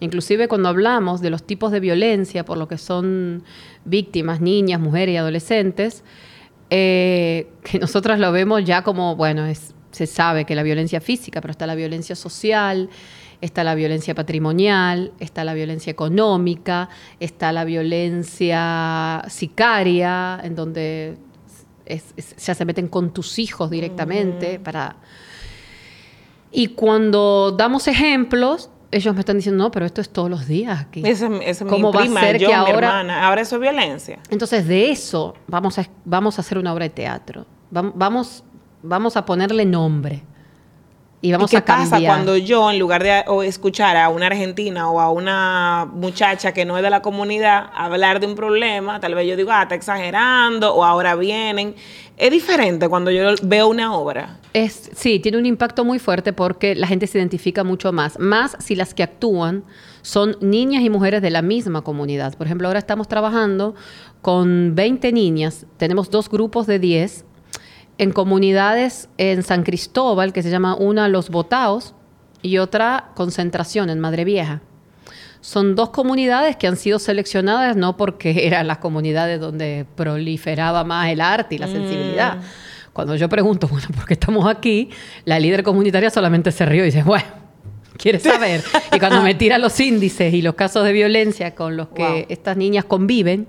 Inclusive 0.00 0.48
cuando 0.48 0.68
hablamos 0.68 1.20
de 1.20 1.30
los 1.30 1.42
tipos 1.44 1.72
de 1.72 1.80
violencia 1.80 2.44
por 2.44 2.58
lo 2.58 2.68
que 2.68 2.78
son 2.78 3.42
víctimas, 3.84 4.40
niñas, 4.40 4.80
mujeres 4.80 5.14
y 5.14 5.16
adolescentes, 5.16 6.04
eh, 6.70 7.48
que 7.64 7.78
nosotras 7.80 8.20
lo 8.20 8.30
vemos 8.30 8.64
ya 8.64 8.82
como, 8.82 9.16
bueno, 9.16 9.46
es, 9.46 9.74
se 9.90 10.06
sabe 10.06 10.44
que 10.44 10.54
la 10.54 10.62
violencia 10.62 11.00
física, 11.00 11.40
pero 11.40 11.50
está 11.50 11.66
la 11.66 11.74
violencia 11.74 12.14
social, 12.14 12.90
está 13.40 13.64
la 13.64 13.74
violencia 13.74 14.14
patrimonial, 14.14 15.12
está 15.20 15.42
la 15.44 15.54
violencia 15.54 15.90
económica, 15.90 16.88
está 17.18 17.52
la 17.52 17.64
violencia 17.64 19.24
sicaria, 19.28 20.40
en 20.42 20.54
donde 20.54 21.16
ya 21.88 22.54
se 22.54 22.64
meten 22.64 22.88
con 22.88 23.12
tus 23.12 23.38
hijos 23.38 23.70
directamente 23.70 24.58
para... 24.58 24.96
Y 26.50 26.68
cuando 26.68 27.52
damos 27.52 27.88
ejemplos, 27.88 28.70
ellos 28.90 29.14
me 29.14 29.20
están 29.20 29.36
diciendo, 29.36 29.64
no, 29.64 29.70
pero 29.70 29.84
esto 29.84 30.00
es 30.00 30.08
todos 30.08 30.30
los 30.30 30.46
días 30.46 30.80
aquí. 30.80 31.02
¿Cómo 31.68 31.92
va 31.92 32.02
a 32.04 32.08
ser 32.08 32.38
que 32.38 32.54
ahora... 32.54 33.26
ahora 33.26 33.40
eso 33.42 33.56
es 33.56 33.62
violencia? 33.62 34.18
Entonces, 34.30 34.66
de 34.66 34.90
eso 34.90 35.34
vamos 35.46 35.78
a, 35.78 35.86
vamos 36.04 36.38
a 36.38 36.40
hacer 36.40 36.58
una 36.58 36.72
obra 36.72 36.84
de 36.84 36.90
teatro. 36.90 37.46
Vamos, 37.70 38.44
vamos 38.82 39.16
a 39.16 39.24
ponerle 39.26 39.64
nombre. 39.66 40.22
Y 41.20 41.32
vamos 41.32 41.50
qué 41.50 41.56
a 41.56 41.64
cambiar. 41.64 41.90
pasa 41.90 42.06
cuando 42.06 42.36
yo, 42.36 42.70
en 42.70 42.78
lugar 42.78 43.02
de 43.02 43.24
escuchar 43.44 43.96
a 43.96 44.08
una 44.08 44.26
argentina 44.26 44.88
o 44.88 45.00
a 45.00 45.10
una 45.10 45.88
muchacha 45.92 46.52
que 46.52 46.64
no 46.64 46.76
es 46.76 46.82
de 46.82 46.90
la 46.90 47.02
comunidad 47.02 47.70
hablar 47.74 48.20
de 48.20 48.26
un 48.26 48.36
problema, 48.36 49.00
tal 49.00 49.14
vez 49.14 49.26
yo 49.26 49.36
digo, 49.36 49.50
ah, 49.52 49.62
está 49.62 49.74
exagerando, 49.74 50.74
o 50.74 50.84
ahora 50.84 51.16
vienen. 51.16 51.74
Es 52.16 52.30
diferente 52.30 52.88
cuando 52.88 53.10
yo 53.10 53.34
veo 53.42 53.68
una 53.68 53.94
obra. 53.94 54.38
Es, 54.52 54.90
sí, 54.94 55.18
tiene 55.18 55.38
un 55.38 55.46
impacto 55.46 55.84
muy 55.84 55.98
fuerte 55.98 56.32
porque 56.32 56.74
la 56.74 56.86
gente 56.86 57.06
se 57.06 57.18
identifica 57.18 57.64
mucho 57.64 57.92
más. 57.92 58.18
Más 58.18 58.56
si 58.60 58.74
las 58.74 58.94
que 58.94 59.02
actúan 59.02 59.64
son 60.02 60.36
niñas 60.40 60.82
y 60.82 60.90
mujeres 60.90 61.20
de 61.22 61.30
la 61.30 61.42
misma 61.42 61.82
comunidad. 61.82 62.36
Por 62.36 62.46
ejemplo, 62.46 62.68
ahora 62.68 62.78
estamos 62.78 63.08
trabajando 63.08 63.74
con 64.22 64.74
20 64.74 65.12
niñas. 65.12 65.66
Tenemos 65.76 66.10
dos 66.10 66.28
grupos 66.28 66.66
de 66.66 66.78
10 66.78 67.24
en 67.98 68.12
comunidades 68.12 69.08
en 69.18 69.42
San 69.42 69.64
Cristóbal, 69.64 70.32
que 70.32 70.42
se 70.42 70.50
llama 70.50 70.76
una 70.76 71.08
Los 71.08 71.30
Botaos 71.30 71.94
y 72.42 72.58
otra 72.58 73.10
Concentración 73.14 73.90
en 73.90 73.98
Madre 73.98 74.24
Vieja. 74.24 74.62
Son 75.40 75.74
dos 75.74 75.90
comunidades 75.90 76.56
que 76.56 76.66
han 76.66 76.76
sido 76.76 76.98
seleccionadas 76.98 77.76
no 77.76 77.96
porque 77.96 78.46
eran 78.46 78.66
las 78.66 78.78
comunidades 78.78 79.40
donde 79.40 79.86
proliferaba 79.96 80.84
más 80.84 81.10
el 81.10 81.20
arte 81.20 81.56
y 81.56 81.58
la 81.58 81.66
sensibilidad. 81.66 82.36
Mm. 82.36 82.40
Cuando 82.92 83.16
yo 83.16 83.28
pregunto, 83.28 83.68
bueno, 83.70 83.88
¿por 83.94 84.06
qué 84.06 84.14
estamos 84.14 84.48
aquí? 84.48 84.90
La 85.24 85.38
líder 85.38 85.62
comunitaria 85.62 86.10
solamente 86.10 86.52
se 86.52 86.64
rió 86.66 86.82
y 86.82 86.86
dice, 86.86 87.02
bueno, 87.02 87.26
¿quieres 87.96 88.22
saber? 88.22 88.62
y 88.92 88.98
cuando 88.98 89.22
me 89.22 89.34
tira 89.36 89.58
los 89.58 89.78
índices 89.80 90.32
y 90.34 90.42
los 90.42 90.54
casos 90.54 90.84
de 90.84 90.92
violencia 90.92 91.54
con 91.54 91.76
los 91.76 91.88
que 91.88 92.26
estas 92.28 92.56
niñas 92.56 92.84
conviven, 92.84 93.48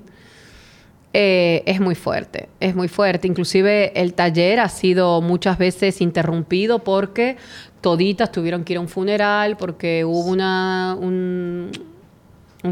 eh, 1.12 1.64
es 1.66 1.80
muy 1.80 1.96
fuerte, 1.96 2.50
es 2.60 2.76
muy 2.76 2.88
fuerte. 2.88 3.28
Inclusive 3.28 4.00
el 4.00 4.14
taller 4.14 4.60
ha 4.60 4.70
sido 4.70 5.22
muchas 5.22 5.58
veces 5.58 6.02
interrumpido 6.02 6.80
porque 6.80 7.38
toditas 7.82 8.32
tuvieron 8.32 8.64
que 8.64 8.74
ir 8.74 8.78
a 8.78 8.82
un 8.82 8.88
funeral, 8.88 9.58
porque 9.58 10.06
hubo 10.06 10.30
una, 10.30 10.96
un, 11.00 11.72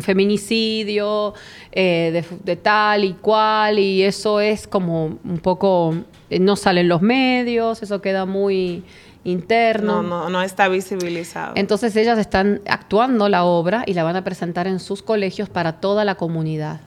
feminicidio 0.01 1.33
eh, 1.71 2.23
de, 2.43 2.55
tal 2.57 3.05
y 3.05 3.13
cual, 3.13 3.79
y 3.79 4.03
eso 4.03 4.39
es 4.39 4.67
como 4.67 5.17
un 5.23 5.39
poco, 5.41 5.95
eh, 6.29 6.39
no 6.39 6.55
salen 6.55 6.87
los 6.87 7.01
medios, 7.01 7.81
eso 7.81 8.01
queda 8.01 8.25
muy 8.25 8.83
interno. 9.23 10.03
No, 10.03 10.09
no, 10.09 10.29
no 10.29 10.43
está 10.43 10.67
visibilizado. 10.67 11.53
Entonces 11.55 11.95
ellas 11.95 12.19
están 12.19 12.61
actuando 12.67 13.29
la 13.29 13.45
obra 13.45 13.83
y 13.87 13.95
la 13.95 14.03
van 14.03 14.15
a 14.15 14.23
presentar 14.23 14.67
en 14.67 14.79
sus 14.79 15.01
colegios 15.01 15.49
para 15.49 15.79
toda 15.79 16.05
la 16.05 16.15
comunidad. 16.15 16.81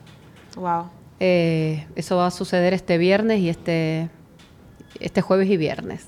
Wow. 0.55 1.00
Eh, 1.23 1.85
eso 1.95 2.17
va 2.17 2.25
a 2.25 2.31
suceder 2.31 2.73
este 2.73 2.97
viernes 2.97 3.41
y 3.41 3.49
este, 3.49 4.09
este 4.99 5.21
jueves 5.21 5.47
y 5.51 5.55
viernes. 5.55 6.07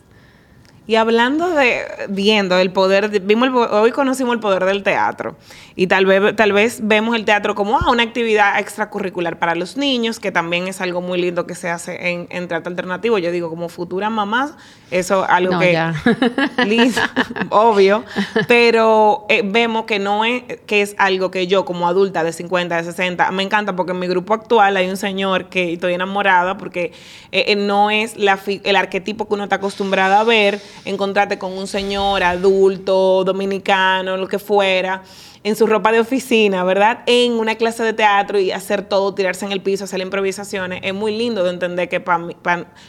Y 0.86 0.96
hablando 0.96 1.50
de, 1.50 1.86
viendo 2.10 2.58
el 2.58 2.72
poder, 2.72 3.08
vimos 3.22 3.50
hoy 3.72 3.91
conocimos 3.91 4.34
el 4.34 4.41
poder 4.41 4.65
del 4.65 4.84
teatro. 4.84 5.38
Y 5.76 5.88
tal 5.88 6.06
vez, 6.06 6.36
tal 6.36 6.52
vez 6.52 6.80
vemos 6.84 7.15
el 7.15 7.24
teatro 7.24 7.56
como 7.56 7.80
ah, 7.80 7.89
una 7.89 8.04
actividad 8.04 8.60
extracurricular 8.60 9.39
para 9.39 9.56
los 9.56 9.78
niños, 9.78 10.19
que 10.19 10.32
también 10.32 10.67
es 10.67 10.82
algo 10.82 11.02
muy 11.02 11.19
lindo 11.19 11.48
que 11.48 11.56
se 11.56 11.69
hace 11.69 12.12
en, 12.12 12.28
en 12.30 12.48
teatro 12.50 12.69
alternativo. 12.69 13.17
Yo 13.17 13.32
digo, 13.32 13.50
como 13.50 13.69
futuras 13.69 14.12
mamás, 14.12 14.54
eso 14.91 15.26
algo 15.28 15.58
que 15.58 15.76
listo, 16.67 17.02
obvio, 17.50 18.04
pero 18.48 19.26
eh, 19.30 19.41
vemos 19.43 19.86
que 19.86 19.98
no 19.98 20.26
es, 20.26 20.43
que 20.67 20.82
es 20.82 20.96
algo 21.00 21.32
que 21.32 21.48
yo 21.48 21.65
como 21.65 21.88
adulta 21.88 22.24
de 22.24 22.34
50, 22.34 22.76
de 22.78 22.84
60, 22.84 23.32
me 23.32 23.41
encanta 23.41 23.76
porque 23.76 23.93
en 23.93 24.00
mi 24.00 24.08
grupo 24.08 24.34
actual 24.34 24.78
hay 24.78 24.88
un 24.89 24.98
señor 24.98 25.50
que 25.50 25.74
estoy 25.74 25.93
enamorada 25.93 26.58
porque 26.58 26.91
eh, 27.32 27.46
eh, 27.48 27.56
no 27.56 27.89
es 27.89 28.17
la, 28.17 28.39
el 28.46 28.76
arquetipo 28.76 29.28
que 29.28 29.34
uno 29.34 29.46
está 29.46 29.56
acostumbrado 29.56 30.15
a 30.15 30.24
ver 30.24 30.62
encontrarte 30.86 31.38
con 31.38 31.54
un 31.54 31.68
señor 31.68 32.24
adulto, 32.24 33.24
dominicano, 33.24 34.18
lo 34.18 34.28
que 34.28 34.40
fuera, 34.40 35.04
en 35.44 35.56
su 35.56 35.68
ropa 35.68 35.92
de 35.92 36.00
oficina, 36.00 36.64
¿verdad? 36.64 37.00
En 37.06 37.34
una 37.34 37.56
clase 37.56 37.84
de 37.84 37.94
teatro 37.94 38.40
y 38.40 38.52
hacer 38.52 38.84
todo, 38.84 39.14
tirarse 39.14 39.46
en 39.46 39.52
el 39.52 39.62
piso, 39.62 39.84
hacer 39.84 40.00
improvisaciones. 40.02 40.80
Es 40.84 40.94
muy 40.94 41.16
lindo 41.18 41.44
de 41.44 41.50
entender 41.50 41.90
que 41.90 42.04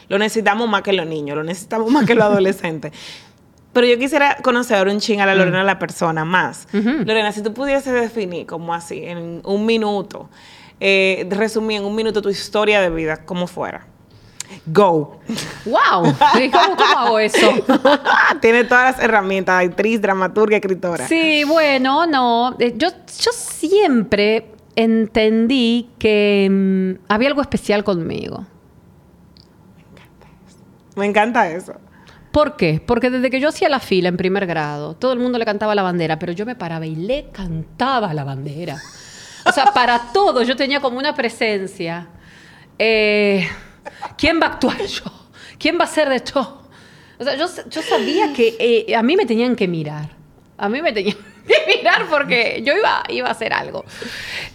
lo 0.09 0.19
necesitamos 0.19 0.69
más 0.69 0.83
que 0.83 0.93
los 0.93 1.07
niños, 1.07 1.37
lo 1.37 1.45
necesitamos 1.45 1.91
más 1.91 2.07
que 2.07 2.15
los 2.15 2.25
adolescentes. 2.25 2.93
Pero 3.75 3.89
yo 3.89 3.99
quisiera 3.99 4.37
conocer 4.37 4.87
un 4.87 5.01
ching 5.01 5.21
a 5.21 5.27
la 5.27 5.35
Lorena, 5.35 5.65
la 5.65 5.81
persona 5.81 6.25
más. 6.25 6.69
Lorena, 6.73 7.33
si 7.33 7.43
tú 7.43 7.53
pudieses 7.53 7.93
definir 7.93 8.47
como 8.47 8.73
así, 8.73 9.03
en 9.05 9.43
un 9.45 9.67
minuto, 9.67 10.31
eh, 10.79 11.27
resumir 11.29 11.79
en 11.79 11.85
un 11.85 11.97
minuto 11.97 12.23
tu 12.23 12.29
historia 12.29 12.81
de 12.81 12.91
vida, 12.91 13.25
como 13.25 13.49
fuera. 13.49 13.85
Go. 14.67 15.21
¡Wow! 15.65 16.15
¿Cómo, 16.53 16.99
hago 16.99 17.19
eso? 17.19 17.47
Tiene 18.41 18.65
todas 18.65 18.97
las 18.97 19.05
herramientas, 19.05 19.65
actriz, 19.65 20.01
dramaturga, 20.01 20.57
escritora. 20.57 21.07
Sí, 21.07 21.45
bueno, 21.45 22.07
no. 22.07 22.57
Eh, 22.59 22.75
yo, 22.77 22.89
yo 22.89 23.31
siempre 23.33 24.53
entendí 24.77 25.91
que 25.99 26.49
mm, 26.51 27.05
había 27.09 27.29
algo 27.29 27.43
especial 27.43 27.85
conmigo. 27.85 28.47
Me 29.77 29.83
encanta 29.83 30.27
eso. 30.47 30.59
Me 30.97 31.07
encanta 31.07 31.51
eso. 31.51 31.75
¿Por 32.33 32.57
qué? 32.57 32.83
Porque 32.85 33.11
desde 33.11 33.31
que 33.31 33.39
yo 33.39 33.51
hacía 33.51 33.69
la 33.69 33.79
fila 33.79 34.09
en 34.09 34.17
primer 34.17 34.47
grado, 34.47 34.95
todo 34.95 35.13
el 35.13 35.21
mundo 35.21 35.39
le 35.39 35.45
cantaba 35.45 35.75
la 35.75 35.83
bandera, 35.83 36.19
pero 36.19 36.33
yo 36.33 36.45
me 36.45 36.57
paraba 36.57 36.85
y 36.85 36.97
le 36.97 37.31
cantaba 37.31 38.13
la 38.13 38.25
bandera. 38.25 38.77
O 39.47 39.53
sea, 39.53 39.67
para 39.67 40.11
todo 40.13 40.43
yo 40.43 40.57
tenía 40.57 40.81
como 40.81 40.99
una 40.99 41.15
presencia. 41.15 42.09
Eh, 42.79 43.47
¿Quién 44.17 44.41
va 44.41 44.47
a 44.47 44.51
actuar 44.51 44.83
yo? 44.87 45.05
¿Quién 45.59 45.79
va 45.79 45.85
a 45.85 45.89
ser 45.89 46.09
de 46.09 46.17
esto? 46.17 46.63
O 47.19 47.25
sea, 47.25 47.37
yo, 47.37 47.47
sabía 47.83 48.33
que 48.33 48.57
eh, 48.59 48.95
a 48.95 49.03
mí 49.03 49.17
me 49.17 49.25
tenían 49.25 49.55
que 49.55 49.69
mirar. 49.69 50.11
A 50.59 50.69
mí 50.69 50.83
me 50.83 50.93
tenían 50.93 51.17
que 51.47 51.77
mirar 51.77 52.07
porque 52.11 52.63
yo 52.65 52.77
iba, 52.77 53.03
iba 53.09 53.29
a 53.29 53.31
hacer 53.31 53.53
algo. 53.53 53.85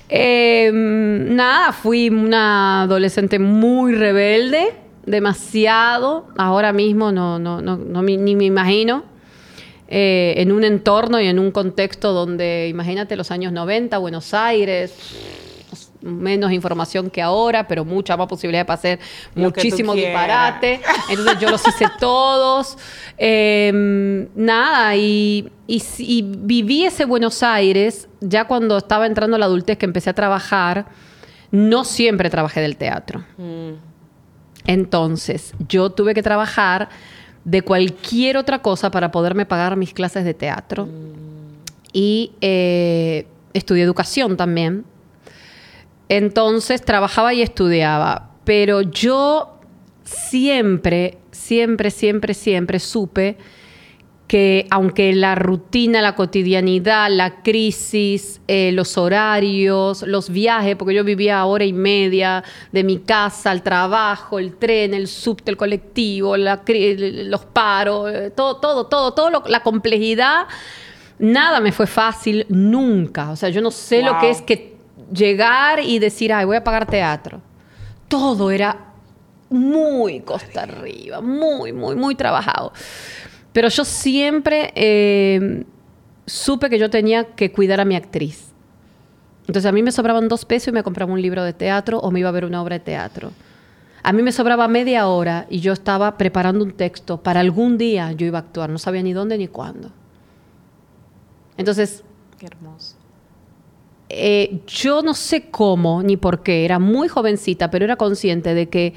Em, 0.09 1.35
nada, 1.35 1.71
fui 1.71 2.09
una 2.09 2.83
adolescente 2.83 3.39
muy 3.39 3.93
rebelde, 3.93 4.73
demasiado. 5.05 6.27
Ahora 6.37 6.73
mismo 6.73 7.11
no, 7.11 7.39
no, 7.39 7.61
no, 7.61 8.01
ni 8.01 8.35
me 8.35 8.45
imagino. 8.45 9.03
eh, 9.87 10.35
en 10.37 10.51
un 10.51 10.63
entorno 10.63 11.19
y 11.19 11.25
en 11.27 11.39
un 11.39 11.51
contexto 11.51 12.13
donde, 12.13 12.67
imagínate, 12.69 13.15
los 13.15 13.31
años 13.31 13.51
90, 13.51 13.97
Buenos 13.97 14.33
Aires, 14.35 14.93
menos 16.01 16.51
información 16.51 17.09
que 17.09 17.21
ahora, 17.21 17.67
pero 17.67 17.83
mucha 17.85 18.15
más 18.15 18.27
posibilidad 18.27 18.65
para 18.65 18.75
hacer 18.79 18.99
muchísimo 19.35 19.93
disparate. 19.93 20.81
Entonces 21.09 21.39
yo 21.39 21.49
los 21.49 21.67
hice 21.67 21.85
todos. 21.99 22.77
Eh, 23.17 24.27
nada, 24.35 24.95
y, 24.95 25.49
y, 25.67 25.79
si- 25.81 26.19
y 26.19 26.21
viví 26.21 26.85
ese 26.85 27.05
Buenos 27.05 27.43
Aires 27.43 28.07
ya 28.21 28.45
cuando 28.47 28.77
estaba 28.77 29.05
entrando 29.05 29.35
a 29.35 29.39
la 29.39 29.45
adultez 29.45 29.77
que 29.77 29.85
empecé 29.85 30.09
a 30.09 30.13
trabajar. 30.13 30.85
No 31.51 31.83
siempre 31.83 32.29
trabajé 32.29 32.61
del 32.61 32.77
teatro. 32.77 33.23
Mm. 33.37 33.71
Entonces, 34.65 35.53
yo 35.67 35.89
tuve 35.89 36.13
que 36.13 36.21
trabajar 36.21 36.89
de 37.43 37.61
cualquier 37.63 38.37
otra 38.37 38.61
cosa 38.61 38.91
para 38.91 39.11
poderme 39.11 39.45
pagar 39.45 39.75
mis 39.75 39.93
clases 39.93 40.25
de 40.25 40.33
teatro. 40.33 40.87
Y 41.91 42.33
eh, 42.41 43.25
estudié 43.53 43.83
educación 43.83 44.37
también. 44.37 44.85
Entonces, 46.09 46.83
trabajaba 46.83 47.33
y 47.33 47.41
estudiaba. 47.41 48.31
Pero 48.43 48.81
yo 48.81 49.59
siempre, 50.03 51.17
siempre, 51.31 51.91
siempre, 51.91 52.33
siempre 52.33 52.79
supe 52.79 53.37
que 54.29 54.67
aunque 54.69 55.11
la 55.11 55.33
rutina, 55.33 56.03
la 56.03 56.13
cotidianidad, 56.13 57.09
la 57.09 57.41
crisis, 57.41 58.39
eh, 58.47 58.71
los 58.71 58.95
horarios, 58.95 60.03
los 60.03 60.29
viajes, 60.29 60.75
porque 60.75 60.93
yo 60.93 61.03
vivía 61.03 61.39
a 61.39 61.45
hora 61.45 61.65
y 61.65 61.73
media 61.73 62.43
de 62.71 62.83
mi 62.83 62.99
casa 62.99 63.49
al 63.49 63.63
trabajo, 63.63 64.37
el 64.37 64.55
tren, 64.55 64.93
el 64.93 65.07
subte, 65.07 65.49
el 65.49 65.57
colectivo, 65.57 66.37
la 66.37 66.61
los 66.67 67.45
paros, 67.45 68.11
eh, 68.13 68.29
todo, 68.29 68.57
todo, 68.57 68.85
todo, 68.85 69.13
todo 69.15 69.43
la 69.47 69.63
complejidad, 69.63 70.45
nada 71.17 71.59
me 71.59 71.71
fue 71.71 71.87
fácil 71.87 72.45
nunca. 72.49 73.31
O 73.31 73.35
sea, 73.35 73.49
yo 73.49 73.61
no 73.61 73.71
sé 73.71 74.03
lo 74.03 74.19
que 74.19 74.29
es 74.29 74.43
que 74.43 74.78
llegar 75.11 75.79
y 75.81 75.99
decir, 75.99 76.33
ay, 76.33 76.45
voy 76.45 76.57
a 76.57 76.63
pagar 76.63 76.85
teatro. 76.85 77.41
Todo 78.07 78.51
era 78.51 78.93
muy 79.49 80.21
costa 80.21 80.63
arriba, 80.63 81.21
muy, 81.21 81.73
muy, 81.73 81.95
muy 81.95 82.15
trabajado. 82.15 82.71
Pero 83.51 83.69
yo 83.69 83.83
siempre 83.83 84.71
eh, 84.75 85.65
supe 86.25 86.69
que 86.69 86.79
yo 86.79 86.89
tenía 86.89 87.23
que 87.23 87.51
cuidar 87.51 87.79
a 87.79 87.85
mi 87.85 87.95
actriz. 87.95 88.49
Entonces 89.41 89.65
a 89.65 89.71
mí 89.71 89.81
me 89.81 89.91
sobraban 89.91 90.27
dos 90.27 90.45
pesos 90.45 90.67
y 90.67 90.71
me 90.71 90.83
compraba 90.83 91.11
un 91.11 91.21
libro 91.21 91.43
de 91.43 91.53
teatro 91.53 91.99
o 91.99 92.11
me 92.11 92.19
iba 92.19 92.29
a 92.29 92.31
ver 92.31 92.45
una 92.45 92.61
obra 92.61 92.77
de 92.77 92.85
teatro. 92.85 93.31
A 94.03 94.13
mí 94.13 94.21
me 94.21 94.31
sobraba 94.31 94.67
media 94.67 95.07
hora 95.07 95.47
y 95.49 95.59
yo 95.59 95.73
estaba 95.73 96.17
preparando 96.17 96.63
un 96.63 96.71
texto 96.71 97.21
para 97.21 97.39
algún 97.39 97.77
día 97.77 98.11
yo 98.11 98.27
iba 98.27 98.37
a 98.37 98.41
actuar. 98.41 98.69
No 98.69 98.77
sabía 98.77 99.01
ni 99.01 99.13
dónde 99.13 99.37
ni 99.37 99.47
cuándo. 99.47 99.91
Entonces 101.57 102.03
Qué 102.39 102.45
hermoso. 102.45 102.95
Eh, 104.09 104.61
yo 104.65 105.03
no 105.03 105.13
sé 105.13 105.49
cómo 105.51 106.01
ni 106.01 106.17
por 106.17 106.41
qué, 106.41 106.65
era 106.65 106.79
muy 106.79 107.07
jovencita, 107.07 107.69
pero 107.69 107.85
era 107.85 107.95
consciente 107.95 108.55
de 108.55 108.67
que 108.67 108.93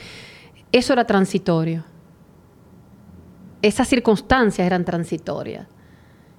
eso 0.73 0.95
era 0.95 1.07
transitorio. 1.07 1.85
Esas 3.61 3.89
circunstancias 3.89 4.67
eran 4.67 4.85
transitorias. 4.85 5.69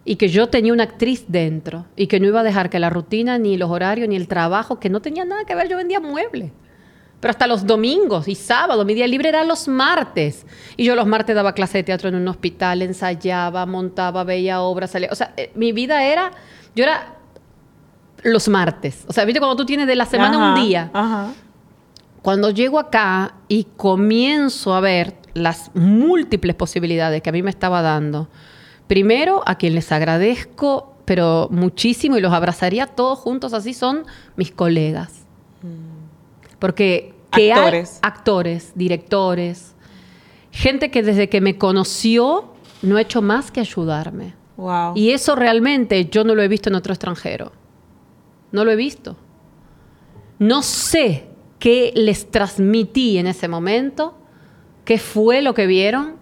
Y 0.05 0.17
que 0.17 0.27
yo 0.27 0.49
tenía 0.49 0.73
una 0.73 0.83
actriz 0.83 1.25
dentro 1.29 1.85
y 1.95 2.07
que 2.07 2.19
no 2.19 2.27
iba 2.27 2.41
a 2.41 2.43
dejar 2.43 2.69
que 2.69 2.79
la 2.79 2.89
rutina, 2.89 3.37
ni 3.37 3.55
los 3.55 3.69
horarios, 3.69 4.09
ni 4.09 4.17
el 4.17 4.27
trabajo, 4.27 4.77
que 4.77 4.89
no 4.89 5.01
tenía 5.01 5.23
nada 5.23 5.45
que 5.45 5.55
ver, 5.55 5.69
yo 5.69 5.77
vendía 5.77 6.01
muebles. 6.01 6.51
Pero 7.21 7.31
hasta 7.31 7.47
los 7.47 7.65
domingos 7.65 8.27
y 8.27 8.35
sábados, 8.35 8.85
mi 8.85 8.95
día 8.95 9.07
libre 9.07 9.29
era 9.29 9.45
los 9.45 9.69
martes. 9.69 10.45
Y 10.75 10.83
yo 10.83 10.95
los 10.95 11.07
martes 11.07 11.33
daba 11.35 11.53
clase 11.53 11.77
de 11.77 11.83
teatro 11.85 12.09
en 12.09 12.15
un 12.15 12.27
hospital, 12.27 12.81
ensayaba, 12.81 13.65
montaba, 13.65 14.25
veía 14.25 14.59
obras, 14.61 14.91
salía. 14.91 15.07
O 15.09 15.15
sea, 15.15 15.33
eh, 15.37 15.51
mi 15.55 15.71
vida 15.71 16.03
era, 16.03 16.31
yo 16.75 16.83
era 16.83 17.15
los 18.23 18.47
martes. 18.49 19.03
O 19.07 19.13
sea, 19.13 19.25
viste 19.25 19.39
cuando 19.39 19.55
tú 19.55 19.65
tienes 19.65 19.87
de 19.87 19.95
la 19.95 20.05
semana 20.05 20.37
Ajá, 20.37 20.53
un 20.53 20.67
día. 20.67 20.89
Ajá. 20.93 21.33
Cuando 22.21 22.49
llego 22.49 22.79
acá 22.79 23.35
y 23.47 23.65
comienzo 23.75 24.73
a 24.73 24.79
ver 24.79 25.15
las 25.33 25.71
múltiples 25.75 26.55
posibilidades 26.55 27.21
que 27.21 27.29
a 27.29 27.33
mí 27.33 27.43
me 27.43 27.49
estaba 27.49 27.81
dando, 27.81 28.29
primero 28.87 29.43
a 29.45 29.55
quien 29.55 29.75
les 29.75 29.91
agradezco, 29.91 30.95
pero 31.05 31.49
muchísimo 31.51 32.17
y 32.17 32.21
los 32.21 32.31
abrazaría 32.31 32.87
todos 32.87 33.19
juntos 33.19 33.53
así, 33.53 33.73
son 33.73 34.05
mis 34.37 34.51
colegas. 34.51 35.25
Porque 36.59 37.13
que 37.31 37.51
hay 37.51 37.59
Actores. 37.59 37.99
actores, 38.01 38.71
directores, 38.75 39.75
gente 40.51 40.91
que 40.91 41.01
desde 41.03 41.29
que 41.29 41.41
me 41.41 41.57
conoció 41.57 42.53
no 42.81 42.97
ha 42.97 43.01
hecho 43.01 43.21
más 43.21 43.51
que 43.51 43.59
ayudarme. 43.59 44.35
Wow. 44.55 44.93
Y 44.95 45.11
eso 45.11 45.35
realmente 45.35 46.05
yo 46.05 46.23
no 46.23 46.35
lo 46.35 46.43
he 46.43 46.47
visto 46.47 46.69
en 46.69 46.75
otro 46.75 46.93
extranjero. 46.93 47.51
No 48.53 48.63
lo 48.63 48.71
he 48.71 48.75
visto. 48.77 49.17
No 50.39 50.61
sé 50.63 51.25
qué 51.59 51.91
les 51.95 52.31
transmití 52.31 53.17
en 53.17 53.27
ese 53.27 53.47
momento, 53.49 54.17
qué 54.85 54.97
fue 54.97 55.41
lo 55.41 55.53
que 55.53 55.65
vieron, 55.67 56.15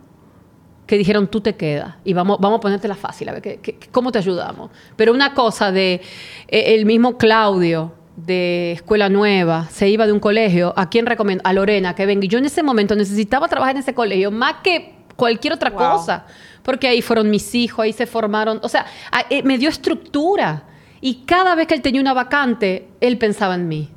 que 0.88 0.98
dijeron 0.98 1.28
tú 1.28 1.42
te 1.42 1.56
quedas 1.56 1.96
y 2.04 2.14
vamos, 2.14 2.38
vamos 2.40 2.58
a 2.58 2.62
ponértela 2.62 2.96
fácil, 2.96 3.30
a 3.30 3.34
ver 3.34 3.42
¿qué- 3.42 3.58
qué- 3.62 3.78
cómo 3.92 4.12
te 4.12 4.18
ayudamos. 4.20 4.72
Pero 4.96 5.14
una 5.14 5.34
cosa 5.34 5.72
de 5.72 6.02
eh, 6.48 6.76
el 6.76 6.86
mismo 6.86 7.18
Claudio 7.18 7.94
de 8.18 8.74
Escuela 8.74 9.08
Nueva 9.10 9.68
se 9.72 9.88
iba 9.90 10.06
de 10.06 10.12
un 10.12 10.20
colegio, 10.20 10.74
¿a 10.76 10.90
quién 10.90 11.06
recomiendo? 11.06 11.42
A 11.46 11.54
Lorena, 11.54 11.96
que 11.96 12.06
venga. 12.06 12.28
Yo 12.28 12.38
en 12.40 12.46
ese 12.46 12.62
momento 12.62 12.96
necesitaba 12.96 13.48
trabajar 13.48 13.76
en 13.76 13.82
ese 13.82 13.94
colegio 13.94 14.32
más 14.32 14.56
que 14.64 14.96
cualquier 15.16 15.54
otra 15.54 15.70
Wow. 15.70 15.80
cosa, 15.80 16.26
porque 16.62 16.88
ahí 16.88 17.02
fueron 17.02 17.30
mis 17.30 17.56
hijos, 17.56 17.80
ahí 17.84 17.94
se 17.94 18.06
formaron, 18.06 18.60
o 18.62 18.70
sea, 18.70 18.86
eh, 19.30 19.42
me 19.44 19.58
dio 19.58 19.70
estructura. 19.70 20.66
Y 21.02 21.24
cada 21.26 21.56
vez 21.56 21.68
que 21.68 21.74
él 21.74 21.82
tenía 21.82 22.00
una 22.02 22.14
vacante, 22.14 22.88
él 23.02 23.18
pensaba 23.18 23.56
en 23.56 23.68
mí. 23.68 23.90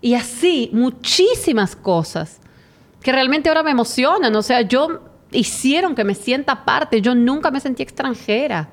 Y 0.00 0.14
así, 0.14 0.70
muchísimas 0.72 1.76
cosas 1.76 2.40
que 3.02 3.12
realmente 3.12 3.48
ahora 3.48 3.62
me 3.62 3.70
emocionan. 3.70 4.34
O 4.34 4.42
sea, 4.42 4.62
yo 4.62 5.00
hicieron 5.30 5.94
que 5.94 6.04
me 6.04 6.14
sienta 6.14 6.64
parte. 6.64 7.00
Yo 7.00 7.14
nunca 7.14 7.50
me 7.50 7.60
sentí 7.60 7.82
extranjera. 7.82 8.70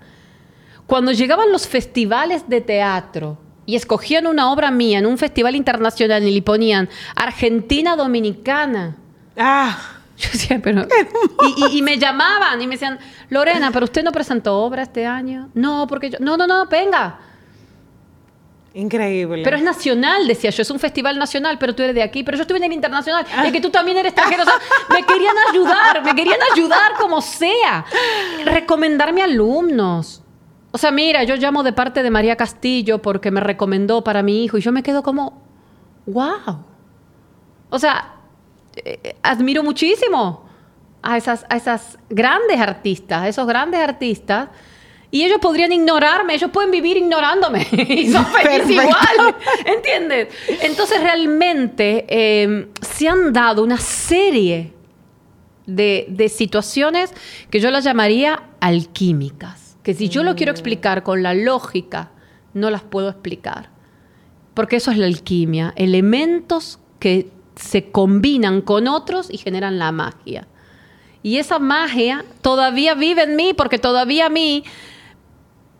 Cuando 0.88 1.12
llegaban 1.12 1.52
los 1.52 1.68
festivales 1.68 2.48
de 2.50 2.62
teatro 2.62 3.38
y 3.66 3.76
escogían 3.76 4.26
una 4.26 4.52
obra 4.52 4.72
mía 4.72 5.00
en 5.00 5.06
un 5.06 5.18
festival 5.18 5.56
internacional 5.56 6.24
y 6.24 6.32
le 6.34 6.42
ponían 6.42 6.90
Argentina 7.16 7.96
Dominicana. 7.96 8.96
Ah, 9.38 9.78
Yo 10.18 10.30
decía, 10.32 10.60
pero. 10.64 10.88
Y, 11.46 11.66
y- 11.66 11.78
y 11.78 11.82
me 11.82 11.98
llamaban 12.00 12.60
y 12.62 12.66
me 12.68 12.76
decían, 12.76 12.98
Lorena, 13.30 13.70
pero 13.72 13.84
usted 13.84 14.04
no 14.04 14.12
presentó 14.12 14.58
obra 14.60 14.82
este 14.84 15.06
año. 15.06 15.50
No, 15.54 15.86
porque 15.88 16.10
yo. 16.10 16.18
No, 16.22 16.38
no, 16.38 16.48
no, 16.48 16.66
venga. 16.68 17.20
Increíble. 18.74 19.44
Pero 19.44 19.58
es 19.58 19.64
nacional, 19.64 20.28
decía 20.28 20.50
yo, 20.50 20.62
es 20.62 20.72
un 20.72 20.80
festival 20.80 21.18
nacional, 21.18 21.58
pero 21.60 21.74
tú 21.76 21.84
eres 21.84 21.96
de 21.96 22.04
aquí, 22.04 22.24
pero 22.24 22.38
yo 22.38 22.44
estuve 22.44 22.58
en 22.58 22.66
el 22.66 22.74
internacional, 22.74 23.26
es 23.46 23.52
que 23.52 23.62
tú 23.62 23.70
también 23.70 23.98
eres 23.98 24.14
extranjero, 24.14 24.44
o 24.44 24.46
sea, 24.46 24.56
me 24.90 25.04
querían 25.06 25.36
ayudar, 25.50 26.04
me 26.04 26.16
querían 26.16 26.40
ayudar 26.54 26.94
como 27.00 27.22
sea, 27.22 27.86
recomendarme 28.46 29.24
alumnos. 29.24 30.24
O 30.72 30.78
sea, 30.78 30.92
mira, 30.92 31.24
yo 31.24 31.36
llamo 31.36 31.64
de 31.64 31.74
parte 31.74 32.04
de 32.04 32.12
María 32.12 32.36
Castillo 32.36 33.02
porque 33.02 33.32
me 33.32 33.40
recomendó 33.40 34.04
para 34.04 34.22
mi 34.22 34.44
hijo 34.44 34.58
y 34.58 34.62
yo 34.62 34.72
me 34.72 34.84
quedo 34.84 35.02
como, 35.02 35.42
wow. 36.06 36.66
O 37.70 37.80
sea, 37.80 38.14
eh, 38.76 39.16
admiro 39.24 39.64
muchísimo 39.64 40.48
a 41.02 41.18
esas, 41.18 41.46
a 41.50 41.56
esas 41.56 41.98
grandes 42.10 42.60
artistas, 42.60 43.24
a 43.24 43.28
esos 43.28 43.48
grandes 43.48 43.80
artistas. 43.80 44.50
Y 45.10 45.24
ellos 45.24 45.40
podrían 45.40 45.72
ignorarme, 45.72 46.36
ellos 46.36 46.52
pueden 46.52 46.70
vivir 46.70 46.98
ignorándome 46.98 47.66
y 47.72 48.12
son 48.12 48.26
felices 48.26 48.70
igual, 48.70 49.36
¿entiendes? 49.66 50.28
Entonces 50.62 51.02
realmente 51.02 52.06
eh, 52.10 52.68
se 52.82 53.08
han 53.08 53.32
dado 53.32 53.64
una 53.64 53.78
serie 53.78 54.74
de, 55.66 56.06
de 56.10 56.30
situaciones 56.30 57.14
que 57.50 57.60
yo 57.60 57.72
las 57.72 57.84
llamaría 57.84 58.44
alquímicas, 58.60 59.78
que 59.84 59.94
si 59.94 60.10
yo 60.10 60.24
lo 60.24 60.36
quiero 60.36 60.52
explicar 60.52 61.04
con 61.04 61.24
la 61.24 61.34
lógica, 61.34 62.12
no 62.54 62.70
las 62.70 62.84
puedo 62.84 63.10
explicar. 63.10 63.70
Porque 64.54 64.78
eso 64.78 64.92
es 64.92 64.98
la 64.98 65.06
alquimia, 65.06 65.74
elementos 65.78 66.80
que 67.00 67.30
se 67.56 67.92
combinan 67.92 68.62
con 68.62 68.88
otros 68.88 69.30
y 69.32 69.38
generan 69.38 69.80
la 69.80 69.92
magia. 69.92 70.48
Y 71.24 71.38
esa 71.38 71.60
magia 71.60 72.24
todavía 72.42 72.94
vive 72.94 73.24
en 73.24 73.36
mí, 73.36 73.54
porque 73.54 73.80
todavía 73.80 74.28
a 74.28 74.30
mí, 74.30 74.64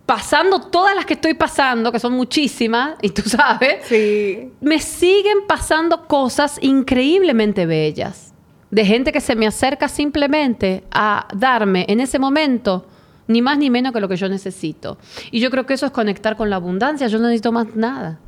pasando 0.08 0.60
todas 0.62 0.96
las 0.96 1.06
que 1.06 1.14
estoy 1.14 1.36
pasando, 1.36 1.92
que 1.92 2.00
son 2.00 2.14
muchísimas, 2.14 2.96
y 3.04 3.10
tú 3.10 3.22
sabes, 3.30 3.86
Sí. 3.86 4.52
me 4.62 4.80
siguen 4.80 5.40
pasando 5.48 6.08
cosas 6.08 6.58
increíblemente 6.64 7.68
bellas. 7.68 8.34
De 8.72 8.84
gente 8.86 9.12
que 9.12 9.22
se 9.22 9.36
me 9.36 9.46
acerca 9.46 9.88
simplemente 9.88 10.84
a 10.92 11.28
darme 11.36 11.86
en 11.88 12.00
ese 12.00 12.18
momento 12.20 12.86
ni 13.28 13.42
más 13.42 13.58
ni 13.58 13.70
menos 13.70 13.92
que 13.94 14.00
lo 14.00 14.08
que 14.08 14.16
yo 14.16 14.28
necesito. 14.30 14.98
Y 15.32 15.40
yo 15.42 15.52
creo 15.52 15.66
que 15.66 15.74
eso 15.74 15.86
es 15.86 15.92
conectar 15.92 16.38
con 16.38 16.50
la 16.50 16.56
abundancia. 16.56 17.08
Yo 17.08 17.18
no 17.20 17.26
necesito 17.28 17.52
más 17.52 17.76
nada. 17.76 18.20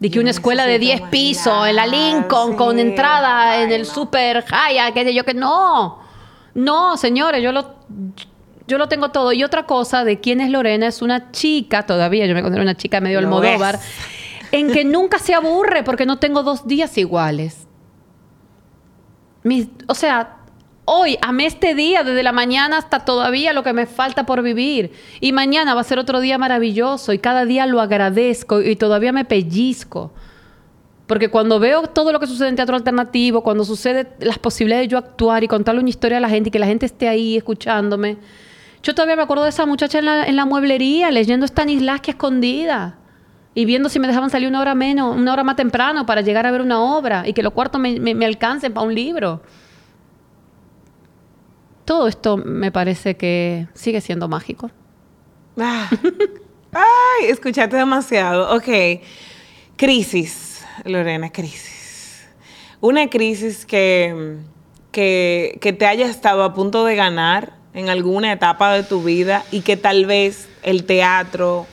De 0.00 0.10
que 0.10 0.16
Yo 0.16 0.20
una 0.20 0.30
escuela 0.30 0.64
de 0.66 0.72
necesito 0.78 0.90
10 0.96 1.00
más 1.02 1.10
pisos 1.10 1.66
en 1.68 1.76
la 1.76 1.86
Lincoln 1.86 2.54
con 2.56 2.78
entrada 2.78 3.62
en 3.62 3.72
el 3.72 3.82
no. 3.82 3.88
super 3.88 4.44
Hyatt, 4.44 4.92
qué 4.92 5.04
sé 5.04 5.14
yo, 5.14 5.24
que 5.24 5.32
no. 5.32 6.00
No, 6.54 6.96
señores, 6.98 7.42
yo 7.42 7.52
lo 7.52 7.74
yo 8.66 8.78
lo 8.78 8.88
tengo 8.88 9.10
todo. 9.10 9.32
Y 9.32 9.44
otra 9.44 9.66
cosa 9.66 10.04
de 10.04 10.20
quién 10.20 10.40
es 10.40 10.50
Lorena 10.50 10.86
es 10.86 11.02
una 11.02 11.30
chica, 11.32 11.84
todavía 11.84 12.26
yo 12.26 12.34
me 12.34 12.42
considero 12.42 12.62
una 12.62 12.76
chica 12.76 13.00
medio 13.00 13.18
almodóvar, 13.18 13.78
en 14.52 14.70
que 14.72 14.84
nunca 14.84 15.18
se 15.18 15.34
aburre 15.34 15.82
porque 15.82 16.06
no 16.06 16.18
tengo 16.18 16.42
dos 16.42 16.66
días 16.66 16.96
iguales. 16.98 17.66
Mis- 19.44 19.68
o 19.88 19.94
sea, 19.94 20.36
hoy, 20.84 21.18
amé 21.22 21.46
este 21.46 21.74
día, 21.74 22.04
desde 22.04 22.22
la 22.22 22.32
mañana 22.32 22.78
hasta 22.78 23.00
todavía 23.04 23.52
lo 23.52 23.62
que 23.62 23.72
me 23.72 23.86
falta 23.86 24.24
por 24.26 24.42
vivir. 24.42 24.92
Y 25.20 25.32
mañana 25.32 25.74
va 25.74 25.80
a 25.80 25.84
ser 25.84 25.98
otro 25.98 26.20
día 26.20 26.38
maravilloso 26.38 27.12
y 27.12 27.18
cada 27.18 27.44
día 27.44 27.66
lo 27.66 27.80
agradezco 27.80 28.60
y 28.60 28.76
todavía 28.76 29.12
me 29.12 29.24
pellizco. 29.24 30.12
Porque 31.06 31.28
cuando 31.30 31.58
veo 31.58 31.82
todo 31.88 32.12
lo 32.12 32.20
que 32.20 32.26
sucede 32.26 32.48
en 32.48 32.56
teatro 32.56 32.76
alternativo, 32.76 33.42
cuando 33.42 33.64
sucede 33.64 34.12
las 34.20 34.38
posibilidades 34.38 34.84
de 34.86 34.92
yo 34.92 34.98
actuar 34.98 35.42
y 35.44 35.48
contarle 35.48 35.80
una 35.80 35.90
historia 35.90 36.18
a 36.18 36.20
la 36.20 36.28
gente 36.28 36.48
y 36.48 36.52
que 36.52 36.58
la 36.58 36.66
gente 36.66 36.86
esté 36.86 37.08
ahí 37.08 37.36
escuchándome, 37.36 38.16
yo 38.82 38.94
todavía 38.94 39.16
me 39.16 39.22
acuerdo 39.22 39.44
de 39.44 39.50
esa 39.50 39.64
muchacha 39.66 39.98
en 40.00 40.04
la, 40.06 40.24
en 40.24 40.36
la 40.36 40.44
mueblería 40.44 41.10
leyendo 41.10 41.46
Stanislavski 41.46 42.10
escondida 42.12 42.98
y 43.54 43.64
viendo 43.64 43.88
si 43.88 43.98
me 44.00 44.08
dejaban 44.08 44.30
salir 44.30 44.48
una 44.48 44.60
hora 44.60 44.74
menos, 44.74 45.14
una 45.16 45.32
hora 45.32 45.44
más 45.44 45.56
temprano 45.56 46.06
para 46.06 46.20
llegar 46.22 46.46
a 46.46 46.50
ver 46.50 46.60
una 46.62 46.80
obra 46.80 47.26
y 47.26 47.32
que 47.32 47.42
los 47.42 47.52
cuartos 47.52 47.80
me, 47.80 48.00
me- 48.00 48.24
alcancen 48.26 48.72
para 48.72 48.86
un 48.86 48.94
libro. 48.94 49.42
Todo 51.84 52.06
esto 52.08 52.36
me 52.36 52.70
parece 52.72 53.16
que 53.16 53.66
sigue 53.74 54.00
siendo 54.00 54.28
mágico. 54.28 54.70
Ah. 55.58 55.90
Ay, 56.72 57.26
escuchaste 57.28 57.76
demasiado. 57.76 58.54
Ok. 58.56 58.68
Crisis, 59.76 60.64
Lorena, 60.84 61.30
crisis. 61.30 62.26
Una 62.80 63.10
crisis 63.10 63.66
que, 63.66 64.38
que, 64.90 65.58
que 65.60 65.72
te 65.72 65.86
haya 65.86 66.06
estado 66.06 66.44
a 66.44 66.54
punto 66.54 66.84
de 66.84 66.94
ganar 66.96 67.54
en 67.74 67.88
alguna 67.88 68.32
etapa 68.32 68.72
de 68.72 68.82
tu 68.82 69.02
vida 69.02 69.44
y 69.50 69.60
que 69.62 69.76
tal 69.76 70.06
vez 70.06 70.48
el 70.62 70.84
teatro 70.84 71.66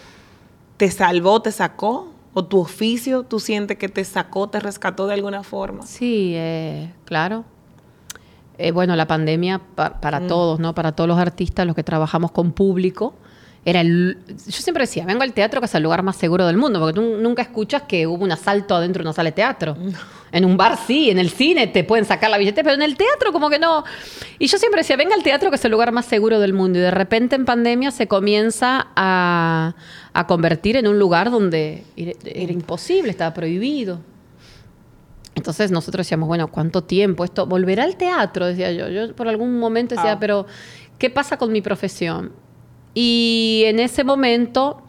te 0.77 0.89
salvó, 0.91 1.41
te 1.41 1.51
sacó, 1.51 2.11
o 2.33 2.45
tu 2.45 2.59
oficio, 2.59 3.23
tú 3.23 3.39
sientes 3.39 3.77
que 3.77 3.89
te 3.89 4.03
sacó, 4.05 4.47
te 4.49 4.59
rescató 4.59 5.07
de 5.07 5.15
alguna 5.15 5.43
forma. 5.43 5.85
Sí, 5.85 6.33
eh, 6.35 6.93
claro. 7.05 7.43
Eh, 8.57 8.71
bueno, 8.71 8.95
la 8.95 9.07
pandemia 9.07 9.59
pa- 9.75 9.99
para 10.01 10.27
todos, 10.27 10.59
¿no? 10.59 10.75
Para 10.75 10.91
todos 10.93 11.07
los 11.07 11.17
artistas, 11.17 11.65
los 11.65 11.75
que 11.75 11.83
trabajamos 11.83 12.31
con 12.31 12.51
público, 12.51 13.13
era 13.65 13.81
el... 13.81 14.17
Yo 14.27 14.61
siempre 14.61 14.83
decía, 14.83 15.05
vengo 15.05 15.21
al 15.23 15.33
teatro 15.33 15.59
que 15.59 15.65
es 15.65 15.75
el 15.75 15.83
lugar 15.83 16.01
más 16.01 16.15
seguro 16.15 16.47
del 16.47 16.57
mundo, 16.57 16.79
porque 16.79 16.93
tú 16.93 17.17
nunca 17.19 17.41
escuchas 17.41 17.83
que 17.83 18.07
hubo 18.07 18.23
un 18.23 18.31
asalto 18.31 18.75
adentro 18.75 19.03
de 19.03 19.07
una 19.07 19.13
sala 19.13 19.29
de 19.29 19.35
teatro. 19.35 19.75
En 20.31 20.45
un 20.45 20.57
bar 20.57 20.77
sí, 20.87 21.09
en 21.09 21.17
el 21.19 21.29
cine 21.29 21.67
te 21.67 21.83
pueden 21.83 22.05
sacar 22.05 22.29
la 22.29 22.37
billetera, 22.37 22.63
pero 22.63 22.75
en 22.75 22.83
el 22.83 22.95
teatro 22.95 23.31
como 23.31 23.49
que 23.49 23.59
no. 23.59 23.83
Y 24.37 24.47
yo 24.47 24.57
siempre 24.57 24.81
decía, 24.81 24.95
venga 24.95 25.15
al 25.15 25.23
teatro 25.23 25.49
que 25.49 25.55
es 25.57 25.65
el 25.65 25.71
lugar 25.71 25.91
más 25.91 26.05
seguro 26.05 26.39
del 26.39 26.53
mundo. 26.53 26.79
Y 26.79 26.81
de 26.81 26.91
repente 26.91 27.35
en 27.35 27.45
pandemia 27.45 27.91
se 27.91 28.07
comienza 28.07 28.87
a, 28.95 29.75
a 30.13 30.27
convertir 30.27 30.77
en 30.77 30.87
un 30.87 30.97
lugar 30.99 31.29
donde 31.31 31.83
era, 31.97 32.13
era 32.25 32.53
imposible, 32.53 33.09
estaba 33.09 33.33
prohibido. 33.33 33.99
Entonces 35.35 35.71
nosotros 35.71 36.05
decíamos, 36.05 36.27
bueno, 36.27 36.47
¿cuánto 36.49 36.83
tiempo 36.83 37.23
esto? 37.23 37.45
¿Volverá 37.45 37.83
al 37.83 37.95
teatro? 37.95 38.45
Decía 38.45 38.71
yo. 38.71 38.89
Yo 38.89 39.15
por 39.15 39.27
algún 39.27 39.57
momento 39.59 39.95
decía, 39.95 40.13
Ah. 40.13 40.19
pero 40.19 40.45
¿qué 40.97 41.09
pasa 41.09 41.37
con 41.37 41.51
mi 41.51 41.61
profesión? 41.61 42.31
Y 43.01 43.63
en 43.65 43.79
ese 43.79 44.03
momento, 44.03 44.81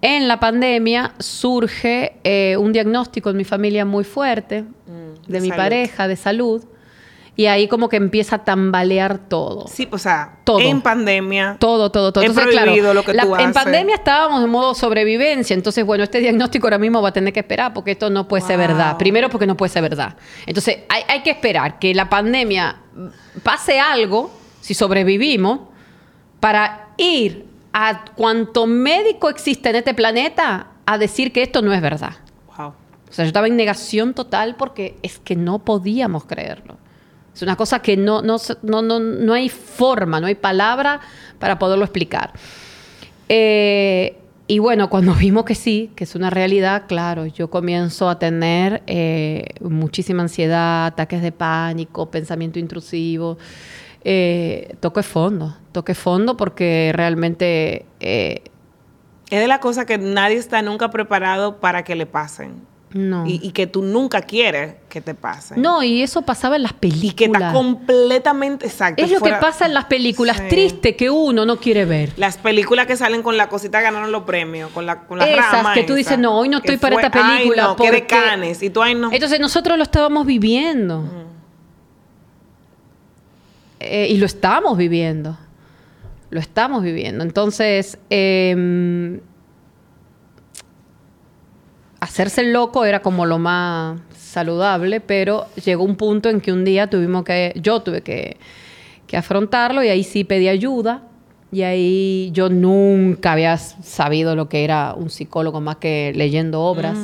en 0.00 0.28
la 0.28 0.38
pandemia, 0.38 1.14
surge 1.18 2.12
eh, 2.22 2.56
un 2.56 2.72
diagnóstico 2.72 3.30
en 3.30 3.36
mi 3.36 3.42
familia 3.44 3.84
muy 3.84 4.04
fuerte, 4.04 4.62
Mm, 4.62 5.26
de, 5.26 5.32
de 5.32 5.40
mi 5.40 5.48
salud. 5.48 5.60
pareja, 5.60 6.06
de 6.06 6.14
salud. 6.14 6.64
Y 7.34 7.46
ahí 7.46 7.66
como 7.66 7.88
que 7.88 7.96
empieza 7.96 8.36
a 8.36 8.44
tambalear 8.44 9.18
todo. 9.28 9.66
Sí, 9.66 9.88
o 9.90 9.98
sea, 9.98 10.38
Todo. 10.44 10.60
en 10.60 10.82
pandemia. 10.82 11.56
Todo, 11.58 11.90
todo, 11.90 12.12
todo. 12.12 12.22
Es 12.22 12.30
prohibido 12.32 12.94
lo 12.94 13.02
que 13.02 13.12
la- 13.14 13.22
tú 13.24 13.34
en 13.34 13.40
haces. 13.40 13.54
pandemia 13.54 13.94
estábamos 13.96 14.44
en 14.44 14.50
modo 14.50 14.74
sobrevivencia. 14.74 15.54
Entonces, 15.54 15.84
bueno, 15.84 16.04
este 16.04 16.20
diagnóstico 16.20 16.66
ahora 16.68 16.78
mismo 16.78 17.02
va 17.02 17.08
a 17.08 17.12
tener 17.12 17.32
que 17.32 17.40
esperar 17.40 17.72
porque 17.72 17.92
esto 17.92 18.08
no 18.10 18.28
puede 18.28 18.42
ser 18.44 18.56
verdad. 18.58 18.96
Primero 18.98 19.30
porque 19.30 19.46
no 19.48 19.56
puede 19.56 19.70
ser 19.70 19.82
verdad. 19.82 20.16
Entonces, 20.46 20.80
hay, 20.88 21.02
hay 21.08 21.22
que 21.22 21.30
esperar 21.30 21.78
que 21.80 21.92
la 21.92 22.08
pandemia 22.08 22.76
pase 23.42 23.80
algo, 23.80 24.30
si 24.60 24.74
sobrevivimos, 24.74 25.60
para 26.40 26.88
ir 27.00 27.46
a 27.72 28.04
cuanto 28.16 28.66
médico 28.66 29.28
existe 29.28 29.70
en 29.70 29.76
este 29.76 29.94
planeta 29.94 30.68
a 30.86 30.98
decir 30.98 31.32
que 31.32 31.42
esto 31.42 31.62
no 31.62 31.72
es 31.72 31.80
verdad. 31.80 32.14
Wow. 32.56 32.68
O 32.68 33.12
sea, 33.12 33.24
yo 33.24 33.28
estaba 33.28 33.46
en 33.46 33.56
negación 33.56 34.14
total 34.14 34.56
porque 34.56 34.96
es 35.02 35.18
que 35.18 35.36
no 35.36 35.60
podíamos 35.60 36.24
creerlo. 36.24 36.76
Es 37.34 37.42
una 37.42 37.56
cosa 37.56 37.80
que 37.80 37.96
no, 37.96 38.22
no, 38.22 38.36
no, 38.62 38.82
no, 38.82 38.98
no 39.00 39.32
hay 39.32 39.48
forma, 39.48 40.20
no 40.20 40.26
hay 40.26 40.34
palabra 40.34 41.00
para 41.38 41.58
poderlo 41.58 41.84
explicar. 41.84 42.32
Eh, 43.28 44.16
y 44.46 44.58
bueno, 44.58 44.90
cuando 44.90 45.14
vimos 45.18 45.44
que 45.44 45.54
sí, 45.54 45.92
que 45.94 46.04
es 46.04 46.14
una 46.16 46.28
realidad, 46.28 46.84
claro, 46.88 47.26
yo 47.26 47.48
comienzo 47.50 48.08
a 48.08 48.18
tener 48.18 48.82
eh, 48.88 49.44
muchísima 49.60 50.22
ansiedad, 50.22 50.86
ataques 50.86 51.22
de 51.22 51.30
pánico, 51.30 52.10
pensamiento 52.10 52.58
intrusivo. 52.58 53.38
Eh, 54.04 54.76
toqué 54.80 55.02
fondo, 55.02 55.56
toqué 55.72 55.94
fondo 55.94 56.36
porque 56.36 56.90
realmente 56.94 57.84
eh, 58.00 58.42
Es 59.30 59.40
de 59.40 59.46
la 59.46 59.60
cosa 59.60 59.84
que 59.84 59.98
nadie 59.98 60.36
está 60.36 60.62
nunca 60.62 60.90
preparado 60.90 61.56
para 61.60 61.84
que 61.84 61.94
le 61.94 62.06
pasen. 62.06 62.68
no. 62.92 63.24
Y, 63.26 63.38
y 63.46 63.52
que 63.52 63.66
tú 63.68 63.82
nunca 63.82 64.22
quieres 64.22 64.74
que 64.88 65.00
te 65.00 65.14
pasen. 65.14 65.62
No, 65.62 65.80
y 65.84 66.02
eso 66.02 66.22
pasaba 66.22 66.56
en 66.56 66.62
las 66.64 66.72
películas. 66.72 67.12
Y 67.12 67.14
que 67.14 67.24
está 67.26 67.52
completamente 67.52 68.66
exacto. 68.66 69.00
Es 69.04 69.12
lo 69.12 69.18
fuera- 69.20 69.38
que 69.38 69.42
pasa 69.42 69.66
en 69.66 69.74
las 69.74 69.84
películas 69.84 70.38
Sí. 70.38 70.48
tristes 70.48 70.96
que 70.96 71.08
uno 71.10 71.44
no 71.44 71.58
quiere 71.58 71.84
ver. 71.84 72.12
Las 72.16 72.38
películas 72.38 72.86
que 72.88 72.96
salen 72.96 73.22
con 73.22 73.36
la 73.36 73.48
cosita 73.48 73.80
ganaron 73.80 74.10
los 74.10 74.22
premios, 74.24 74.70
con 74.72 74.86
la, 74.86 75.02
con 75.06 75.18
la 75.18 75.28
Esas 75.28 75.52
rama 75.52 75.74
que 75.74 75.82
tú 75.84 75.92
esa, 75.92 75.98
dices, 75.98 76.18
no, 76.18 76.36
hoy 76.36 76.48
no 76.48 76.56
estoy 76.58 76.78
para 76.78 76.96
esta 76.96 77.10
película 77.12 77.62
Ay, 77.64 77.68
no, 77.68 77.76
que 77.76 77.92
de 77.92 78.06
Cannes. 78.06 78.60
Y 78.62 78.70
tú, 78.70 78.82
ay, 78.82 78.94
no. 78.96 79.12
Entonces 79.12 79.38
nosotros 79.38 79.76
lo 79.76 79.84
estábamos 79.84 80.26
viviendo. 80.26 81.04
Eh, 83.80 84.08
y 84.10 84.18
lo 84.18 84.26
estamos 84.26 84.76
viviendo. 84.76 85.36
Lo 86.30 86.38
estamos 86.38 86.82
viviendo. 86.82 87.24
Entonces, 87.24 87.98
eh, 88.10 89.20
hacerse 91.98 92.42
el 92.42 92.52
loco 92.52 92.84
era 92.84 93.00
como 93.00 93.26
lo 93.26 93.38
más 93.38 94.00
saludable, 94.16 95.00
pero 95.00 95.46
llegó 95.64 95.82
un 95.82 95.96
punto 95.96 96.28
en 96.28 96.40
que 96.40 96.52
un 96.52 96.64
día 96.64 96.88
tuvimos 96.88 97.24
que, 97.24 97.52
yo 97.56 97.80
tuve 97.80 98.02
que, 98.02 98.36
que 99.06 99.16
afrontarlo 99.16 99.82
y 99.82 99.88
ahí 99.88 100.04
sí 100.04 100.24
pedí 100.24 100.48
ayuda. 100.48 101.02
Y 101.52 101.62
ahí 101.62 102.30
yo 102.32 102.48
nunca 102.48 103.32
había 103.32 103.56
sabido 103.58 104.36
lo 104.36 104.48
que 104.48 104.62
era 104.62 104.94
un 104.94 105.10
psicólogo 105.10 105.60
más 105.60 105.76
que 105.76 106.12
leyendo 106.14 106.60
obras 106.62 106.96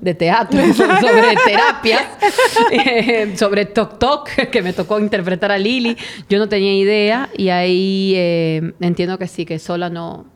de 0.00 0.14
teatro 0.14 0.60
sobre 0.74 1.36
terapias, 1.44 2.02
eh, 2.70 3.34
sobre 3.36 3.66
Tok 3.66 3.98
Tok, 3.98 4.28
que 4.50 4.62
me 4.62 4.72
tocó 4.72 4.98
interpretar 4.98 5.52
a 5.52 5.58
Lili. 5.58 5.96
Yo 6.28 6.38
no 6.38 6.48
tenía 6.48 6.74
idea 6.74 7.28
y 7.36 7.50
ahí 7.50 8.14
eh, 8.16 8.72
entiendo 8.80 9.18
que 9.18 9.28
sí, 9.28 9.44
que 9.44 9.58
sola 9.58 9.90
no, 9.90 10.26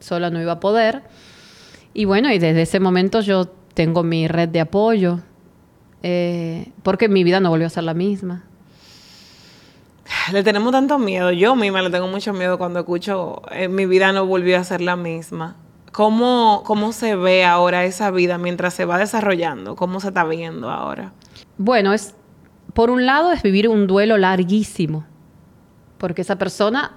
sola 0.00 0.30
no 0.30 0.40
iba 0.40 0.52
a 0.52 0.60
poder. 0.60 1.02
Y 1.92 2.04
bueno, 2.04 2.32
y 2.32 2.38
desde 2.38 2.62
ese 2.62 2.80
momento 2.80 3.20
yo 3.20 3.46
tengo 3.74 4.02
mi 4.02 4.28
red 4.28 4.48
de 4.48 4.60
apoyo, 4.60 5.20
eh, 6.02 6.70
porque 6.82 7.08
mi 7.08 7.24
vida 7.24 7.40
no 7.40 7.50
volvió 7.50 7.66
a 7.66 7.70
ser 7.70 7.84
la 7.84 7.94
misma. 7.94 8.44
Le 10.32 10.42
tenemos 10.42 10.72
tanto 10.72 10.98
miedo. 10.98 11.32
Yo 11.32 11.56
misma 11.56 11.82
le 11.82 11.90
tengo 11.90 12.06
mucho 12.08 12.32
miedo 12.32 12.58
cuando 12.58 12.80
escucho 12.80 13.42
eh, 13.50 13.68
mi 13.68 13.86
vida 13.86 14.12
no 14.12 14.26
volvió 14.26 14.58
a 14.58 14.64
ser 14.64 14.80
la 14.80 14.96
misma. 14.96 15.56
¿Cómo, 15.94 16.64
¿Cómo 16.66 16.92
se 16.92 17.14
ve 17.14 17.44
ahora 17.44 17.84
esa 17.84 18.10
vida 18.10 18.36
mientras 18.36 18.74
se 18.74 18.84
va 18.84 18.98
desarrollando? 18.98 19.76
¿Cómo 19.76 20.00
se 20.00 20.08
está 20.08 20.24
viendo 20.24 20.68
ahora? 20.68 21.12
Bueno, 21.56 21.92
es 21.92 22.16
por 22.72 22.90
un 22.90 23.06
lado 23.06 23.30
es 23.30 23.44
vivir 23.44 23.68
un 23.68 23.86
duelo 23.86 24.18
larguísimo, 24.18 25.06
porque 25.98 26.22
esa 26.22 26.36
persona 26.36 26.96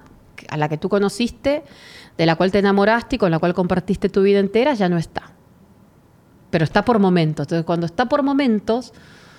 a 0.50 0.58
la 0.58 0.68
que 0.68 0.80
tú 0.80 0.89
conociste, 0.89 1.64
de 2.18 2.26
la 2.26 2.36
cual 2.38 2.52
te 2.52 2.58
enamoraste 2.58 3.18
y 3.18 3.20
con 3.20 3.30
la 3.30 3.38
cual 3.38 3.54
compartiste 3.54 4.10
tu 4.10 4.24
vida 4.24 4.39
entera, 4.39 4.74
ya 4.74 4.89
no 4.89 4.98
está. 4.98 5.32
Pero 6.50 6.64
está 6.64 6.84
por 6.84 6.98
momentos. 6.98 7.43
Entonces, 7.43 7.66
cuando 7.66 7.86
está 7.86 8.08
por 8.08 8.24
momentos, 8.24 8.93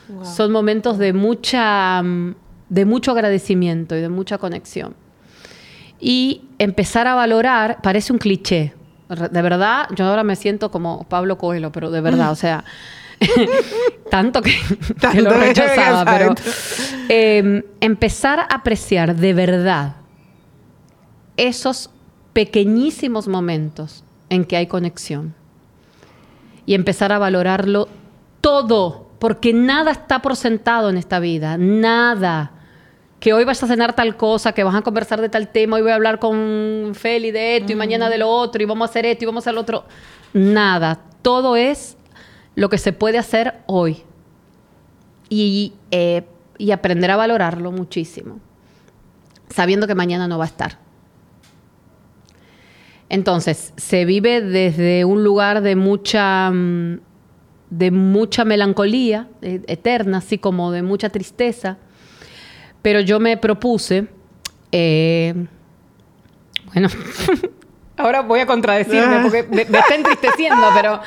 Wow. 0.09 0.25
son 0.25 0.53
momentos 0.53 0.97
de 0.99 1.13
mucha 1.13 2.01
mm, 2.03 2.35
de 2.69 2.85
mucho 2.85 3.11
agradecimiento 3.11 3.97
y 3.97 4.01
de 4.01 4.09
mucha 4.09 4.39
conexión. 4.39 4.95
Y 6.01 6.45
empezar 6.59 7.09
a 7.09 7.15
valorar, 7.17 7.81
parece 7.83 8.13
un 8.13 8.19
cliché. 8.19 8.78
De 9.09 9.43
verdad, 9.43 9.89
yo 9.95 10.07
ahora 10.07 10.23
me 10.23 10.37
siento 10.37 10.71
como 10.71 11.05
Pablo 11.05 11.39
Coelho, 11.39 11.73
pero 11.73 11.91
de 11.91 12.01
verdad, 12.03 12.31
o 12.31 12.35
sea, 12.35 12.65
tanto 14.11 14.43
que, 14.43 14.55
lo 15.23 15.31
rechazaba, 15.31 16.05
pero 16.05 16.35
eh, 17.09 17.65
empezar 17.81 18.41
a 18.41 18.45
apreciar 18.45 19.17
de 19.17 19.33
verdad 19.35 19.97
esos 21.37 21.91
pequeñísimos 22.33 23.29
momentos 23.29 24.05
en 24.29 24.45
que 24.45 24.57
hay 24.57 24.67
conexión 24.67 25.35
y 26.67 26.75
empezar 26.75 27.13
a 27.13 27.19
valorarlo 27.19 27.89
todo, 28.43 29.09
porque 29.19 29.55
nada 29.55 29.91
está 29.91 30.21
por 30.21 30.37
sentado 30.37 30.91
en 30.91 30.99
esta 30.99 31.19
vida, 31.19 31.57
nada, 31.57 32.53
que 33.21 33.33
hoy 33.33 33.45
vas 33.45 33.63
a 33.63 33.67
cenar 33.67 33.95
tal 33.95 34.17
cosa, 34.17 34.53
que 34.53 34.63
vas 34.65 34.75
a 34.75 34.83
conversar 34.83 35.21
de 35.21 35.29
tal 35.29 35.49
tema, 35.49 35.77
hoy 35.77 35.83
voy 35.83 35.91
a 35.91 35.97
hablar 35.97 36.19
con 36.19 36.93
Feli 36.95 37.31
de 37.31 37.57
esto 37.57 37.73
y 37.73 37.75
mañana 37.75 38.09
de 38.09 38.19
lo 38.19 38.29
otro 38.29 38.63
y 38.63 38.67
vamos 38.67 38.89
a 38.89 38.91
hacer 38.91 39.07
esto 39.07 39.25
y 39.25 39.27
vamos 39.27 39.43
a 39.43 39.45
hacer 39.45 39.55
lo 39.55 39.61
otro. 39.63 39.85
Nada, 40.33 41.01
todo 41.23 41.57
es 41.57 41.97
lo 42.55 42.69
que 42.69 42.79
se 42.79 42.93
puede 42.93 43.19
hacer 43.19 43.55
hoy 43.67 44.03
y, 45.29 45.75
eh, 45.91 46.25
y 46.59 46.71
aprender 46.71 47.11
a 47.11 47.17
valorarlo 47.17 47.73
muchísimo, 47.73 48.39
sabiendo 49.49 49.87
que 49.87 49.95
mañana 49.95 50.29
no 50.29 50.39
va 50.39 50.45
a 50.45 50.49
estar. 50.49 50.79
Entonces, 53.09 53.73
se 53.77 54.05
vive 54.05 54.43
desde 54.43 55.05
un 55.05 55.25
lugar 55.25 55.63
de 55.63 55.77
mucha, 55.77 56.51
mm, 56.51 57.01
de 57.71 57.91
mucha 57.91 58.45
melancolía 58.45 59.29
eh, 59.41 59.63
eterna, 59.67 60.19
así 60.19 60.39
como 60.39 60.71
de 60.73 60.83
mucha 60.83 61.09
tristeza. 61.09 61.79
Pero 62.83 63.01
yo 63.01 63.21
me 63.21 63.37
propuse, 63.37 64.07
eh, 64.73 65.35
bueno, 66.73 66.89
ahora 67.97 68.23
voy 68.23 68.41
a 68.41 68.47
contradecirme 68.47 69.21
porque 69.23 69.43
me, 69.43 69.65
me 69.65 69.79
está 69.79 69.95
entristeciendo, 69.95 70.67
pero 70.75 71.01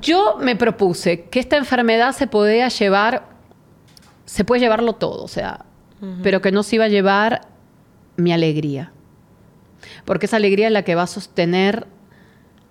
yo 0.00 0.38
me 0.40 0.56
propuse 0.56 1.24
que 1.24 1.40
esta 1.40 1.56
enfermedad 1.56 2.12
se 2.12 2.26
podía 2.26 2.68
llevar, 2.68 3.28
se 4.24 4.44
puede 4.44 4.60
llevarlo 4.60 4.94
todo, 4.94 5.24
o 5.24 5.28
sea, 5.28 5.64
pero 6.22 6.42
que 6.42 6.50
no 6.50 6.64
se 6.64 6.76
iba 6.76 6.86
a 6.86 6.88
llevar 6.88 7.42
mi 8.16 8.32
alegría. 8.32 8.92
Porque 10.04 10.26
esa 10.26 10.36
alegría 10.36 10.66
es 10.66 10.72
la 10.72 10.82
que 10.82 10.96
va 10.96 11.02
a 11.02 11.06
sostener 11.06 11.86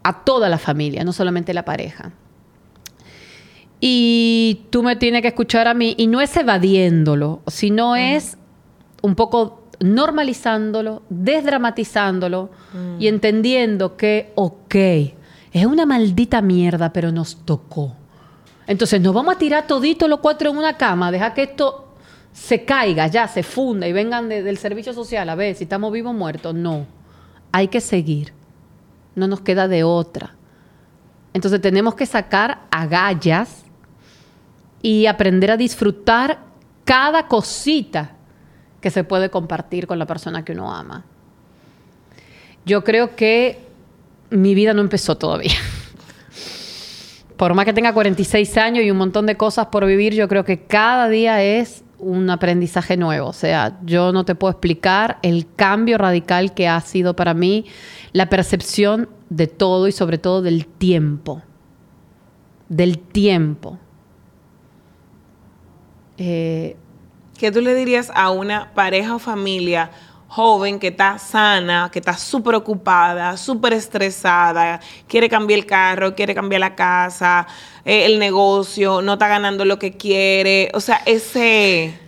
a 0.03 0.23
toda 0.25 0.49
la 0.49 0.57
familia, 0.57 1.05
no 1.05 1.13
solamente 1.13 1.53
la 1.53 1.63
pareja. 1.63 2.11
Y 3.83 4.67
tú 4.69 4.83
me 4.83 4.95
tienes 4.95 5.23
que 5.23 5.29
escuchar 5.29 5.67
a 5.67 5.73
mí, 5.73 5.95
y 5.97 6.05
no 6.07 6.21
es 6.21 6.37
evadiéndolo, 6.37 7.41
sino 7.47 7.95
es 7.95 8.37
un 9.01 9.15
poco 9.15 9.63
normalizándolo, 9.79 11.01
desdramatizándolo 11.09 12.51
y 12.99 13.07
entendiendo 13.07 13.97
que, 13.97 14.31
ok, 14.35 14.75
es 15.51 15.65
una 15.65 15.87
maldita 15.87 16.43
mierda, 16.43 16.93
pero 16.93 17.11
nos 17.11 17.43
tocó. 17.43 17.95
Entonces 18.67 19.01
nos 19.01 19.13
vamos 19.13 19.35
a 19.35 19.37
tirar 19.39 19.65
todito 19.65 20.07
los 20.07 20.19
cuatro 20.19 20.51
en 20.51 20.57
una 20.57 20.77
cama, 20.77 21.11
deja 21.11 21.33
que 21.33 21.43
esto 21.43 21.95
se 22.31 22.63
caiga, 22.63 23.07
ya 23.07 23.27
se 23.27 23.41
funda 23.41 23.87
y 23.87 23.93
vengan 23.93 24.29
del 24.29 24.57
servicio 24.57 24.93
social 24.93 25.27
a 25.27 25.35
ver 25.35 25.55
si 25.55 25.63
estamos 25.63 25.91
vivos 25.91 26.11
o 26.11 26.13
muertos. 26.13 26.53
No 26.53 26.85
hay 27.51 27.67
que 27.67 27.81
seguir. 27.81 28.33
No 29.15 29.27
nos 29.27 29.41
queda 29.41 29.67
de 29.67 29.83
otra. 29.83 30.35
Entonces 31.33 31.59
tenemos 31.59 31.95
que 31.95 32.05
sacar 32.05 32.61
agallas 32.71 33.60
y 34.81 35.05
aprender 35.05 35.51
a 35.51 35.57
disfrutar 35.57 36.39
cada 36.85 37.27
cosita 37.27 38.15
que 38.79 38.89
se 38.89 39.03
puede 39.03 39.29
compartir 39.29 39.87
con 39.87 39.99
la 39.99 40.05
persona 40.05 40.43
que 40.43 40.53
uno 40.53 40.73
ama. 40.73 41.05
Yo 42.65 42.83
creo 42.83 43.15
que 43.15 43.59
mi 44.29 44.55
vida 44.55 44.73
no 44.73 44.81
empezó 44.81 45.17
todavía. 45.17 45.53
Por 47.37 47.53
más 47.53 47.65
que 47.65 47.73
tenga 47.73 47.93
46 47.93 48.57
años 48.57 48.85
y 48.85 48.91
un 48.91 48.97
montón 48.97 49.25
de 49.25 49.35
cosas 49.35 49.67
por 49.67 49.83
vivir, 49.85 50.13
yo 50.13 50.27
creo 50.27 50.45
que 50.45 50.61
cada 50.63 51.09
día 51.09 51.41
es 51.41 51.83
un 51.97 52.29
aprendizaje 52.29 52.97
nuevo. 52.97 53.29
O 53.29 53.33
sea, 53.33 53.79
yo 53.83 54.11
no 54.11 54.25
te 54.25 54.35
puedo 54.35 54.51
explicar 54.51 55.17
el 55.23 55.47
cambio 55.55 55.97
radical 55.97 56.53
que 56.53 56.67
ha 56.67 56.79
sido 56.81 57.15
para 57.15 57.33
mí 57.33 57.65
la 58.11 58.29
percepción 58.29 59.09
de 59.29 59.47
todo 59.47 59.87
y 59.87 59.91
sobre 59.91 60.19
todo 60.19 60.43
del 60.43 60.67
tiempo. 60.67 61.41
Del 62.69 62.99
tiempo. 62.99 63.79
Eh, 66.23 66.75
¿Qué 67.39 67.51
tú 67.51 67.61
le 67.61 67.73
dirías 67.73 68.11
a 68.13 68.29
una 68.29 68.71
pareja 68.75 69.15
o 69.15 69.19
familia 69.19 69.89
joven 70.27 70.77
que 70.77 70.89
está 70.89 71.17
sana, 71.17 71.89
que 71.91 71.97
está 71.97 72.13
súper 72.15 72.53
ocupada, 72.53 73.35
súper 73.37 73.73
estresada, 73.73 74.79
quiere 75.07 75.27
cambiar 75.27 75.59
el 75.59 75.65
carro, 75.65 76.13
quiere 76.13 76.35
cambiar 76.35 76.59
la 76.59 76.75
casa, 76.75 77.47
eh, 77.83 78.05
el 78.05 78.19
negocio, 78.19 79.01
no 79.01 79.13
está 79.13 79.27
ganando 79.27 79.65
lo 79.65 79.79
que 79.79 79.93
quiere. 79.93 80.69
O 80.75 80.79
sea, 80.79 81.01
ese... 81.07 81.99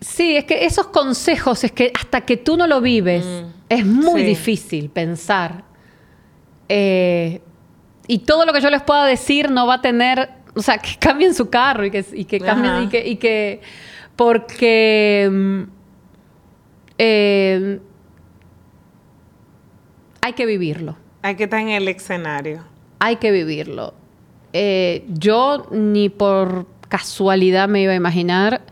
Sí, 0.00 0.36
es 0.36 0.44
que 0.44 0.66
esos 0.66 0.88
consejos, 0.88 1.64
es 1.64 1.72
que 1.72 1.92
hasta 1.98 2.20
que 2.20 2.36
tú 2.36 2.58
no 2.58 2.66
lo 2.66 2.82
vives, 2.82 3.24
mm, 3.24 3.46
es 3.70 3.86
muy 3.86 4.22
difícil 4.22 4.90
pensar. 4.90 5.64
Eh, 6.68 7.40
y 8.06 8.18
todo 8.18 8.44
lo 8.44 8.52
que 8.52 8.60
yo 8.60 8.68
les 8.68 8.82
pueda 8.82 9.06
decir 9.06 9.50
no 9.50 9.66
va 9.66 9.76
a 9.76 9.80
tener, 9.80 10.41
o 10.54 10.62
sea, 10.62 10.78
que 10.78 10.96
cambien 10.98 11.34
su 11.34 11.48
carro 11.48 11.84
y 11.84 11.90
que, 11.90 12.04
y 12.12 12.24
que 12.24 12.40
cambien, 12.40 12.84
y 12.84 12.88
que, 12.88 13.08
y 13.08 13.16
que, 13.16 13.60
porque 14.16 15.28
mm, 15.30 15.62
eh, 16.98 17.80
hay 20.20 20.32
que 20.34 20.46
vivirlo. 20.46 20.96
Hay 21.22 21.36
que 21.36 21.44
estar 21.44 21.60
en 21.60 21.70
el 21.70 21.88
escenario. 21.88 22.64
Hay 22.98 23.16
que 23.16 23.30
vivirlo. 23.30 23.94
Eh, 24.52 25.04
yo 25.08 25.66
ni 25.70 26.08
por 26.08 26.66
casualidad 26.88 27.68
me 27.68 27.80
iba 27.80 27.92
a 27.92 27.96
imaginar 27.96 28.62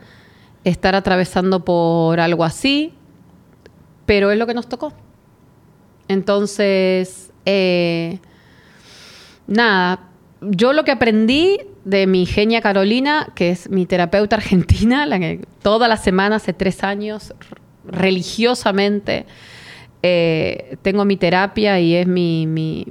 estar 0.64 0.95
atravesando 0.95 1.64
por 1.64 2.20
algo 2.20 2.45
así, 2.45 2.93
pero 4.05 4.31
es 4.31 4.39
lo 4.39 4.47
que 4.47 4.55
nos 4.55 4.68
tocó. 4.68 4.93
Entonces, 6.07 7.33
eh, 7.47 8.18
nada, 9.47 10.11
yo 10.41 10.72
lo 10.72 10.85
que 10.85 10.91
aprendí 10.91 11.61
de 11.85 12.07
mi 12.07 12.26
genia 12.26 12.61
Carolina, 12.61 13.28
que 13.35 13.51
es 13.51 13.70
mi 13.70 13.87
terapeuta 13.87 14.37
argentina, 14.43 15.07
la 15.07 15.18
que 15.18 15.41
toda 15.62 15.89
la 15.89 15.97
semana 15.97 16.37
hace 16.37 16.53
tres 16.53 16.85
años 16.85 17.35
religiosamente 17.85 19.26
eh, 20.03 20.78
tengo 20.81 21.05
mi 21.05 21.16
terapia 21.16 21.78
y 21.78 21.95
es 21.95 22.07
mi, 22.07 22.47
mi, 22.47 22.87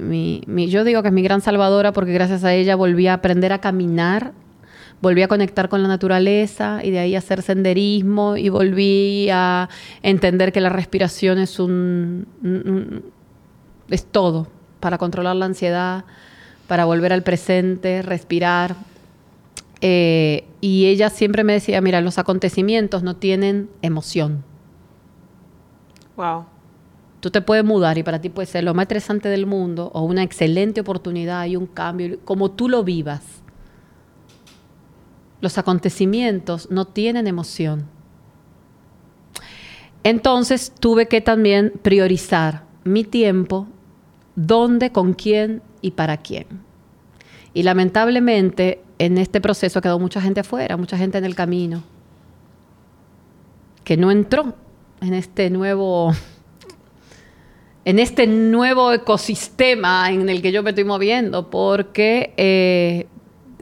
mi, 0.46 0.68
yo 0.68 0.84
digo 0.84 1.02
que 1.02 1.08
es 1.08 1.14
mi 1.14 1.22
gran 1.22 1.40
salvadora 1.40 1.92
porque 1.92 2.12
gracias 2.12 2.44
a 2.44 2.54
ella 2.54 2.76
volví 2.76 3.08
a 3.08 3.14
aprender 3.14 3.52
a 3.52 3.60
caminar, 3.60 4.32
volví 5.00 5.22
a 5.22 5.28
conectar 5.28 5.68
con 5.68 5.82
la 5.82 5.88
naturaleza 5.88 6.80
y 6.84 6.90
de 6.92 7.00
ahí 7.00 7.16
a 7.16 7.18
hacer 7.18 7.42
senderismo 7.42 8.36
y 8.36 8.48
volví 8.48 9.28
a 9.32 9.68
entender 10.02 10.52
que 10.52 10.60
la 10.60 10.68
respiración 10.68 11.40
es 11.40 11.58
un, 11.58 12.26
es 13.88 14.06
todo 14.06 14.46
para 14.78 14.96
controlar 14.96 15.34
la 15.34 15.46
ansiedad, 15.46 16.04
para 16.70 16.84
volver 16.84 17.12
al 17.12 17.24
presente, 17.24 18.00
respirar. 18.00 18.76
Eh, 19.80 20.44
y 20.60 20.86
ella 20.86 21.10
siempre 21.10 21.42
me 21.42 21.54
decía, 21.54 21.80
mira, 21.80 22.00
los 22.00 22.16
acontecimientos 22.16 23.02
no 23.02 23.16
tienen 23.16 23.68
emoción 23.82 24.44
Wow. 26.14 26.44
Tú 27.18 27.32
te 27.32 27.40
puedes 27.40 27.64
mudar 27.64 27.98
y 27.98 28.04
para 28.04 28.20
ti 28.20 28.28
puede 28.28 28.46
ser 28.46 28.62
lo 28.62 28.72
más 28.72 28.84
interesante 28.84 29.28
del 29.28 29.46
mundo 29.46 29.90
o 29.94 30.02
una 30.02 30.22
excelente 30.22 30.80
oportunidad 30.80 31.46
y 31.46 31.56
un 31.56 31.66
cambio, 31.66 32.20
como 32.24 32.52
tú 32.52 32.68
lo 32.68 32.84
vivas. 32.84 33.24
Los 35.40 35.58
acontecimientos 35.58 36.70
no 36.70 36.84
tienen 36.84 37.26
emoción. 37.26 37.86
Entonces 40.04 40.72
tuve 40.78 41.08
que 41.08 41.20
también 41.20 41.72
priorizar 41.82 42.62
mi 42.84 43.02
tiempo, 43.02 43.66
dónde, 44.36 44.92
con 44.92 45.14
quién 45.14 45.62
y 45.80 45.92
para 45.92 46.16
quién. 46.18 46.46
Y 47.52 47.62
lamentablemente 47.62 48.80
en 48.98 49.18
este 49.18 49.40
proceso 49.40 49.80
quedado 49.80 49.98
mucha 49.98 50.20
gente 50.20 50.40
afuera, 50.40 50.76
mucha 50.76 50.96
gente 50.96 51.18
en 51.18 51.24
el 51.24 51.34
camino, 51.34 51.82
que 53.84 53.96
no 53.96 54.10
entró 54.10 54.54
en 55.00 55.14
este 55.14 55.50
nuevo 55.50 56.12
en 57.84 57.98
este 57.98 58.26
nuevo 58.26 58.92
ecosistema 58.92 60.10
en 60.10 60.28
el 60.28 60.42
que 60.42 60.52
yo 60.52 60.62
me 60.62 60.70
estoy 60.70 60.84
moviendo, 60.84 61.50
porque 61.50 62.34
eh, 62.36 63.06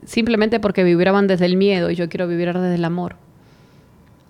simplemente 0.05 0.61
porque 0.61 0.83
vibraban 0.85 1.27
desde 1.27 1.47
el 1.47 1.57
miedo 1.57 1.91
y 1.91 1.95
yo 1.95 2.09
quiero 2.09 2.27
vibrar 2.27 2.59
desde 2.59 2.75
el 2.75 2.85
amor. 2.85 3.17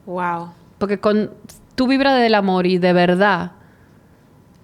Wow. 0.07 0.51
Porque 0.79 1.01
con 1.01 1.31
tú 1.75 1.87
vibras 1.87 2.15
desde 2.15 2.27
el 2.27 2.35
amor 2.35 2.67
y 2.67 2.79
de 2.79 2.93
verdad 2.93 3.53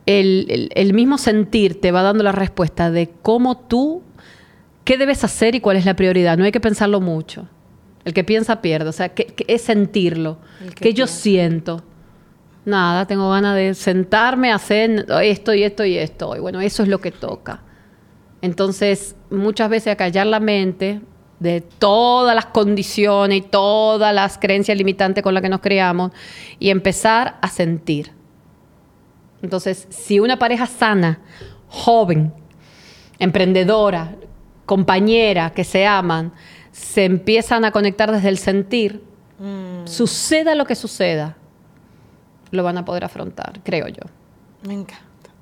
el, 0.06 0.70
el, 0.74 0.92
mismo 0.94 1.18
sentir 1.18 1.80
te 1.80 1.92
va 1.92 2.02
dando 2.02 2.22
la 2.22 2.32
respuesta 2.32 2.90
de 2.90 3.10
cómo 3.22 3.56
tú, 3.56 4.02
qué 4.84 4.98
debes 4.98 5.24
hacer 5.24 5.54
y 5.54 5.60
cuál 5.60 5.76
es 5.76 5.86
la 5.86 5.96
prioridad. 5.96 6.36
No 6.36 6.44
hay 6.44 6.52
que 6.52 6.60
pensarlo 6.60 7.00
mucho. 7.00 7.48
El 8.04 8.12
que 8.12 8.24
piensa 8.24 8.60
pierde. 8.60 8.90
O 8.90 8.92
sea, 8.92 9.10
que, 9.10 9.34
es 9.48 9.62
sentirlo. 9.62 10.38
Que, 10.76 10.92
yo 10.92 11.06
siento 11.06 11.82
nada, 12.64 13.06
tengo 13.06 13.30
ganas 13.30 13.56
de 13.56 13.74
sentarme 13.74 14.50
a 14.50 14.54
hacer 14.54 15.06
esto 15.22 15.54
y 15.54 15.62
esto 15.62 15.84
y 15.84 15.98
esto. 15.98 16.36
Y 16.36 16.40
bueno, 16.40 16.60
eso 16.60 16.82
es 16.82 16.88
lo 16.88 16.98
que 16.98 17.10
toca. 17.10 17.62
Entonces, 18.42 19.16
muchas 19.30 19.70
veces 19.70 19.92
a 19.92 19.96
callar 19.96 20.26
la 20.26 20.40
mente 20.40 21.00
de 21.40 21.60
todas 21.60 22.34
las 22.34 22.46
condiciones 22.46 23.38
y 23.38 23.42
todas 23.42 24.14
las 24.14 24.38
creencias 24.38 24.76
limitantes 24.76 25.22
con 25.22 25.34
las 25.34 25.42
que 25.42 25.48
nos 25.48 25.60
creamos 25.60 26.12
y 26.58 26.70
empezar 26.70 27.38
a 27.40 27.48
sentir. 27.48 28.12
Entonces, 29.44 29.86
si 29.90 30.18
una 30.18 30.38
pareja 30.38 30.66
sana, 30.66 31.20
joven, 31.68 32.32
emprendedora, 33.18 34.16
compañera, 34.66 35.50
que 35.50 35.62
se 35.62 35.86
aman, 35.86 36.32
se 36.72 37.04
empiezan 37.04 37.64
a 37.64 37.70
conectar 37.70 38.10
desde 38.10 38.28
el 38.28 38.38
sentir, 38.38 39.02
Mm. 39.38 39.86
Suceda 39.86 40.54
lo 40.54 40.64
que 40.64 40.74
suceda, 40.74 41.36
lo 42.50 42.62
van 42.62 42.78
a 42.78 42.84
poder 42.84 43.04
afrontar, 43.04 43.60
creo 43.64 43.88
yo. 43.88 44.02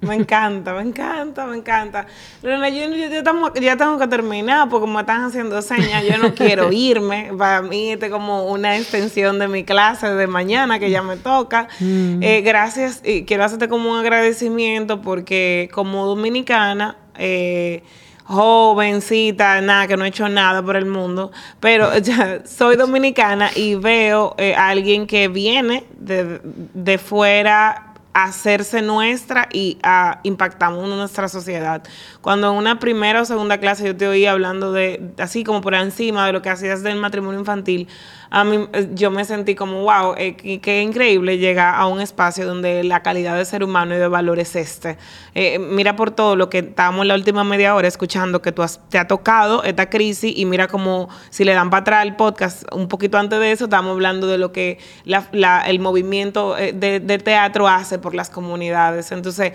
Me 0.03 0.17
encanta. 0.17 0.75
Me 0.75 0.83
encanta, 0.83 1.47
me 1.47 1.57
encanta, 1.57 1.63
encanta. 1.63 2.07
Pero 2.43 2.69
yo, 2.69 3.61
ya 3.61 3.77
tengo 3.77 3.99
que 3.99 4.09
terminar 4.09 4.69
porque 4.69 4.87
me 4.87 5.01
están 5.01 5.25
haciendo 5.25 5.63
señas. 5.63 6.05
Yo 6.05 6.19
no 6.19 6.35
quiero 6.35 6.73
irme. 6.73 7.31
Para 7.39 7.63
mí, 7.63 7.93
este 7.93 8.07
es 8.07 8.13
como 8.13 8.47
una 8.47 8.77
extensión 8.77 9.39
de 9.39 9.49
mi 9.49 9.65
clase 9.65 10.09
de 10.09 10.27
mañana 10.27 10.79
que 10.79 10.91
ya 10.91 11.03
me 11.03 11.17
toca. 11.17 11.69
Mm. 11.81 12.23
Eh, 12.23 12.43
gracias 12.43 13.01
y 13.05 13.25
quiero 13.25 13.45
hacerte 13.45 13.69
como 13.69 13.93
un 13.93 13.99
agradecimiento 13.99 15.01
porque 15.01 15.71
como 15.73 16.07
dominicana, 16.07 16.97
eh, 17.17 17.83
jovencita, 18.25 19.61
nada, 19.61 19.87
que 19.87 19.97
no 19.97 20.05
he 20.05 20.09
hecho 20.09 20.29
nada 20.29 20.63
por 20.63 20.77
el 20.77 20.87
mundo, 20.87 21.33
pero 21.61 21.97
ya 22.03 22.43
soy 22.45 22.77
dominicana 22.77 23.51
y 23.55 23.75
veo 23.75 24.35
eh, 24.39 24.55
a 24.55 24.69
alguien 24.69 25.07
que 25.07 25.29
viene 25.29 25.85
de, 25.99 26.41
de 26.43 26.99
fuera 26.99 27.92
hacerse 28.15 28.83
nuestra 28.83 29.49
y 29.53 29.79
a, 29.83 30.21
impactamos 30.23 30.89
nuestra 30.89 31.29
sociedad. 31.29 31.83
Cuando 32.21 32.51
en 32.51 32.57
una 32.59 32.79
primera 32.79 33.23
o 33.23 33.25
segunda 33.25 33.59
clase 33.59 33.87
yo 33.87 33.97
te 33.97 34.07
oí 34.07 34.27
hablando 34.27 34.73
de, 34.73 35.13
así 35.19 35.45
como 35.45 35.61
por 35.61 35.75
encima 35.75 36.27
de 36.27 36.33
lo 36.33 36.43
que 36.43 36.51
hacías 36.51 36.83
del 36.83 36.97
matrimonio 36.97 37.41
infantil, 37.41 37.89
a 38.35 38.45
mí 38.45 38.67
eh, 38.73 38.89
yo 38.95 39.11
me 39.11 39.27
sentí 39.27 39.55
como, 39.55 39.83
wow, 39.83 40.15
eh, 40.17 40.37
qué, 40.37 40.81
increíble 40.81 41.37
llegar 41.37 41.75
a 41.75 41.87
un 41.87 42.01
espacio 42.01 42.47
donde 42.47 42.83
la 42.83 43.03
calidad 43.03 43.37
de 43.37 43.45
ser 43.45 43.63
humano 43.63 43.95
y 43.95 43.99
de 43.99 44.09
valor 44.09 44.39
es 44.39 44.57
este. 44.57 44.97
Eh, 45.35 45.59
mira 45.59 45.97
por 45.97 46.13
todo 46.13 46.35
lo 46.35 46.49
que 46.49 46.61
estábamos 46.61 47.05
la 47.05 47.15
última 47.15 47.45
media 47.45 47.75
hora 47.75 47.89
escuchando 47.89 48.41
que 48.41 48.51
tú 48.51 48.63
te 48.89 48.99
ha 48.99 49.07
tocado 49.07 49.63
esta 49.65 49.91
crisis 49.91 50.33
y 50.35 50.47
mira 50.47 50.67
como 50.67 51.11
si 51.29 51.45
le 51.45 51.53
dan 51.53 51.69
para 51.69 51.83
atrás 51.83 52.07
el 52.07 52.17
podcast, 52.17 52.65
un 52.73 52.89
poquito 52.89 53.19
antes 53.19 53.39
de 53.39 53.53
eso 53.53 53.65
estábamos 53.65 53.93
hablando 53.93 54.27
de 54.27 54.39
lo 54.39 54.51
que 54.51 54.79
el 55.05 55.81
movimiento 55.81 56.55
de, 56.55 57.01
teatro 57.23 57.69
hace 57.69 57.99
por 58.03 58.15
las 58.15 58.29
comunidades. 58.29 59.11
Entonces, 59.13 59.53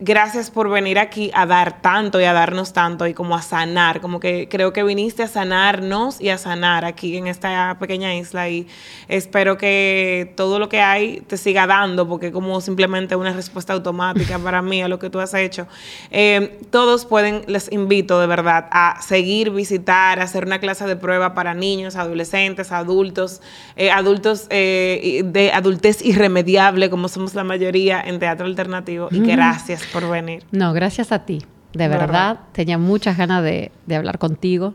gracias 0.00 0.50
por 0.50 0.70
venir 0.70 0.98
aquí 0.98 1.30
a 1.34 1.44
dar 1.44 1.82
tanto 1.82 2.20
y 2.20 2.24
a 2.24 2.32
darnos 2.32 2.72
tanto 2.72 3.06
y 3.06 3.14
como 3.14 3.34
a 3.36 3.42
sanar, 3.42 4.00
como 4.00 4.18
que 4.18 4.48
creo 4.48 4.72
que 4.72 4.82
viniste 4.82 5.22
a 5.22 5.28
sanarnos 5.28 6.20
y 6.20 6.30
a 6.30 6.38
sanar 6.38 6.84
aquí 6.84 7.16
en 7.16 7.26
esta 7.26 7.76
pequeña 7.78 8.14
isla 8.14 8.48
y 8.48 8.66
espero 9.08 9.58
que 9.58 10.32
todo 10.36 10.58
lo 10.58 10.68
que 10.68 10.80
hay 10.80 11.20
te 11.20 11.36
siga 11.36 11.66
dando, 11.66 12.08
porque 12.08 12.32
como 12.32 12.60
simplemente 12.60 13.14
una 13.16 13.32
respuesta 13.32 13.74
automática 13.74 14.38
para 14.42 14.62
mí 14.62 14.82
a 14.82 14.88
lo 14.88 14.98
que 14.98 15.10
tú 15.10 15.20
has 15.20 15.34
hecho. 15.34 15.66
Eh, 16.10 16.58
todos 16.70 17.04
pueden, 17.04 17.42
les 17.46 17.70
invito 17.70 18.20
de 18.20 18.26
verdad 18.26 18.68
a 18.70 19.00
seguir, 19.02 19.50
visitar, 19.50 20.20
hacer 20.20 20.44
una 20.44 20.60
clase 20.60 20.86
de 20.86 20.96
prueba 20.96 21.34
para 21.34 21.54
niños, 21.54 21.96
adolescentes, 21.96 22.72
adultos, 22.72 23.42
eh, 23.76 23.90
adultos 23.90 24.46
eh, 24.50 25.22
de 25.24 25.52
adultez 25.52 26.02
irremediable, 26.04 26.88
como 26.88 27.08
somos 27.08 27.34
la 27.34 27.44
mayoría 27.44 28.00
en 28.00 28.18
teatro 28.18 28.46
alternativo. 28.46 29.08
Y 29.10 29.22
que 29.22 29.36
gracias 29.48 29.84
por 29.86 30.08
venir. 30.08 30.42
No, 30.50 30.72
gracias 30.72 31.12
a 31.12 31.24
ti. 31.24 31.42
De 31.72 31.88
verdad, 31.88 32.40
tenía 32.52 32.78
muchas 32.78 33.16
ganas 33.16 33.44
de, 33.44 33.70
de 33.86 33.96
hablar 33.96 34.18
contigo. 34.18 34.74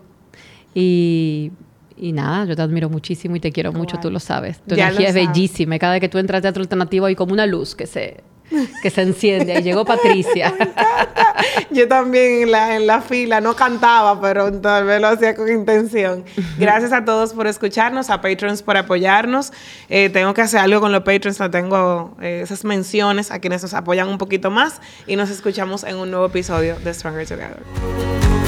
Y 0.74 1.52
y 1.98 2.12
nada, 2.12 2.46
yo 2.46 2.56
te 2.56 2.62
admiro 2.62 2.90
muchísimo 2.90 3.36
y 3.36 3.40
te 3.40 3.52
quiero 3.52 3.72
mucho, 3.72 3.98
tú 4.02 4.12
lo 4.12 4.20
sabes. 4.20 4.60
Tu 4.68 4.76
energía 4.76 5.10
es 5.10 5.16
bellísima. 5.16 5.80
Cada 5.80 5.94
vez 5.94 6.02
que 6.02 6.10
tú 6.10 6.18
entras 6.18 6.38
al 6.38 6.42
teatro 6.42 6.62
alternativo 6.62 7.06
hay 7.06 7.16
como 7.16 7.32
una 7.32 7.46
luz 7.46 7.74
que 7.74 7.88
se, 7.88 8.22
que 8.82 8.90
se 8.90 9.02
enciende. 9.02 9.60
Y 9.60 9.64
llegó 9.64 9.86
Patricia. 9.86 10.54
yo 11.72 11.88
también 11.88 12.44
en 12.44 12.52
la, 12.52 12.76
en 12.76 12.88
la 12.88 13.02
fila 13.02 13.42
no 13.42 13.56
cantaba, 13.56 14.20
pero 14.22 14.52
tal 14.62 14.86
vez 14.86 15.02
lo 15.02 15.08
hacía 15.08 15.36
con 15.36 15.50
intención. 15.50 16.24
Gracias 16.58 16.92
a 16.92 17.06
todos 17.06 17.34
por 17.34 17.48
escucharnos, 17.48 18.10
a 18.10 18.22
patrons 18.22 18.62
por 18.62 18.78
apoyarnos. 18.78 19.52
Eh, 19.90 20.10
tengo 20.10 20.34
que 20.34 20.42
hacer 20.42 20.60
algo 20.60 20.82
con 20.82 20.92
los 20.92 21.04
patrons, 21.04 21.40
no 21.40 21.50
tengo 21.52 22.16
eh, 22.22 22.42
esas 22.44 22.64
menciones 22.64 23.32
a 23.32 23.40
quienes 23.40 23.62
nos 23.62 23.74
apoyan 23.74 24.08
un 24.08 24.18
poquito 24.18 24.52
más 24.52 24.82
y 25.08 25.16
nos 25.16 25.30
escuchamos 25.30 25.84
en 25.84 25.96
un 25.98 26.12
nuevo 26.12 26.26
episodio 26.28 26.78
de 26.80 26.94
Stronger 26.94 27.28
Together. 27.28 28.45